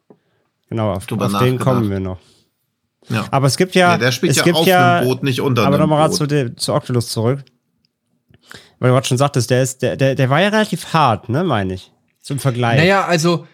[0.69, 2.19] Genau, auf, auf den kommen wir noch.
[3.09, 3.25] Ja.
[3.31, 5.41] Aber es gibt ja, ja der spielt es ja gibt auf ja, einem Boot, nicht
[5.41, 7.39] unter aber nochmal zu, zu Oculus zurück.
[8.79, 11.43] Weil du gerade schon sagtest, der ist, der, der, der war ja relativ hart, ne,
[11.43, 11.91] meine ich.
[12.21, 12.77] Zum Vergleich.
[12.77, 13.45] Naja, also,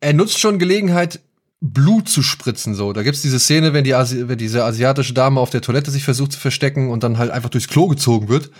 [0.00, 1.20] er nutzt schon Gelegenheit,
[1.60, 2.92] Blut zu spritzen, so.
[2.92, 6.04] Da gibt's diese Szene, wenn, die Asi wenn diese asiatische Dame auf der Toilette sich
[6.04, 8.50] versucht zu verstecken und dann halt einfach durchs Klo gezogen wird.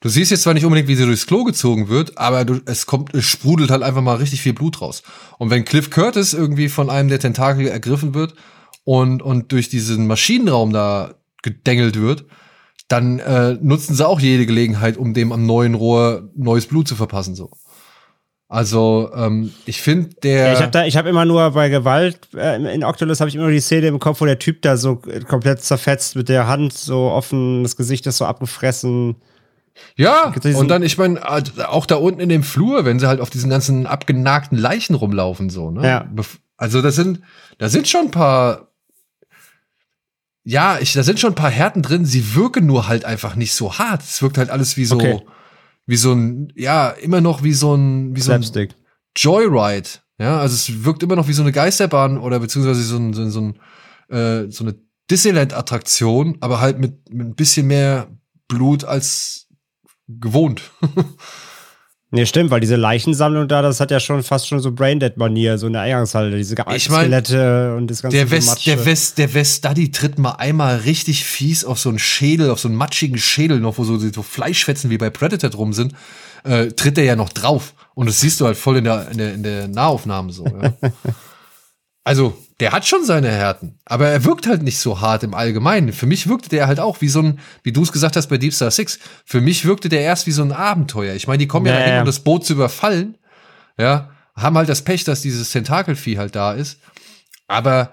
[0.00, 2.86] Du siehst jetzt zwar nicht unbedingt, wie sie durchs Klo gezogen wird, aber du, es
[2.86, 5.02] kommt, es sprudelt halt einfach mal richtig viel Blut raus.
[5.38, 8.34] Und wenn Cliff Curtis irgendwie von einem der Tentakel ergriffen wird
[8.84, 12.26] und, und durch diesen Maschinenraum da gedengelt wird,
[12.88, 16.96] dann äh, nutzen sie auch jede Gelegenheit, um dem am neuen Rohr neues Blut zu
[16.96, 17.50] verpassen, so.
[18.48, 20.46] Also ähm, ich finde der.
[20.46, 23.34] Ja, ich habe da, ich habe immer nur bei Gewalt äh, in Octolus habe ich
[23.34, 26.46] immer nur die Szene im Kopf, wo der Typ da so komplett zerfetzt mit der
[26.46, 29.16] Hand so offen, das Gesicht ist so abgefressen.
[29.96, 31.20] Ja, und dann, ich meine,
[31.68, 35.50] auch da unten in dem Flur, wenn sie halt auf diesen ganzen abgenagten Leichen rumlaufen,
[35.50, 35.84] so, ne?
[35.84, 36.08] Ja.
[36.56, 37.22] Also das sind,
[37.58, 38.68] da sind schon ein paar,
[40.44, 43.54] ja, ich, da sind schon ein paar Härten drin, sie wirken nur halt einfach nicht
[43.54, 44.02] so hart.
[44.02, 45.20] Es wirkt halt alles wie so, Okay.
[45.86, 48.74] Wie so ein, ja, immer noch wie so ein, wie so ein Slapstick.
[49.16, 49.88] Joyride.
[50.18, 53.22] Ja, also es wirkt immer noch wie so eine Geisterbahn oder beziehungsweise so ein, so
[53.22, 53.58] ein, so, ein,
[54.16, 54.76] äh, so eine
[55.10, 58.08] Disneyland-Attraktion, aber halt mit, mit ein bisschen mehr
[58.48, 59.48] Blut als
[60.08, 60.62] gewohnt.
[62.14, 65.66] Nee, stimmt, weil diese Leichensammlung da, das hat ja schon fast schon so Braindead-Manier, so
[65.66, 69.56] eine Eingangshalle, diese Ich mein, Skelette und das ganze Der West, der West, der West
[69.56, 73.58] Study tritt mal einmal richtig fies auf so einen Schädel, auf so einen matschigen Schädel
[73.58, 75.92] noch, wo so, so Fleischfetzen wie bei Predator drum sind,
[76.44, 77.74] äh, tritt der ja noch drauf.
[77.94, 80.44] Und das siehst du halt voll in der, in der, in der Nahaufnahme so.
[80.46, 80.72] Ja.
[82.04, 85.92] also, der hat schon seine Härten, aber er wirkt halt nicht so hart im Allgemeinen.
[85.92, 88.36] Für mich wirkte der halt auch wie so ein, wie du es gesagt hast bei
[88.38, 91.14] Deep Star Six, für mich wirkte der erst wie so ein Abenteuer.
[91.14, 93.16] Ich meine, die kommen ja, Ja, dahin, um das Boot zu überfallen.
[93.78, 96.78] Ja, haben halt das Pech, dass dieses Tentakelvieh halt da ist.
[97.48, 97.92] Aber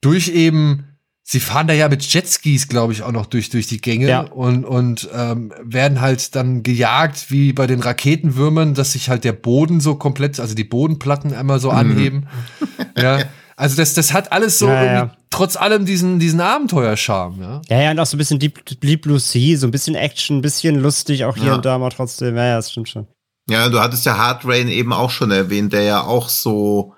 [0.00, 0.84] durch eben,
[1.22, 4.20] sie fahren da ja mit Jetskis, glaube ich, auch noch durch, durch die Gänge Ja.
[4.22, 9.32] und, und ähm, werden halt dann gejagt wie bei den Raketenwürmern, dass sich halt der
[9.34, 12.26] Boden so komplett, also die Bodenplatten einmal so anheben.
[12.96, 13.24] ja.
[13.60, 15.16] Also das, das hat alles so Ja, ja.
[15.28, 17.76] trotz allem diesen, diesen Abenteuerscharme, ja.
[17.76, 20.38] Ja, ja, und auch so ein bisschen Deep, Deep Blue Sea, so ein bisschen Action,
[20.38, 21.54] ein bisschen lustig, auch hier Ja.
[21.56, 22.36] und da mal trotzdem.
[22.36, 23.06] Ja, ja, das stimmt schon.
[23.48, 26.94] Ja, du hattest ja Hard Rain eben auch schon erwähnt, der ja auch so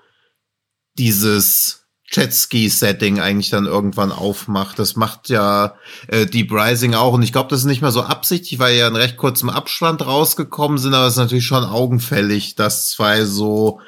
[0.97, 4.77] dieses Jetski-Setting eigentlich dann irgendwann aufmacht.
[4.77, 5.75] Das macht ja
[6.07, 7.13] äh, Deep Rising auch.
[7.13, 10.05] Und ich glaube, das ist nicht mehr so absichtlich, weil ja in recht kurzem Abstand
[10.05, 13.79] rausgekommen sind, aber es ist natürlich schon augenfällig, dass zwei so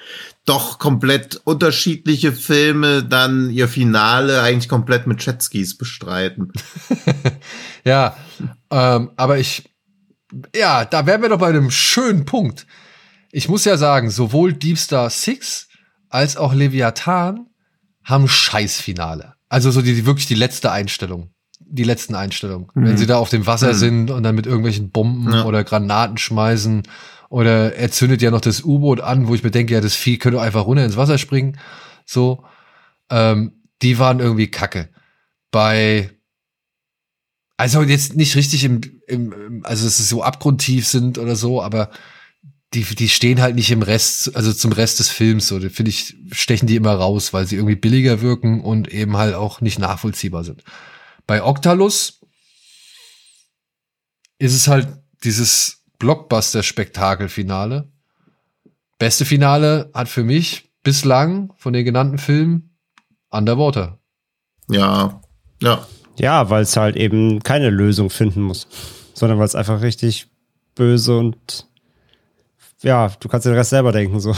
[0.45, 6.51] doch komplett unterschiedliche Filme dann ihr Finale eigentlich komplett mit Jetskis bestreiten.
[7.87, 8.17] Ja,
[8.71, 9.69] ähm, aber ich,
[10.55, 12.65] ja, da wären wir doch bei einem schönen Punkt.
[13.31, 15.67] Ich muss ja sagen, sowohl Deep Star Six
[16.09, 17.45] als auch Leviathan
[18.03, 19.35] haben Scheißfinale.
[19.49, 21.34] Also so die, die wirklich die letzte Einstellung.
[21.67, 22.67] Die letzten Einstellungen.
[22.75, 23.77] Wenn sie da auf dem Wasser Mhm.
[23.77, 25.45] sind und dann mit irgendwelchen Bomben Ja.
[25.45, 26.83] oder Granaten schmeißen
[27.29, 30.17] oder er zündet ja noch das U-Boot an, wo ich mir denke, ja, das Vieh
[30.17, 31.57] könnte einfach runter ins Wasser springen.
[32.05, 32.43] So,
[33.09, 34.89] ähm, die waren irgendwie kacke.
[35.51, 36.11] Bei
[37.57, 41.89] also jetzt nicht richtig im, im, also dass es so abgrundtief sind oder so, aber
[42.73, 46.17] die, die stehen halt nicht im Rest, also zum Rest des Films, so, finde ich,
[46.33, 50.43] stechen die immer raus, weil sie irgendwie billiger wirken und eben halt auch nicht nachvollziehbar
[50.43, 50.63] sind.
[51.27, 52.21] Bei Octalus
[54.37, 54.87] ist es halt
[55.23, 57.89] dieses Blockbuster-Spektakel-Finale.
[58.99, 62.77] Beste Finale hat für mich bislang von den genannten Filmen
[63.29, 63.99] Underwater.
[64.69, 65.21] Ja,
[65.61, 65.85] ja.
[66.17, 68.67] Ja, weil es halt eben keine Lösung finden muss,
[69.13, 70.27] sondern weil es einfach richtig
[70.75, 71.67] böse und
[72.81, 74.35] ja, du kannst den Rest selber denken so.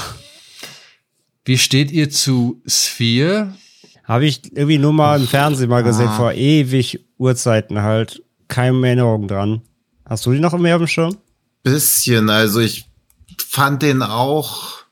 [1.46, 3.54] Wie steht ihr zu Sphere?
[4.08, 6.16] Habe ich irgendwie nur mal im Fernsehen mal gesehen, ah.
[6.16, 8.24] vor ewig Uhrzeiten halt.
[8.48, 9.62] Keine Erinnerung dran.
[10.06, 11.18] Hast du die noch mehr auf dem Schirm?
[11.64, 12.90] Bisschen, also ich
[13.38, 14.86] fand den auch,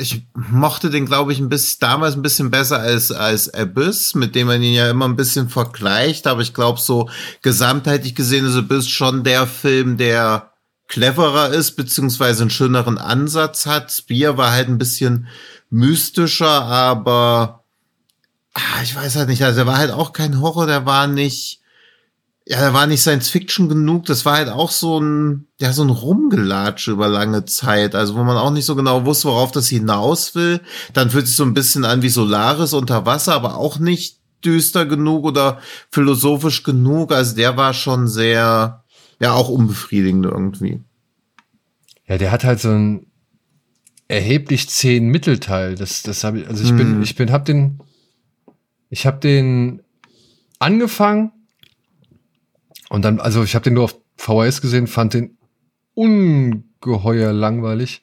[0.00, 4.34] ich mochte den, glaube ich, ein bisschen, damals ein bisschen besser als, als Abyss, mit
[4.34, 7.10] dem man ihn ja immer ein bisschen vergleicht, aber ich glaube, so
[7.42, 10.52] gesamtheitlich gesehen ist Abyss schon der Film, der
[10.88, 13.92] cleverer ist, beziehungsweise einen schöneren Ansatz hat.
[13.92, 15.28] Spear war halt ein bisschen
[15.68, 17.59] mystischer, aber
[18.54, 21.60] ah, ich weiß halt nicht, also er war halt auch kein Horror, der war nicht,
[22.46, 25.82] ja, der war nicht Science Fiction genug, das war halt auch so ein, ja, so
[25.82, 29.68] ein Rumgelatsch über lange Zeit, also wo man auch nicht so genau wusste, worauf das
[29.68, 30.60] hinaus will.
[30.92, 34.86] Dann fühlt sich so ein bisschen an wie Solaris unter Wasser, aber auch nicht düster
[34.86, 35.58] genug oder
[35.90, 38.84] philosophisch genug, also der war schon sehr,
[39.20, 40.80] ja, auch unbefriedigend irgendwie.
[42.08, 43.06] Ja, der hat halt so ein
[44.08, 45.76] erheblich zehn Mittelteil.
[45.76, 46.76] Das, das habe ich, also ich hm.
[46.76, 47.78] bin, ich bin, hab den,
[48.90, 49.82] ich habe den
[50.58, 51.32] angefangen
[52.90, 55.38] und dann, also ich habe den nur auf VHS gesehen, fand den
[55.94, 58.02] ungeheuer langweilig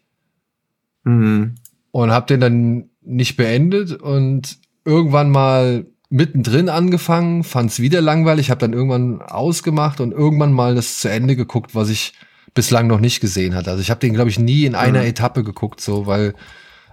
[1.03, 1.55] mhm.
[1.91, 8.49] und habe den dann nicht beendet und irgendwann mal mittendrin angefangen, fand es wieder langweilig,
[8.49, 12.14] habe dann irgendwann ausgemacht und irgendwann mal das zu Ende geguckt, was ich
[12.53, 13.72] bislang noch nicht gesehen hatte.
[13.72, 15.07] Also ich habe den, glaube ich, nie in einer mhm.
[15.07, 16.34] Etappe geguckt, so weil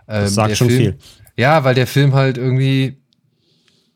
[0.08, 0.98] ähm, das sagt schon Film, viel.
[1.36, 3.03] Ja, weil der Film halt irgendwie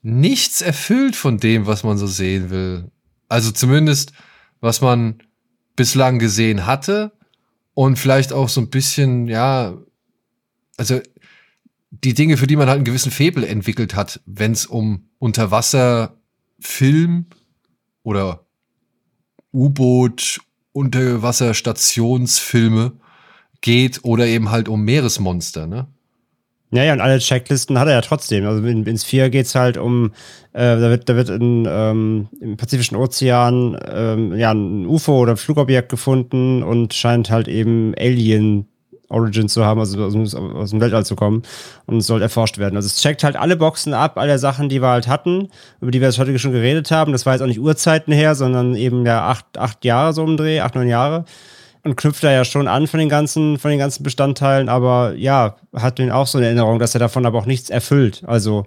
[0.03, 2.91] nichts erfüllt von dem, was man so sehen will.
[3.29, 4.13] Also zumindest,
[4.61, 5.19] was man
[5.77, 7.13] bislang gesehen hatte
[7.75, 9.77] und vielleicht auch so ein bisschen, ja,
[10.77, 11.01] also
[11.91, 17.27] die Dinge, für die man halt einen gewissen Febel entwickelt hat, wenn es um Unterwasserfilm
[18.03, 18.45] oder
[19.53, 20.41] U-Boot,
[20.73, 22.93] Unterwasserstationsfilme
[23.61, 25.89] geht oder eben halt um Meeresmonster, ne?
[26.71, 28.47] Ja, ja, und alle Checklisten hat er ja trotzdem.
[28.47, 30.13] Also in, in Sphere geht's halt um,
[30.53, 35.33] äh, da wird, da wird in, ähm, im Pazifischen Ozean ähm, ja, ein UFO oder
[35.33, 38.67] ein Flugobjekt gefunden und scheint halt eben Alien
[39.11, 41.43] Origin zu haben, also aus, aus dem Weltall zu kommen
[41.87, 42.77] und soll erforscht werden.
[42.77, 45.49] Also es checkt halt alle Boxen ab, alle Sachen, die wir halt hatten,
[45.81, 47.13] über die wir jetzt heute schon geredet haben.
[47.13, 50.37] Das war jetzt auch nicht Urzeiten her, sondern eben ja acht, acht Jahre so im
[50.37, 51.25] Dreh, acht, neun Jahre
[51.89, 55.57] und knüpft da ja schon an von den ganzen, von den ganzen Bestandteilen, aber ja,
[55.75, 58.23] hat den auch so eine Erinnerung, dass er davon aber auch nichts erfüllt.
[58.27, 58.67] Also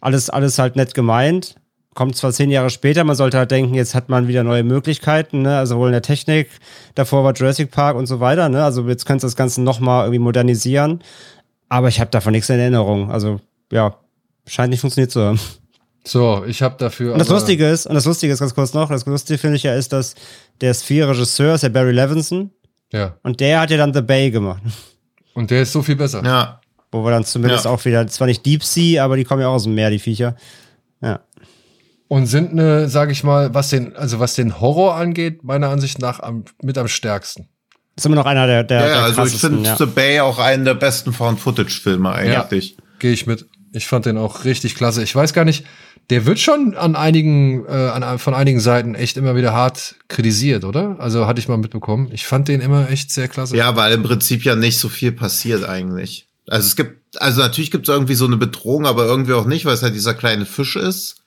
[0.00, 1.56] alles, alles halt nett gemeint.
[1.94, 5.42] Kommt zwar zehn Jahre später, man sollte halt denken, jetzt hat man wieder neue Möglichkeiten,
[5.42, 5.58] ne?
[5.58, 6.48] also wohl in der Technik,
[6.94, 8.64] davor war Jurassic Park und so weiter, ne?
[8.64, 11.02] also jetzt kannst du das Ganze nochmal irgendwie modernisieren,
[11.68, 13.40] aber ich habe davon nichts in Erinnerung, also
[13.70, 13.94] ja,
[14.46, 15.40] scheint nicht funktioniert zu haben.
[16.04, 17.12] So, ich habe dafür.
[17.12, 19.62] Und das Lustige ist, und das Lustige ist ganz kurz noch, das Lustige finde ich
[19.62, 20.14] ja ist, dass
[20.60, 22.50] der Sphere-Regisseur ist der Barry Levinson.
[22.92, 23.16] Ja.
[23.22, 24.62] Und der hat ja dann The Bay gemacht.
[25.34, 26.22] Und der ist so viel besser.
[26.24, 26.60] Ja.
[26.90, 27.70] Wo wir dann zumindest ja.
[27.70, 29.98] auch wieder, zwar nicht Deep Sea, aber die kommen ja auch aus dem Meer, die
[29.98, 30.36] Viecher.
[31.00, 31.20] Ja.
[32.08, 36.00] Und sind eine, sag ich mal, was den, also was den Horror angeht, meiner Ansicht
[36.00, 37.48] nach am, mit am stärksten.
[37.96, 39.76] Ist immer noch einer der, der, ja, der also ich finde ja.
[39.76, 42.70] The Bay auch einen der besten Found-Footage-Filme eigentlich.
[42.70, 43.46] Ja, Gehe ich mit.
[43.72, 45.02] Ich fand den auch richtig klasse.
[45.02, 45.64] Ich weiß gar nicht,
[46.10, 50.64] der wird schon an einigen, äh, an, von einigen Seiten echt immer wieder hart kritisiert,
[50.64, 50.96] oder?
[50.98, 52.10] Also hatte ich mal mitbekommen.
[52.12, 53.56] Ich fand den immer echt sehr klasse.
[53.56, 56.26] Ja, weil im Prinzip ja nicht so viel passiert eigentlich.
[56.48, 59.64] Also es gibt, also natürlich gibt es irgendwie so eine Bedrohung, aber irgendwie auch nicht,
[59.64, 61.22] weil es halt dieser kleine Fisch ist.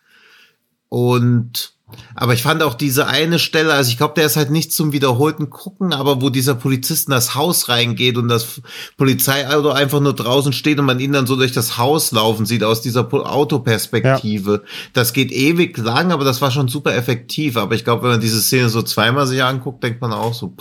[0.90, 1.75] Und
[2.16, 4.92] aber ich fand auch diese eine Stelle, also ich glaube, der ist halt nicht zum
[4.92, 8.62] wiederholten Gucken, aber wo dieser Polizist in das Haus reingeht und das
[8.98, 12.64] Polizeiauto einfach nur draußen steht und man ihn dann so durch das Haus laufen sieht
[12.64, 14.64] aus dieser Autoperspektive.
[14.64, 14.70] Ja.
[14.94, 17.56] Das geht ewig lang, aber das war schon super effektiv.
[17.56, 20.56] Aber ich glaube, wenn man diese Szene so zweimal sich anguckt, denkt man auch so,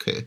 [0.00, 0.26] okay.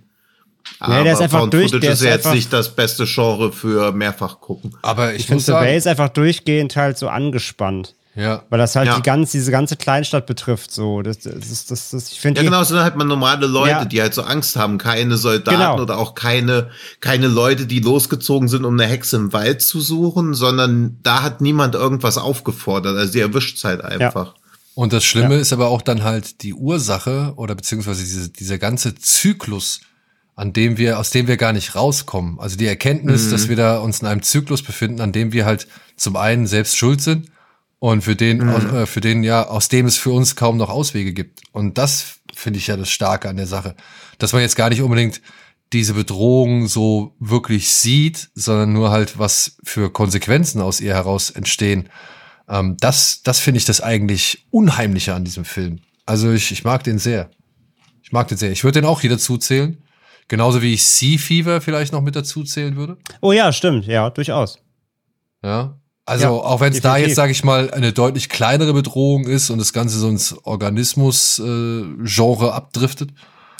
[0.80, 1.72] Aber ja, der ist einfach durch.
[1.72, 4.76] Der ist ja jetzt nicht das beste Genre für mehrfach gucken.
[4.82, 7.96] Aber ich, ich finde, The ist einfach durchgehend halt so angespannt.
[8.16, 8.44] Ja.
[8.50, 8.96] Weil das halt ja.
[8.96, 10.72] die ganz, diese ganze Kleinstadt betrifft.
[10.72, 12.42] So, das, das, das, das ich finde.
[12.42, 13.86] Ja, genau, sind halt mal normale Leute, ja.
[13.86, 15.82] die halt so Angst haben, keine Soldaten genau.
[15.82, 16.70] oder auch keine,
[17.00, 21.42] keine Leute, die losgezogen sind, um eine Hexe im Wald zu suchen, sondern da hat
[21.42, 22.98] niemand irgendwas aufgefordert.
[22.98, 24.28] Also die erwischt halt einfach.
[24.28, 24.42] Ja.
[24.76, 28.96] Und das Schlimme ist aber auch dann halt die Ursache oder beziehungsweise diese, dieser ganze
[28.96, 29.82] Zyklus,
[30.36, 32.40] an dem wir, aus dem wir gar nicht rauskommen.
[32.40, 33.32] Also die Erkenntnis, mhm.
[33.32, 36.78] dass wir da uns in einem Zyklus befinden, an dem wir halt zum einen selbst
[36.78, 37.28] schuld sind
[37.84, 38.50] und für den, mhm.
[38.50, 41.42] aus, äh, für den ja, aus dem es für uns kaum noch Auswege gibt.
[41.52, 43.76] Und das finde ich ja das Starke an der Sache.
[44.20, 45.20] Dass man jetzt gar nicht unbedingt
[45.74, 51.90] diese Bedrohung so wirklich sieht, sondern nur halt, was für Konsequenzen aus ihr heraus entstehen.
[52.48, 55.80] Ähm, das das finde ich das eigentlich Unheimliche an diesem Film.
[56.06, 57.32] Also ich, ich mag den sehr.
[58.02, 58.54] Ich mag den sehr.
[58.54, 59.84] Ich würde den auch hier dazu zählen.
[60.30, 62.96] Genauso wie ich Sea Fever vielleicht noch mit dazu zählen würde.
[63.20, 63.88] Oh ja, stimmt.
[63.88, 64.58] Ja, durchaus.
[65.44, 65.78] Ja.
[66.06, 69.50] Also Ja, auch wenn es da jetzt, sage ich mal, eine deutlich kleinere Bedrohung ist
[69.50, 73.12] und das Ganze so ins Organismus-Genre abdriftet.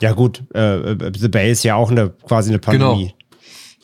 [0.02, 0.44] Ja, gut.
[0.54, 3.14] Äh, äh, The Bay ist ja auch eine quasi eine Pandemie.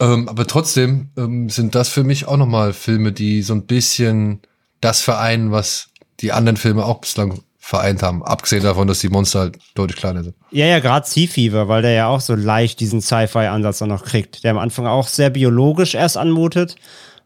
[0.01, 4.41] Ähm, aber trotzdem ähm, sind das für mich auch nochmal Filme, die so ein bisschen
[4.81, 5.89] das vereinen, was
[6.21, 8.23] die anderen Filme auch bislang vereint haben.
[8.23, 10.35] Abgesehen davon, dass die Monster halt deutlich kleiner sind.
[10.51, 14.03] Ja, ja, gerade Sea Fever, weil der ja auch so leicht diesen Sci-Fi-Ansatz dann noch
[14.03, 16.75] kriegt, der am Anfang auch sehr biologisch erst anmutet.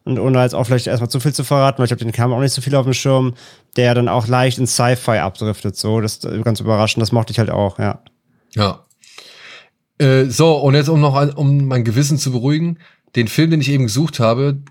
[0.06, 2.34] Und ohne jetzt auch vielleicht erstmal zu viel zu verraten, weil ich glaube, den kam
[2.34, 3.36] auch nicht so viel auf dem Schirm,
[3.78, 5.78] der dann auch leicht in Sci-Fi abdriftet.
[5.78, 8.02] So, das ist äh, ganz überraschend, das mochte ich halt auch, ja.
[8.54, 8.86] Ja.
[9.98, 12.80] Äh, so, und jetzt um noch ein, um mein Gewissen zu beruhigen,
[13.16, 14.62] den Film, den ich eben gesucht habe,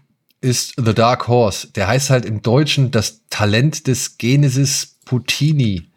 [0.41, 1.69] ist The Dark Horse.
[1.69, 5.89] Der heißt halt im Deutschen das Talent des Genesis Puccini.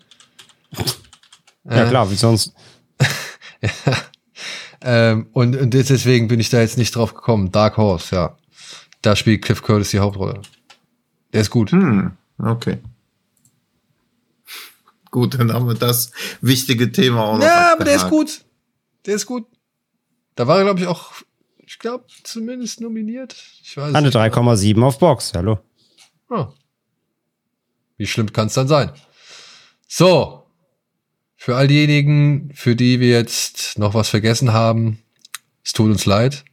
[1.69, 2.53] Ja, klar, wie sonst.
[4.87, 7.51] Ähm, und, und deswegen bin ich da jetzt nicht drauf gekommen.
[7.51, 8.37] Dark Horse, ja.
[9.05, 10.41] Da spielt Cliff Curtis die Hauptrolle.
[11.31, 11.71] Der ist gut.
[11.71, 12.79] Hm, okay.
[15.11, 16.11] Gut, dann haben wir das
[16.41, 17.45] wichtige Thema auch noch.
[17.45, 18.29] Ja, aber der ist abgehakt.
[18.29, 18.45] gut.
[19.05, 19.45] Der ist gut.
[20.33, 21.11] Da war er, glaube ich, auch,
[21.59, 23.35] ich glaube, zumindest nominiert.
[23.61, 24.17] Ich weiß Eine nicht.
[24.17, 25.59] 3,7 auf Box, hallo.
[26.29, 26.51] Ah.
[27.97, 28.91] Wie schlimm kann es dann sein?
[29.87, 30.47] So.
[31.35, 35.03] Für all diejenigen, für die wir jetzt noch was vergessen haben,
[35.63, 36.43] es tut uns leid.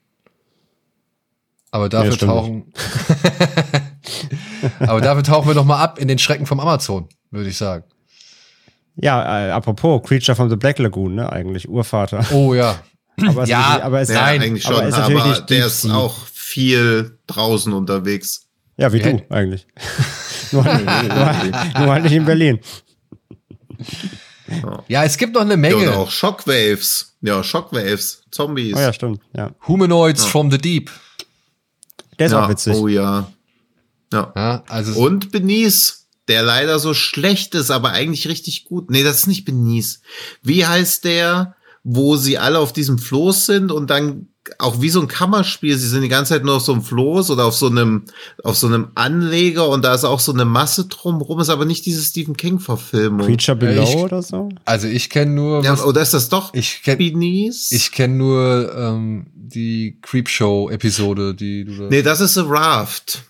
[1.72, 2.72] Aber dafür stimmt tauchen.
[4.80, 7.84] Aber dafür tauchen wir noch mal ab in den Schrecken vom Amazon, würde ich sagen.
[8.96, 12.24] Ja, äh, apropos, Creature from the Black Lagoon, ne, eigentlich, Urvater.
[12.32, 12.76] Oh ja.
[13.26, 15.50] Aber ist Ja, natürlich- aber ist, Ja, Nein, eigentlich aber schon, ist aber, natürlich nicht
[15.50, 18.46] der ist auch viel draußen unterwegs.
[18.76, 19.66] ja, wie Wir du, eigentlich.
[20.52, 22.58] nur, nur, nur halt nicht in Berlin.
[24.88, 25.90] Ja, es gibt noch eine Ja, Menge.
[25.90, 27.16] und auch Shockwaves.
[27.22, 28.24] Ja, Shockwaves.
[28.30, 28.74] Zombies.
[28.76, 29.50] Oh ja, stimmt, ja.
[29.68, 30.90] Humanoids from the Deep.
[32.22, 32.76] Der ist Ja, auch witzig.
[32.76, 33.32] Oh ja.
[34.12, 34.32] Ja.
[34.36, 38.90] Ja, also Und Benice, der leider so schlecht ist, aber eigentlich richtig gut.
[38.92, 40.02] Nee, das ist nicht Benice.
[40.40, 44.28] Wie heißt der, wo sie alle auf diesem Floß sind und dann
[44.58, 47.30] auch wie so ein Kammerspiel, sie sind die ganze Zeit nur auf so einem Floß
[47.30, 48.04] oder auf so einem,
[48.42, 51.86] auf so einem Anleger und da ist auch so eine Masse drumrum, ist aber nicht
[51.86, 53.24] diese Stephen King-Verfilmung.
[53.26, 54.48] Creature Ja, Below ich- oder so?
[54.64, 57.70] also ich kenne nur Ja, was, oder ist das doch ich kenne Benice?
[57.70, 63.22] ich kenn nur ähm, die Creepshow Episode, die du da Nee, das ist The Raft.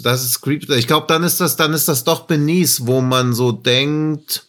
[0.00, 0.68] Das ist Creep.
[0.70, 4.47] Ich glaube, dann ist das, dann ist das doch Benice, wo man so denkt,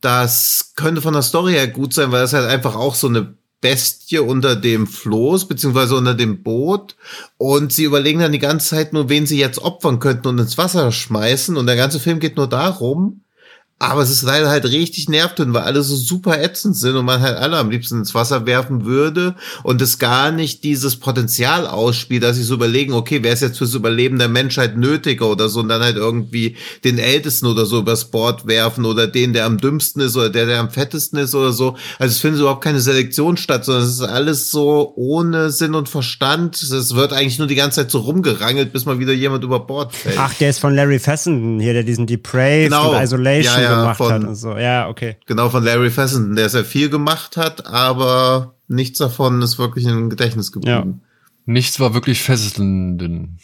[0.00, 3.34] das könnte von der Story her gut sein, weil das halt einfach auch so eine
[3.60, 6.96] Bestie unter dem Floß, beziehungsweise unter dem Boot.
[7.36, 10.56] Und sie überlegen dann die ganze Zeit nur, wen sie jetzt opfern könnten und ins
[10.56, 11.56] Wasser schmeißen.
[11.56, 13.22] Und der ganze Film geht nur darum.
[13.82, 17.22] Aber es ist leider halt richtig nervtötend, weil alle so super ätzend sind und man
[17.22, 22.22] halt alle am liebsten ins Wasser werfen würde und es gar nicht dieses Potenzial ausspielt,
[22.22, 25.60] dass sie so überlegen, okay, wer ist jetzt fürs Überleben der Menschheit nötiger oder so
[25.60, 29.56] und dann halt irgendwie den Ältesten oder so übers Board werfen oder den, der am
[29.56, 31.74] dümmsten ist oder der, der am fettesten ist oder so.
[31.98, 35.88] Also es findet überhaupt keine Selektion statt, sondern es ist alles so ohne Sinn und
[35.88, 36.60] Verstand.
[36.60, 39.94] Es wird eigentlich nur die ganze Zeit so rumgerangelt, bis mal wieder jemand über Bord
[39.96, 40.18] fällt.
[40.18, 42.94] Ach, der ist von Larry Fessenden hier, der diesen Depraved Genau.
[42.94, 44.56] und Isolation Ja, ja, gemacht von- hat und so.
[44.56, 45.16] Ja, okay.
[45.26, 50.10] Genau, von Larry Fessenden, der sehr viel gemacht hat, aber nichts davon ist wirklich im
[50.10, 51.02] Gedächtnis geblieben.
[51.46, 53.38] nichts war wirklich fesselnden.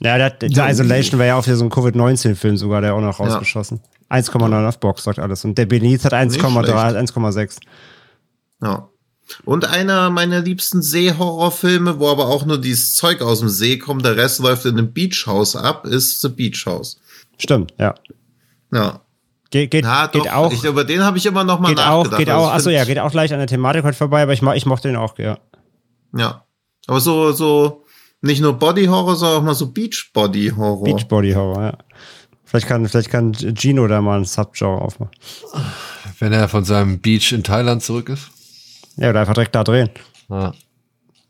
[0.00, 3.18] Ja, der, der Isolation war ja auch wieder so ein Covid-19-Film sogar, der auch noch
[3.20, 3.26] Ja.
[3.26, 3.80] rausgeschossen.
[4.10, 5.44] 1,9 auf Box, sagt alles.
[5.44, 6.96] Und der Beneath hat 1,3, schlecht.
[6.96, 7.58] 1,6.
[8.62, 8.88] Ja.
[9.44, 14.04] Und einer meiner liebsten Seehorrorfilme, wo aber auch nur dieses Zeug aus dem See kommt,
[14.04, 17.00] der Rest läuft in einem Beachhaus ab, ist The Beach House.
[17.38, 17.94] Stimmt, ja.
[18.72, 19.00] Ja.
[19.54, 20.52] Ge geht, Na, doch, geht auch.
[20.52, 22.12] ich, über den habe ich immer noch mal geht nachgedacht.
[22.12, 24.32] auch, geht Also auch, achso, ja, geht auch leicht an der Thematik heute vorbei, aber
[24.32, 25.38] ich, ich mochte den auch, ja.
[26.16, 26.44] Ja.
[26.88, 27.84] Aber so, so,
[28.20, 30.82] nicht nur Body Horror, sondern auch mal so Beach Body Horror.
[30.82, 31.78] Beachbody Horror, ja.
[32.42, 35.14] Vielleicht kann, vielleicht kann Gino da mal ein Subgenre aufmachen.
[36.18, 38.30] Wenn er von seinem Beach in Thailand zurück ist.
[38.96, 39.90] Ja, oder einfach direkt da drehen.
[40.30, 40.52] Ja.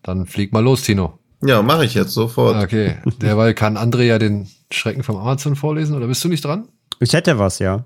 [0.03, 1.19] Dann flieg mal los, Tino.
[1.43, 2.57] Ja, mache ich jetzt sofort.
[2.57, 2.97] Okay.
[3.21, 6.69] Derweil kann André ja den Schrecken vom Amazon vorlesen, oder bist du nicht dran?
[7.01, 7.85] Ich hätte was, ja.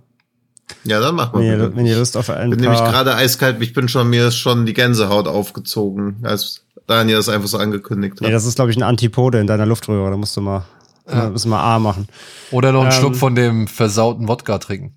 [0.84, 1.76] Ja, dann machen Wenn wir ihr, bitte.
[1.76, 4.66] wenn ihr Lust auf ein bin nämlich gerade eiskalt, ich bin schon, mir ist schon
[4.66, 8.20] die Gänsehaut aufgezogen, als Daniel das einfach so angekündigt hat.
[8.22, 10.10] Nee, das ist, glaube ich, ein Antipode in deiner Luftröhre.
[10.10, 10.64] Da musst du mal,
[11.06, 12.08] da musst du mal A machen.
[12.50, 12.98] Oder noch einen Ähm.
[12.98, 14.94] Schluck von dem versauten Wodka trinken.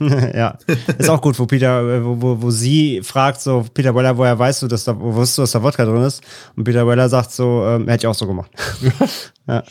[0.00, 0.56] ja,
[0.96, 4.62] ist auch gut, wo Peter, wo, wo, wo sie fragt so, Peter Weller, woher weißt
[4.62, 6.22] du, dass da, wo wusstest du, dass da Wodka drin ist?
[6.56, 8.50] Und Peter Weller sagt so, ähm, hätte ich auch so gemacht.
[9.46, 9.62] ja.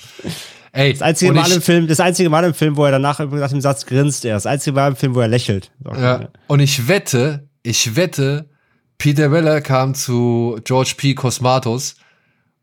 [0.71, 3.49] Ey, das einzige Mal im Film, das einzige Mal im Film, wo er danach nach
[3.49, 4.35] dem Satz grinst, er.
[4.35, 5.71] Das einzige Mal im Film, wo er lächelt.
[5.83, 6.29] Ja.
[6.47, 8.49] Und ich wette, ich wette,
[8.97, 11.15] Peter Weller kam zu George P.
[11.15, 11.95] Cosmatos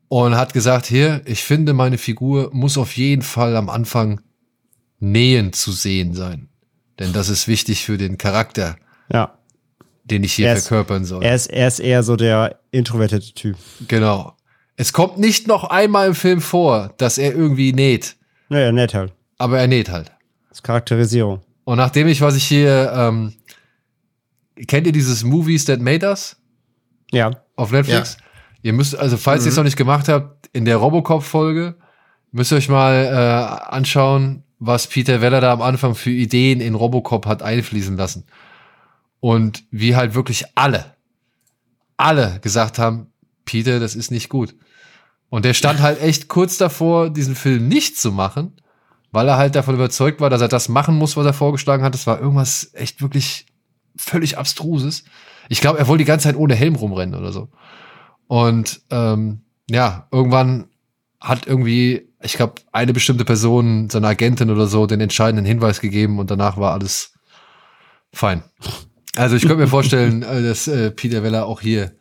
[0.09, 4.21] und hat gesagt, hier, ich finde, meine Figur muss auf jeden Fall am Anfang
[5.01, 6.49] nähen zu sehen sein.
[6.99, 8.77] Denn das ist wichtig für den Charakter.
[9.13, 9.39] Ja.
[10.05, 11.25] Den ich hier ist, verkörpern soll.
[11.25, 13.57] Er ist, er ist eher so der introvertierte Typ.
[13.89, 14.36] Genau.
[14.77, 18.17] Es kommt nicht noch einmal im Film vor, dass er irgendwie näht.
[18.49, 19.13] Naja, er näht halt.
[19.39, 20.13] Aber er näht halt.
[20.49, 21.41] Das ist Charakterisierung.
[21.65, 23.33] Und nachdem ich, was ich hier, ähm,
[24.67, 26.37] kennt ihr dieses Movies That Made Us?
[27.11, 27.31] Ja.
[27.57, 28.19] Auf Netflix?
[28.19, 28.25] Ja.
[28.63, 29.47] Ihr müsst, also falls mhm.
[29.47, 31.77] ihr es noch nicht gemacht habt, in der Robocop-Folge
[32.33, 36.75] müsst ihr euch mal äh, anschauen, was Peter Weller da am Anfang für Ideen in
[36.75, 38.25] Robocop hat einfließen lassen.
[39.21, 40.95] Und wie halt wirklich alle,
[41.97, 43.09] alle gesagt haben,
[43.45, 44.55] Peter, das ist nicht gut.
[45.29, 48.53] Und der stand halt echt kurz davor, diesen Film nicht zu machen,
[49.11, 51.95] weil er halt davon überzeugt war, dass er das machen muss, was er vorgeschlagen hat.
[51.95, 53.47] Das war irgendwas echt wirklich
[53.97, 55.05] völlig abstruses.
[55.49, 57.49] Ich glaube, er wollte die ganze Zeit ohne Helm rumrennen oder so.
[58.29, 60.69] Und ähm, ja, irgendwann
[61.21, 66.19] hat irgendwie, ich glaube, eine bestimmte Person, seine Agentin oder so, den entscheidenden Hinweis gegeben
[66.19, 67.15] und danach war alles
[68.13, 68.43] fein.
[69.17, 71.93] Also ich könnte mir vorstellen, äh, dass äh, Peter Weller auch hier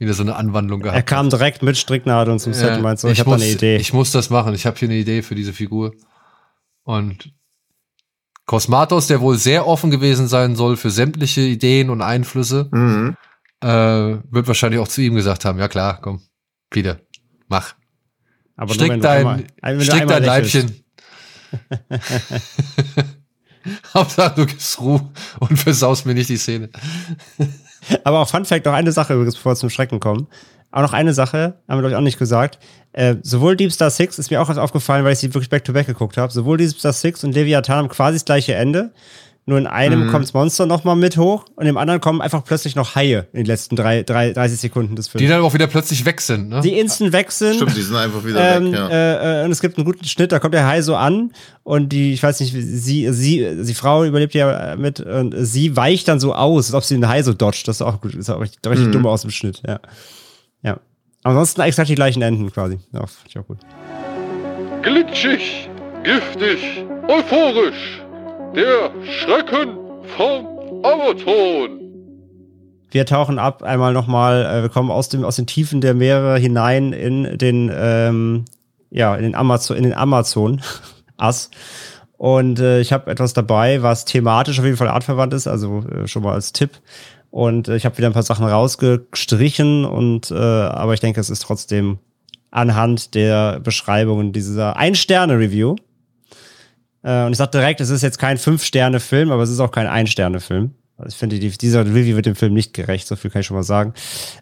[0.00, 3.08] wieder so eine Anwandlung gehabt Er kam direkt mit Stricknadeln zum Set und meinte so,
[3.08, 3.76] ich, ich habe eine Idee.
[3.76, 5.92] Ich muss das machen, ich habe hier eine Idee für diese Figur.
[6.82, 7.32] Und
[8.46, 13.16] Cosmatos, der wohl sehr offen gewesen sein soll für sämtliche Ideen und Einflüsse, mhm.
[13.60, 16.20] äh, wird wahrscheinlich auch zu ihm gesagt haben, ja klar, komm,
[16.70, 17.00] Peter,
[17.48, 17.74] mach.
[18.56, 20.84] Aber strick dein, einmal, strick dein Leibchen.
[23.94, 25.10] Hauptsache du gibst Ruhe
[25.40, 26.70] und versaust mir nicht die Szene.
[28.04, 30.26] Aber auch Fun Fact, noch eine Sache übrigens, bevor wir zum Schrecken kommen.
[30.70, 32.58] Auch noch eine Sache, haben wir glaube ich auch nicht gesagt.
[32.92, 35.92] Äh, sowohl Deep Star 6 ist mir auch aufgefallen, weil ich sie wirklich back-to-back -back
[35.92, 36.32] geguckt habe.
[36.32, 38.92] Sowohl Deep Star 6 und Leviathan haben quasi das gleiche Ende.
[39.46, 40.10] Nur in einem mhm.
[40.10, 43.40] kommt das Monster nochmal mit hoch und im anderen kommen einfach plötzlich noch Haie in
[43.40, 45.20] den letzten drei, drei, 30 Sekunden des Films.
[45.20, 46.62] Die dann auch wieder plötzlich weg sind, ne?
[46.62, 47.56] Die instant weg sind.
[47.56, 48.88] Stimmt, die sind einfach wieder ähm, weg, ja.
[48.88, 51.90] Äh, äh, und es gibt einen guten Schnitt, da kommt der Hai so an und
[51.90, 56.20] die, ich weiß nicht, sie, sie, die Frau überlebt ja mit und sie weicht dann
[56.20, 57.68] so aus, als ob sie den Hai so dodgt.
[57.68, 58.92] Das ist auch gut, das ist auch richtig, richtig mhm.
[58.92, 59.78] dumm aus dem Schnitt, ja.
[60.62, 60.80] Ja.
[61.22, 62.78] Ansonsten exakt die gleichen Enden quasi.
[62.92, 63.58] Ja, finde ich auch gut.
[64.80, 65.68] Glitschig,
[66.02, 68.03] giftig, euphorisch.
[68.54, 69.76] Der Schrecken
[70.16, 70.46] vom
[70.84, 71.80] Amazon.
[72.92, 76.38] Wir tauchen ab einmal nochmal, äh, wir kommen aus, dem, aus den Tiefen der Meere
[76.38, 78.44] hinein in den, ähm,
[78.90, 80.62] ja, in den Amazon, in den Amazon,
[81.16, 81.50] Ass.
[82.16, 86.06] Und äh, ich habe etwas dabei, was thematisch auf jeden Fall artverwandt ist, also äh,
[86.06, 86.70] schon mal als Tipp.
[87.30, 91.28] Und äh, ich habe wieder ein paar Sachen rausgestrichen und äh, aber ich denke, es
[91.28, 91.98] ist trotzdem
[92.52, 95.74] anhand der Beschreibungen dieser Ein-Sterne-Review
[97.04, 99.86] äh, und ich sag direkt, es ist jetzt kein Fünf-Sterne-Film, aber es ist auch kein
[99.86, 100.72] Ein-Sterne-Film.
[100.96, 103.46] Also ich finde, die, dieser Review wird dem Film nicht gerecht, so viel kann ich
[103.46, 103.94] schon mal sagen.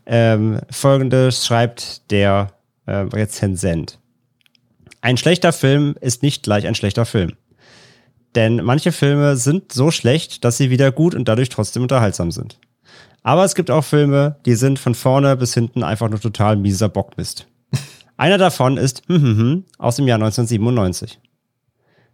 [0.06, 2.52] Ähm, Folgendes schreibt der
[2.86, 3.98] äh, Rezensent.
[5.00, 7.32] Ein schlechter Film ist nicht gleich ein schlechter Film.
[8.34, 12.58] Denn manche Filme sind so schlecht, dass sie wieder gut und dadurch trotzdem unterhaltsam sind.
[13.22, 16.88] Aber es gibt auch Filme, die sind von vorne bis hinten einfach nur total mieser
[16.88, 17.46] Bockmist.
[18.16, 21.18] Einer davon ist hm, hm, hm, aus dem Jahr 1997.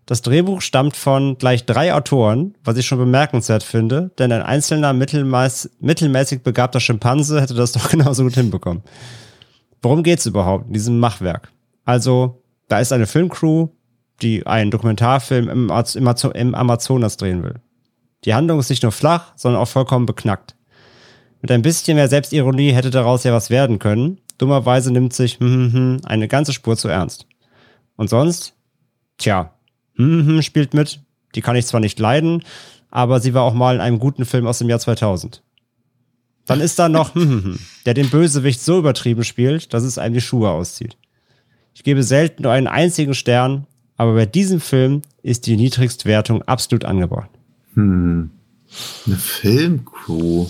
[0.09, 4.95] Das Drehbuch stammt von gleich drei Autoren, was ich schon bemerkenswert finde, denn ein einzelner
[4.95, 8.83] mittelmäß mittelmäßig begabter Schimpanse hätte das doch genauso gut hinbekommen.
[9.83, 11.53] Worum geht's überhaupt in diesem Machwerk?
[11.85, 13.69] Also, da ist eine Filmcrew,
[14.23, 17.57] die einen Dokumentarfilm im, im, im Amazonas drehen will.
[18.25, 20.57] Die Handlung ist nicht nur flach, sondern auch vollkommen beknackt.
[21.43, 24.23] Mit ein bisschen mehr Selbstironie hätte daraus ja was werden können.
[24.39, 27.27] Dummerweise nimmt sich hm, hm, hm, eine ganze Spur zu ernst.
[27.97, 28.55] Und sonst?
[29.19, 29.53] Tja,
[29.99, 31.01] mhm, spielt mit.
[31.35, 32.43] Die kann ich zwar nicht leiden,
[32.91, 35.43] aber sie war auch mal in einem guten Film aus dem Jahr 2000.
[36.47, 40.21] Dann ist da noch, hm, der den Bösewicht so übertrieben spielt, dass es einem die
[40.21, 40.97] Schuhe auszieht.
[41.75, 43.67] Ich gebe selten nur einen einzigen Stern,
[43.97, 47.31] aber bei diesem Film ist die Niedrigstwertung absolut angebracht.
[47.75, 48.31] Hm.
[49.07, 50.47] Eine Filmcrew.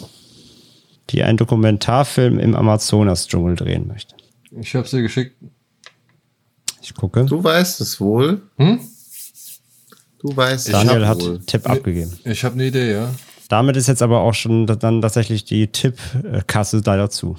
[1.11, 4.15] Die einen Dokumentarfilm im Amazonas-Dschungel drehen möchte.
[4.61, 5.37] Ich habe sie geschickt.
[6.83, 7.25] Ich gucke.
[7.25, 8.43] Du weißt es wohl.
[8.57, 8.81] Hm?
[10.21, 11.39] Du weißt, Daniel hat wohl.
[11.47, 12.19] Tipp ne, abgegeben.
[12.25, 13.11] Ich habe eine Idee, ja.
[13.49, 17.37] Damit ist jetzt aber auch schon dann tatsächlich die Tippkasse da dazu.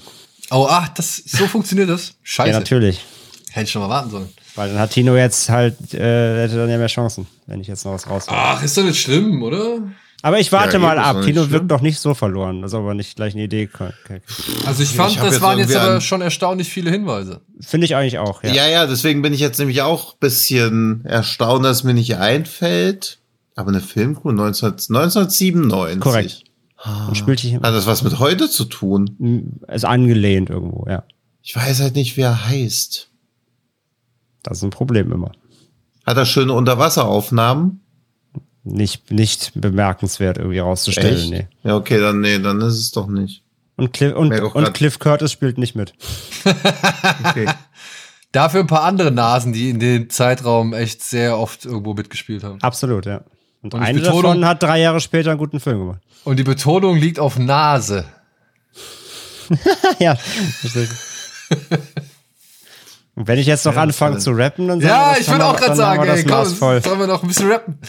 [0.50, 2.16] Oh, ach, das, so funktioniert das?
[2.24, 2.52] Scheiße.
[2.52, 3.04] Ja, natürlich.
[3.52, 4.30] Hätte ich schon mal warten sollen.
[4.56, 7.86] Weil dann hat Tino jetzt halt, äh, hätte dann ja mehr Chancen, wenn ich jetzt
[7.86, 8.26] noch was raus.
[8.28, 9.80] Ach, ist doch nicht schlimm, oder?
[10.22, 11.22] Aber ich warte Ja, mal ab.
[11.22, 11.52] Tino schlimm.
[11.52, 12.62] wirkt doch nicht so verloren.
[12.62, 13.70] Das ist aber nicht gleich eine Idee.
[14.66, 17.42] Also ich fand, Ich das jetzt waren jetzt aber schon erstaunlich viele Hinweise.
[17.62, 18.52] Finde ich eigentlich auch, ja.
[18.52, 18.68] Ja.
[18.68, 23.20] ja, deswegen bin ich jetzt nämlich auch ein bisschen erstaunt, dass mir nicht einfällt.
[23.56, 26.00] Aber eine Filmcrew 19, 1997.
[26.00, 26.44] Korrekt.
[27.08, 29.60] Und spielt sich Hat das was mit heute zu tun?
[29.68, 31.04] ist angelehnt irgendwo, ja.
[31.42, 33.10] Ich weiß halt nicht, wer er heißt.
[34.44, 35.32] Das ist ein Problem immer.
[36.06, 37.82] Hat er schöne Unterwasseraufnahmen?
[38.72, 41.48] Nicht, nicht bemerkenswert irgendwie rauszustellen, nee.
[41.64, 43.42] Ja, okay, dann nee, dann ist es doch nicht.
[43.78, 45.94] Und Cliff, und, und Cliff Curtis spielt nicht mit.
[47.26, 47.48] Okay.
[48.32, 52.62] Dafür ein paar andere Nasen, die in dem Zeitraum echt sehr oft irgendwo mitgespielt haben.
[52.62, 53.22] Absolut, ja.
[53.62, 56.00] Und, Und die eine Betonung- davon hat drei Jahre später einen guten Film gemacht.
[56.26, 58.06] Und die Betonung liegt auf Nase.
[60.00, 60.16] ja.
[63.16, 65.28] Und wenn ich jetzt noch Ja, anfange zu rappen, dann sagen wir, Ja, das ich
[65.28, 67.80] wir- auch gerade sagen, ey, das komm, sollen wir noch ein bisschen rappen?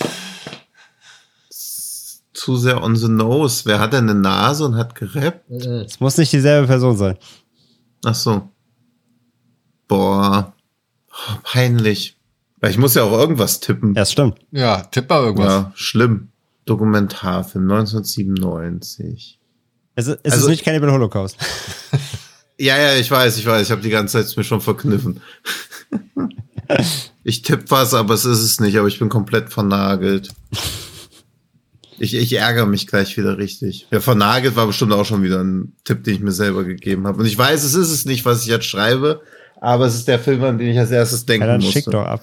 [2.40, 3.62] Zu sehr on the nose.
[3.66, 5.50] Wer hat denn eine Nase und hat gerappt?
[5.50, 7.18] Es muss nicht dieselbe Person sein.
[8.02, 8.48] Ach so.
[9.88, 10.54] Boah.
[11.10, 12.16] Oh, peinlich.
[12.60, 13.94] Weil ich muss ja auch irgendwas tippen.
[13.94, 14.38] Ja, stimmt.
[14.52, 15.48] Ja, tipp mal irgendwas.
[15.48, 16.28] Ja, schlimm.
[16.64, 19.38] Dokumentarfilm 1997.
[19.96, 21.36] Es, ist- es Also- ist nicht Cannibal Holocaust.
[22.62, 23.62] Ja, ja, ich weiß, ich weiß.
[23.62, 25.22] Ich habe die ganze Zeit mir schon verkniffen.
[27.24, 28.76] ich tippe was, aber es ist es nicht.
[28.76, 30.28] Aber ich bin komplett vernagelt.
[32.02, 33.86] Ich, ich ärgere mich gleich wieder richtig.
[33.90, 37.18] Ja, vernagelt war bestimmt auch schon wieder ein Tipp, den ich mir selber gegeben habe.
[37.20, 39.20] Und ich weiß, es ist es nicht, was ich jetzt schreibe.
[39.60, 41.72] Aber es ist der Film, an den ich als erstes denken Ja, dann musste.
[41.81, 42.22] schick doch ab.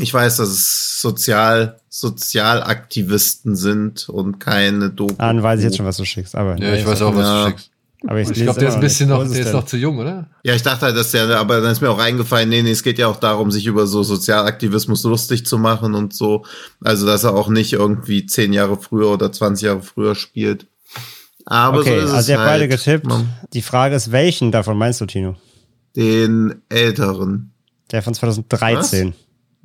[0.00, 5.14] Ich weiß, dass es Sozial, Sozialaktivisten sind und keine Doku.
[5.18, 6.34] Ah, dann weiß ich jetzt schon, was du schickst.
[6.34, 7.44] Aber, Ja, ich weiß auch, was Ja.
[7.44, 7.70] du schickst.
[8.06, 10.28] Aber ich, Ich glaube, der ist ein bisschen noch, der ist noch zu jung, oder?
[10.44, 12.84] Ja, ich dachte halt, dass der, aber dann ist mir auch eingefallen, nee, nee, es
[12.84, 16.44] geht ja auch darum, sich über so Sozialaktivismus lustig zu machen und so.
[16.82, 20.66] Also, dass er auch nicht irgendwie zehn Jahre früher oder 20 Jahre früher spielt.
[21.44, 22.60] Aber Okay, so ist es also ihr habt halt.
[22.60, 23.06] beide getippt.
[23.06, 25.34] Man- Die Frage ist, welchen davon meinst du, Tino?
[25.96, 27.50] Den älteren.
[27.90, 29.14] Der von 2013.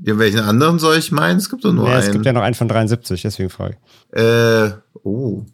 [0.03, 1.38] Ja, welchen anderen soll ich meinen?
[1.38, 2.14] Es gibt doch nur Ja, es einen.
[2.14, 3.77] gibt ja noch einen von 73, deswegen frage
[4.11, 4.19] ich.
[4.19, 4.72] äh,
[5.03, 5.45] oh.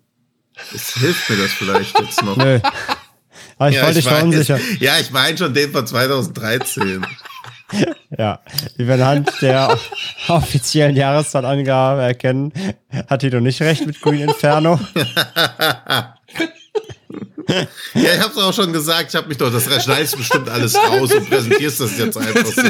[0.73, 2.36] Es hilft mir das vielleicht jetzt noch.
[2.44, 2.60] Nö.
[3.57, 4.14] Aber ich Ja, wollte dich weiß.
[4.18, 4.61] verunsichern.
[4.80, 7.06] Ja, ich meine schon den von 2013.
[8.18, 8.40] Ja,
[8.77, 9.77] wie wir anhand der
[10.27, 12.52] offiziellen Jahreszahlangabe erkennen,
[13.07, 14.80] hat Tito nicht recht mit Green Inferno.
[17.94, 21.11] Ja, ich hab's auch schon gesagt, ich hab mich doch, das schneidest bestimmt alles raus
[21.14, 22.61] und präsentierst das jetzt einfach so.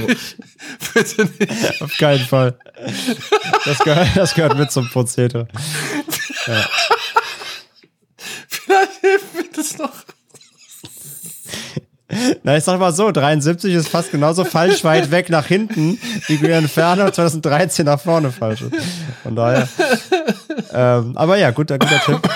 [0.94, 1.82] Bitte nicht.
[1.82, 2.58] Auf keinen Fall.
[3.66, 5.48] Das gehört, das gehört mit zum Prozedere.
[6.48, 6.66] Mir
[9.60, 9.92] das noch.
[12.44, 16.38] Na, ich sag mal so, 73 ist fast genauso falsch weit weg nach hinten, wie
[16.38, 18.74] Green Inferno 2013 nach vorne falsch ist.
[19.24, 19.68] Von daher.
[20.74, 22.30] Ähm, aber ja, guter, guter Tipp.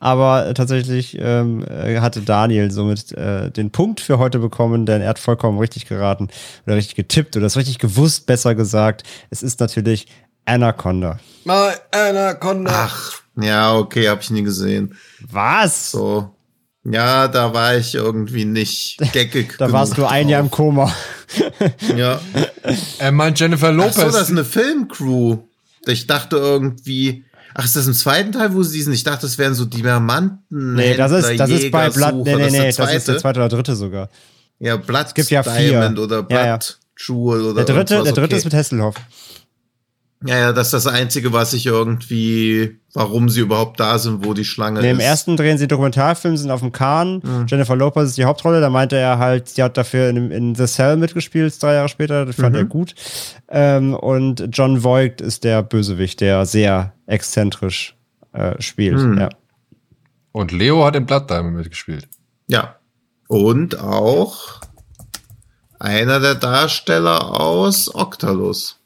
[0.00, 5.08] Aber tatsächlich ähm, äh, hatte Daniel somit äh, den Punkt für heute bekommen, denn er
[5.08, 6.28] hat vollkommen richtig geraten
[6.66, 9.04] oder richtig getippt oder es richtig gewusst, besser gesagt.
[9.30, 10.06] Es ist natürlich
[10.44, 11.18] Anaconda.
[11.44, 12.70] Mal Anaconda.
[12.74, 14.94] Ach, ja, okay, hab ich nie gesehen.
[15.30, 15.90] Was?
[15.92, 16.30] So.
[16.84, 19.56] Ja, da war ich irgendwie nicht geckig.
[19.58, 20.50] da warst du ein Jahr im.
[20.50, 20.92] Koma.
[21.96, 22.20] Ja.
[22.98, 23.94] Er meint Jennifer Ach Lopez.
[23.96, 25.38] so, das ist eine Filmcrew.
[25.86, 27.24] Ich dachte irgendwie.
[27.54, 28.92] Ach, ist das im zweiten Teil, wo sie diesen?
[28.92, 30.74] Ich dachte, das wären so Diamanten.
[30.74, 31.88] Nee, das ist, das ist bei.
[31.90, 32.24] Blood.
[32.24, 33.40] Nee, nee, nee, ist das der ist der zweite.
[33.40, 34.10] oder dritte sogar.
[34.58, 35.70] Ja, Blood gibt ja vier.
[35.70, 36.58] Diamond oder Blood Ja, ja.
[36.98, 38.36] Jewel oder Der dritte, der dritte okay.
[38.36, 38.94] ist mit Hasselhoff.
[40.26, 44.32] Ja, ja, das ist das Einzige, was ich irgendwie, warum sie überhaupt da sind, wo
[44.32, 44.94] die Schlange Nee, ist.
[44.94, 47.20] Im ersten drehen sie Dokumentarfilm, sind auf dem Kahn.
[47.22, 47.46] Mhm.
[47.46, 48.60] Jennifer Lopez ist die Hauptrolle.
[48.62, 52.24] Da meinte er halt, sie hat dafür in, in The Cell mitgespielt, drei Jahre später.
[52.24, 52.42] Das Mhm.
[52.42, 52.94] fand er gut.
[53.48, 57.94] Ähm, und John Voight ist der Bösewicht, der sehr exzentrisch
[58.32, 58.98] äh, spielt.
[58.98, 59.18] Mhm.
[59.18, 59.28] Ja.
[60.32, 62.08] Und Leo hat in Blood Diamond mitgespielt.
[62.46, 62.76] Ja.
[63.28, 64.60] Und auch
[65.78, 68.80] einer der Darsteller aus Octalus.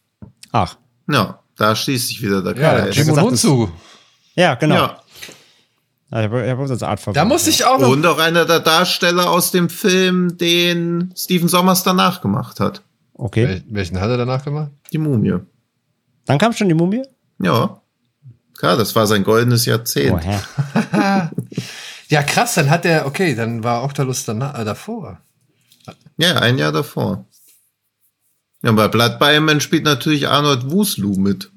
[0.53, 0.77] Ach,
[1.11, 2.97] Ja, da schließt sich wieder der Ja, Kreis.
[2.97, 3.71] Jim gesagt, Hunzu.
[4.35, 4.75] ja, genau.
[4.75, 5.01] Ja.
[6.11, 6.89] Ja.
[6.89, 7.89] Art Da muss ich auch noch.
[7.91, 12.83] Und auch einer der Darsteller aus dem Film, den Steven Sommers danach gemacht hat.
[13.13, 13.47] Okay.
[13.47, 14.71] Wel welchen hat er danach gemacht?
[14.93, 15.35] Die Mumie.
[16.25, 17.03] Dann kam schon die Mumie?
[17.43, 17.83] Ja.
[18.57, 20.25] Klar, das war sein goldenes Jahrzehnt.
[20.27, 20.89] Oh?
[22.11, 25.21] Ja, krass, dann hat er, okay, dann war Octalus danach, äh, davor.
[26.17, 27.27] Ja, ein Jahr davor.
[28.63, 31.51] Ja, bei Blood Diamond spielt natürlich Arnold Wuslu mit.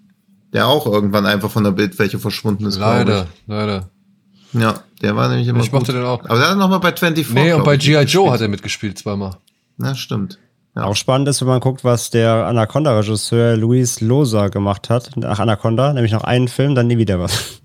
[0.53, 2.77] Der auch irgendwann einfach von der Bildfläche verschwunden ist.
[2.77, 3.89] Leider, leider.
[4.53, 6.01] Ja, der war nämlich immer Ich mochte gut.
[6.01, 6.25] den auch.
[6.25, 7.33] Aber der hat noch mal bei 24.
[7.33, 8.03] Nee, und bei G.I.
[8.03, 9.37] Joe hat er mitgespielt zweimal.
[9.77, 10.39] Na, stimmt.
[10.75, 10.83] Ja.
[10.83, 15.93] Auch spannend ist, wenn man guckt, was der Anaconda-Regisseur Luis Loza gemacht hat nach Anaconda,
[15.93, 17.61] nämlich noch einen Film, dann nie wieder was.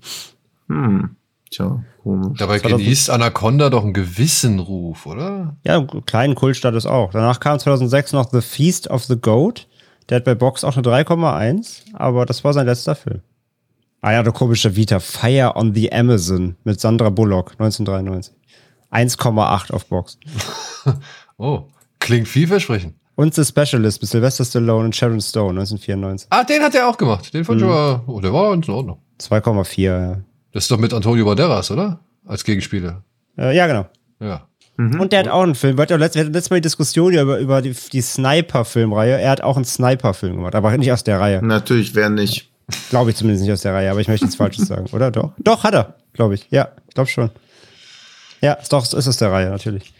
[0.69, 1.16] Hm.
[1.49, 2.37] Tja, komisch.
[2.39, 5.55] Dabei genießt Anaconda doch einen gewissen Ruf, oder?
[5.63, 7.11] Ja, einen kleinen Kultstatus auch.
[7.11, 9.67] Danach kam 2006 noch The Feast of the Goat.
[10.09, 13.21] Der hat bei Box auch eine 3,1, aber das war sein letzter Film.
[14.01, 14.99] Ah ja, der komische Vita.
[14.99, 18.33] Fire on the Amazon mit Sandra Bullock, 1993.
[18.91, 20.17] 1,8 auf Box.
[21.39, 21.65] Oh,
[21.99, 22.95] klingt vielversprechend.
[23.13, 26.27] Und The Specialist mit Sylvester Stallone und Sharon Stone, 1994.
[26.31, 27.31] Ah, den hat er auch gemacht.
[27.31, 28.97] Den fand ich aber, oh, der war in Ordnung.
[29.19, 30.17] 2,4, ja.
[30.57, 31.99] Das ist doch mit Antonio Banderas, oder?
[32.25, 33.03] Als Gegenspieler.
[33.37, 33.85] Äh, ja, genau.
[34.19, 34.47] Ja.
[34.75, 35.77] Und der hat auch einen Film.
[35.77, 39.21] Wir hatten letztes, wir hatten letztes Mal die Diskussion hier über, über die, die Sniper-Filmreihe.
[39.21, 41.45] Er hat auch einen Sniper-Film gemacht, aber nicht aus der Reihe.
[41.45, 42.49] Natürlich, wer nicht.
[42.89, 45.11] Glaube ich zumindest nicht aus der Reihe, aber ich möchte nichts Falsches sagen, oder?
[45.11, 45.33] Doch?
[45.37, 46.47] Doch, hat er, glaube ich.
[46.49, 47.29] Ja, ich glaube schon.
[48.41, 49.93] Ja, ist doch, ist aus der Reihe, natürlich.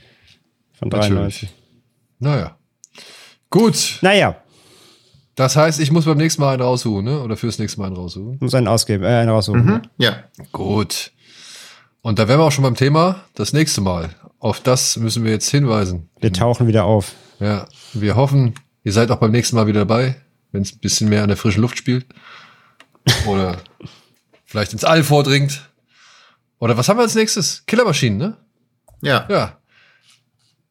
[0.74, 1.14] Von 93.
[1.20, 1.56] Natürlich.
[2.18, 2.58] Naja.
[3.52, 4.00] Gut.
[4.02, 4.42] Naja,
[5.38, 7.22] Das heißt, ich muss beim nächsten Mal einen raussuchen, ne?
[7.22, 8.38] Oder fürs nächste Mal einen raussuchen.
[8.41, 9.88] muss einen ausgeben, äh, einen raussuchen.
[9.99, 10.23] Ja.
[10.51, 11.11] Gut.
[12.01, 13.23] Und da wären wir auch schon beim Thema.
[13.35, 14.09] Das nächste Mal.
[14.39, 16.09] Auf das müssen wir jetzt hinweisen.
[16.19, 17.14] Wir tauchen wieder auf.
[17.39, 17.68] Ja.
[17.93, 20.15] Wir hoffen, ihr seid auch beim nächsten Mal wieder dabei,
[20.51, 22.07] wenn es ein bisschen mehr an der frischen Luft spielt.
[23.27, 23.57] Oder
[24.45, 25.69] vielleicht ins All vordringt.
[26.57, 27.64] Oder was haben wir als nächstes?
[27.68, 28.38] Killermaschinen, ne?
[29.03, 29.27] Ja.
[29.30, 29.57] Ja.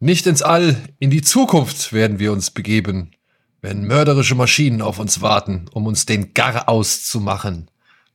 [0.01, 3.13] Nicht ins All, in die Zukunft werden wir uns begeben,
[3.67, 7.69] wenn mörderische Maschinen auf uns warten, um uns den Gar auszumachen,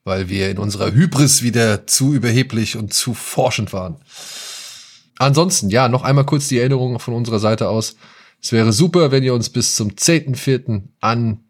[0.05, 3.97] weil wir in unserer Hybris wieder zu überheblich und zu forschend waren.
[5.17, 7.97] Ansonsten, ja, noch einmal kurz die Erinnerung von unserer Seite aus.
[8.41, 10.83] Es wäre super, wenn ihr uns bis zum 10.4.
[11.01, 11.43] an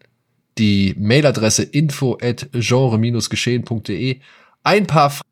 [0.58, 4.20] die Mailadresse info at genre-geschehen.de
[4.64, 5.28] ein paar Fragen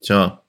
[0.00, 0.45] Tja.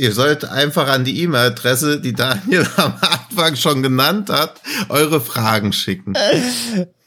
[0.00, 4.58] Ihr sollt einfach an die E-Mail-Adresse, die Daniel am Anfang schon genannt hat,
[4.88, 6.14] eure Fragen schicken.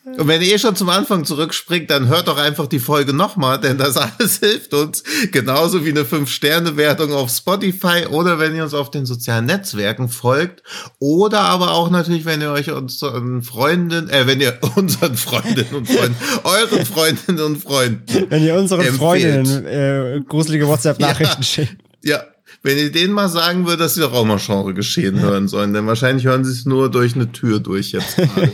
[0.06, 3.80] Und wenn ihr schon zum Anfang zurückspringt, dann hört doch einfach die Folge nochmal, denn
[3.80, 5.03] das alles hilft uns.
[5.32, 10.61] Genauso wie eine 5-Sterne-Wertung auf Spotify oder wenn ihr uns auf den sozialen Netzwerken folgt.
[10.99, 15.90] Oder aber auch natürlich, wenn ihr euch unseren Freunden, äh, wenn ihr unseren Freundinnen und
[15.90, 18.99] Freunden, euren Freundinnen und Freunden Wenn ihr unseren Empfehlt.
[18.99, 21.78] Freundinnen äh, gruselige WhatsApp-Nachrichten schickt.
[22.03, 22.22] Ja,
[22.64, 25.73] wenn ihr denen mal sagen würdet, dass sie doch auch mal Genre geschehen hören sollen,
[25.73, 28.52] denn wahrscheinlich hören sie es nur durch eine Tür durch jetzt gerade.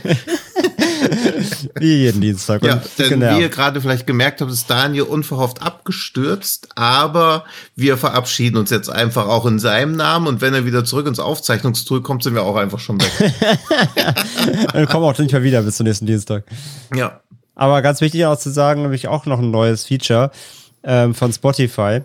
[1.79, 2.63] Wie jeden Dienstag.
[2.63, 3.37] ja, denn genervt.
[3.37, 7.45] wie ihr gerade vielleicht gemerkt habt, ist Daniel unverhofft abgestürzt, aber
[7.75, 11.19] wir verabschieden uns jetzt einfach auch in seinem Namen und wenn er wieder zurück ins
[11.19, 13.11] Aufzeichnungstool kommt, sind wir auch einfach schon weg.
[14.73, 16.43] Dann kommen auch nicht mehr wieder bis zum nächsten Dienstag.
[16.95, 17.21] ja.
[17.55, 20.31] Aber ganz wichtig auch zu sagen, nämlich auch noch ein neues Feature
[20.83, 22.03] ähm, von Spotify.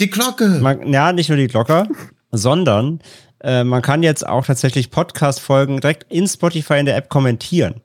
[0.00, 0.48] Die Glocke!
[0.62, 1.86] Man, ja, nicht nur die Glocke,
[2.32, 3.00] sondern
[3.44, 7.82] äh, man kann jetzt auch tatsächlich Podcast-Folgen direkt in Spotify in der App kommentieren.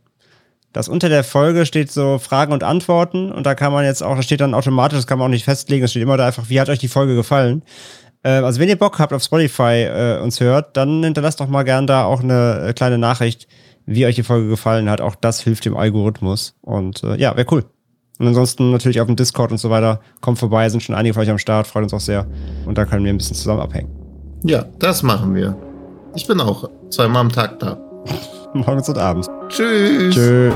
[0.71, 4.15] Das unter der Folge steht so Fragen und Antworten und da kann man jetzt auch,
[4.15, 6.47] das steht dann automatisch, das kann man auch nicht festlegen, es steht immer da einfach,
[6.47, 7.63] wie hat euch die Folge gefallen?
[8.23, 11.63] Äh, also wenn ihr Bock habt auf Spotify äh, uns hört, dann hinterlasst doch mal
[11.63, 13.45] gern da auch eine äh, kleine Nachricht,
[13.85, 15.01] wie euch die Folge gefallen hat.
[15.01, 17.65] Auch das hilft dem Algorithmus und äh, ja, wäre cool.
[18.19, 19.99] Und ansonsten natürlich auf dem Discord und so weiter.
[20.21, 22.25] Kommt vorbei, sind schon einige von euch am Start, freut uns auch sehr.
[22.65, 23.89] Und da können wir ein bisschen zusammen abhängen.
[24.43, 25.57] Ja, das machen wir.
[26.15, 27.77] Ich bin auch zweimal am Tag da.
[28.53, 29.29] Morgens und abends.
[29.49, 30.15] Tschüss!
[30.15, 30.51] Tschö.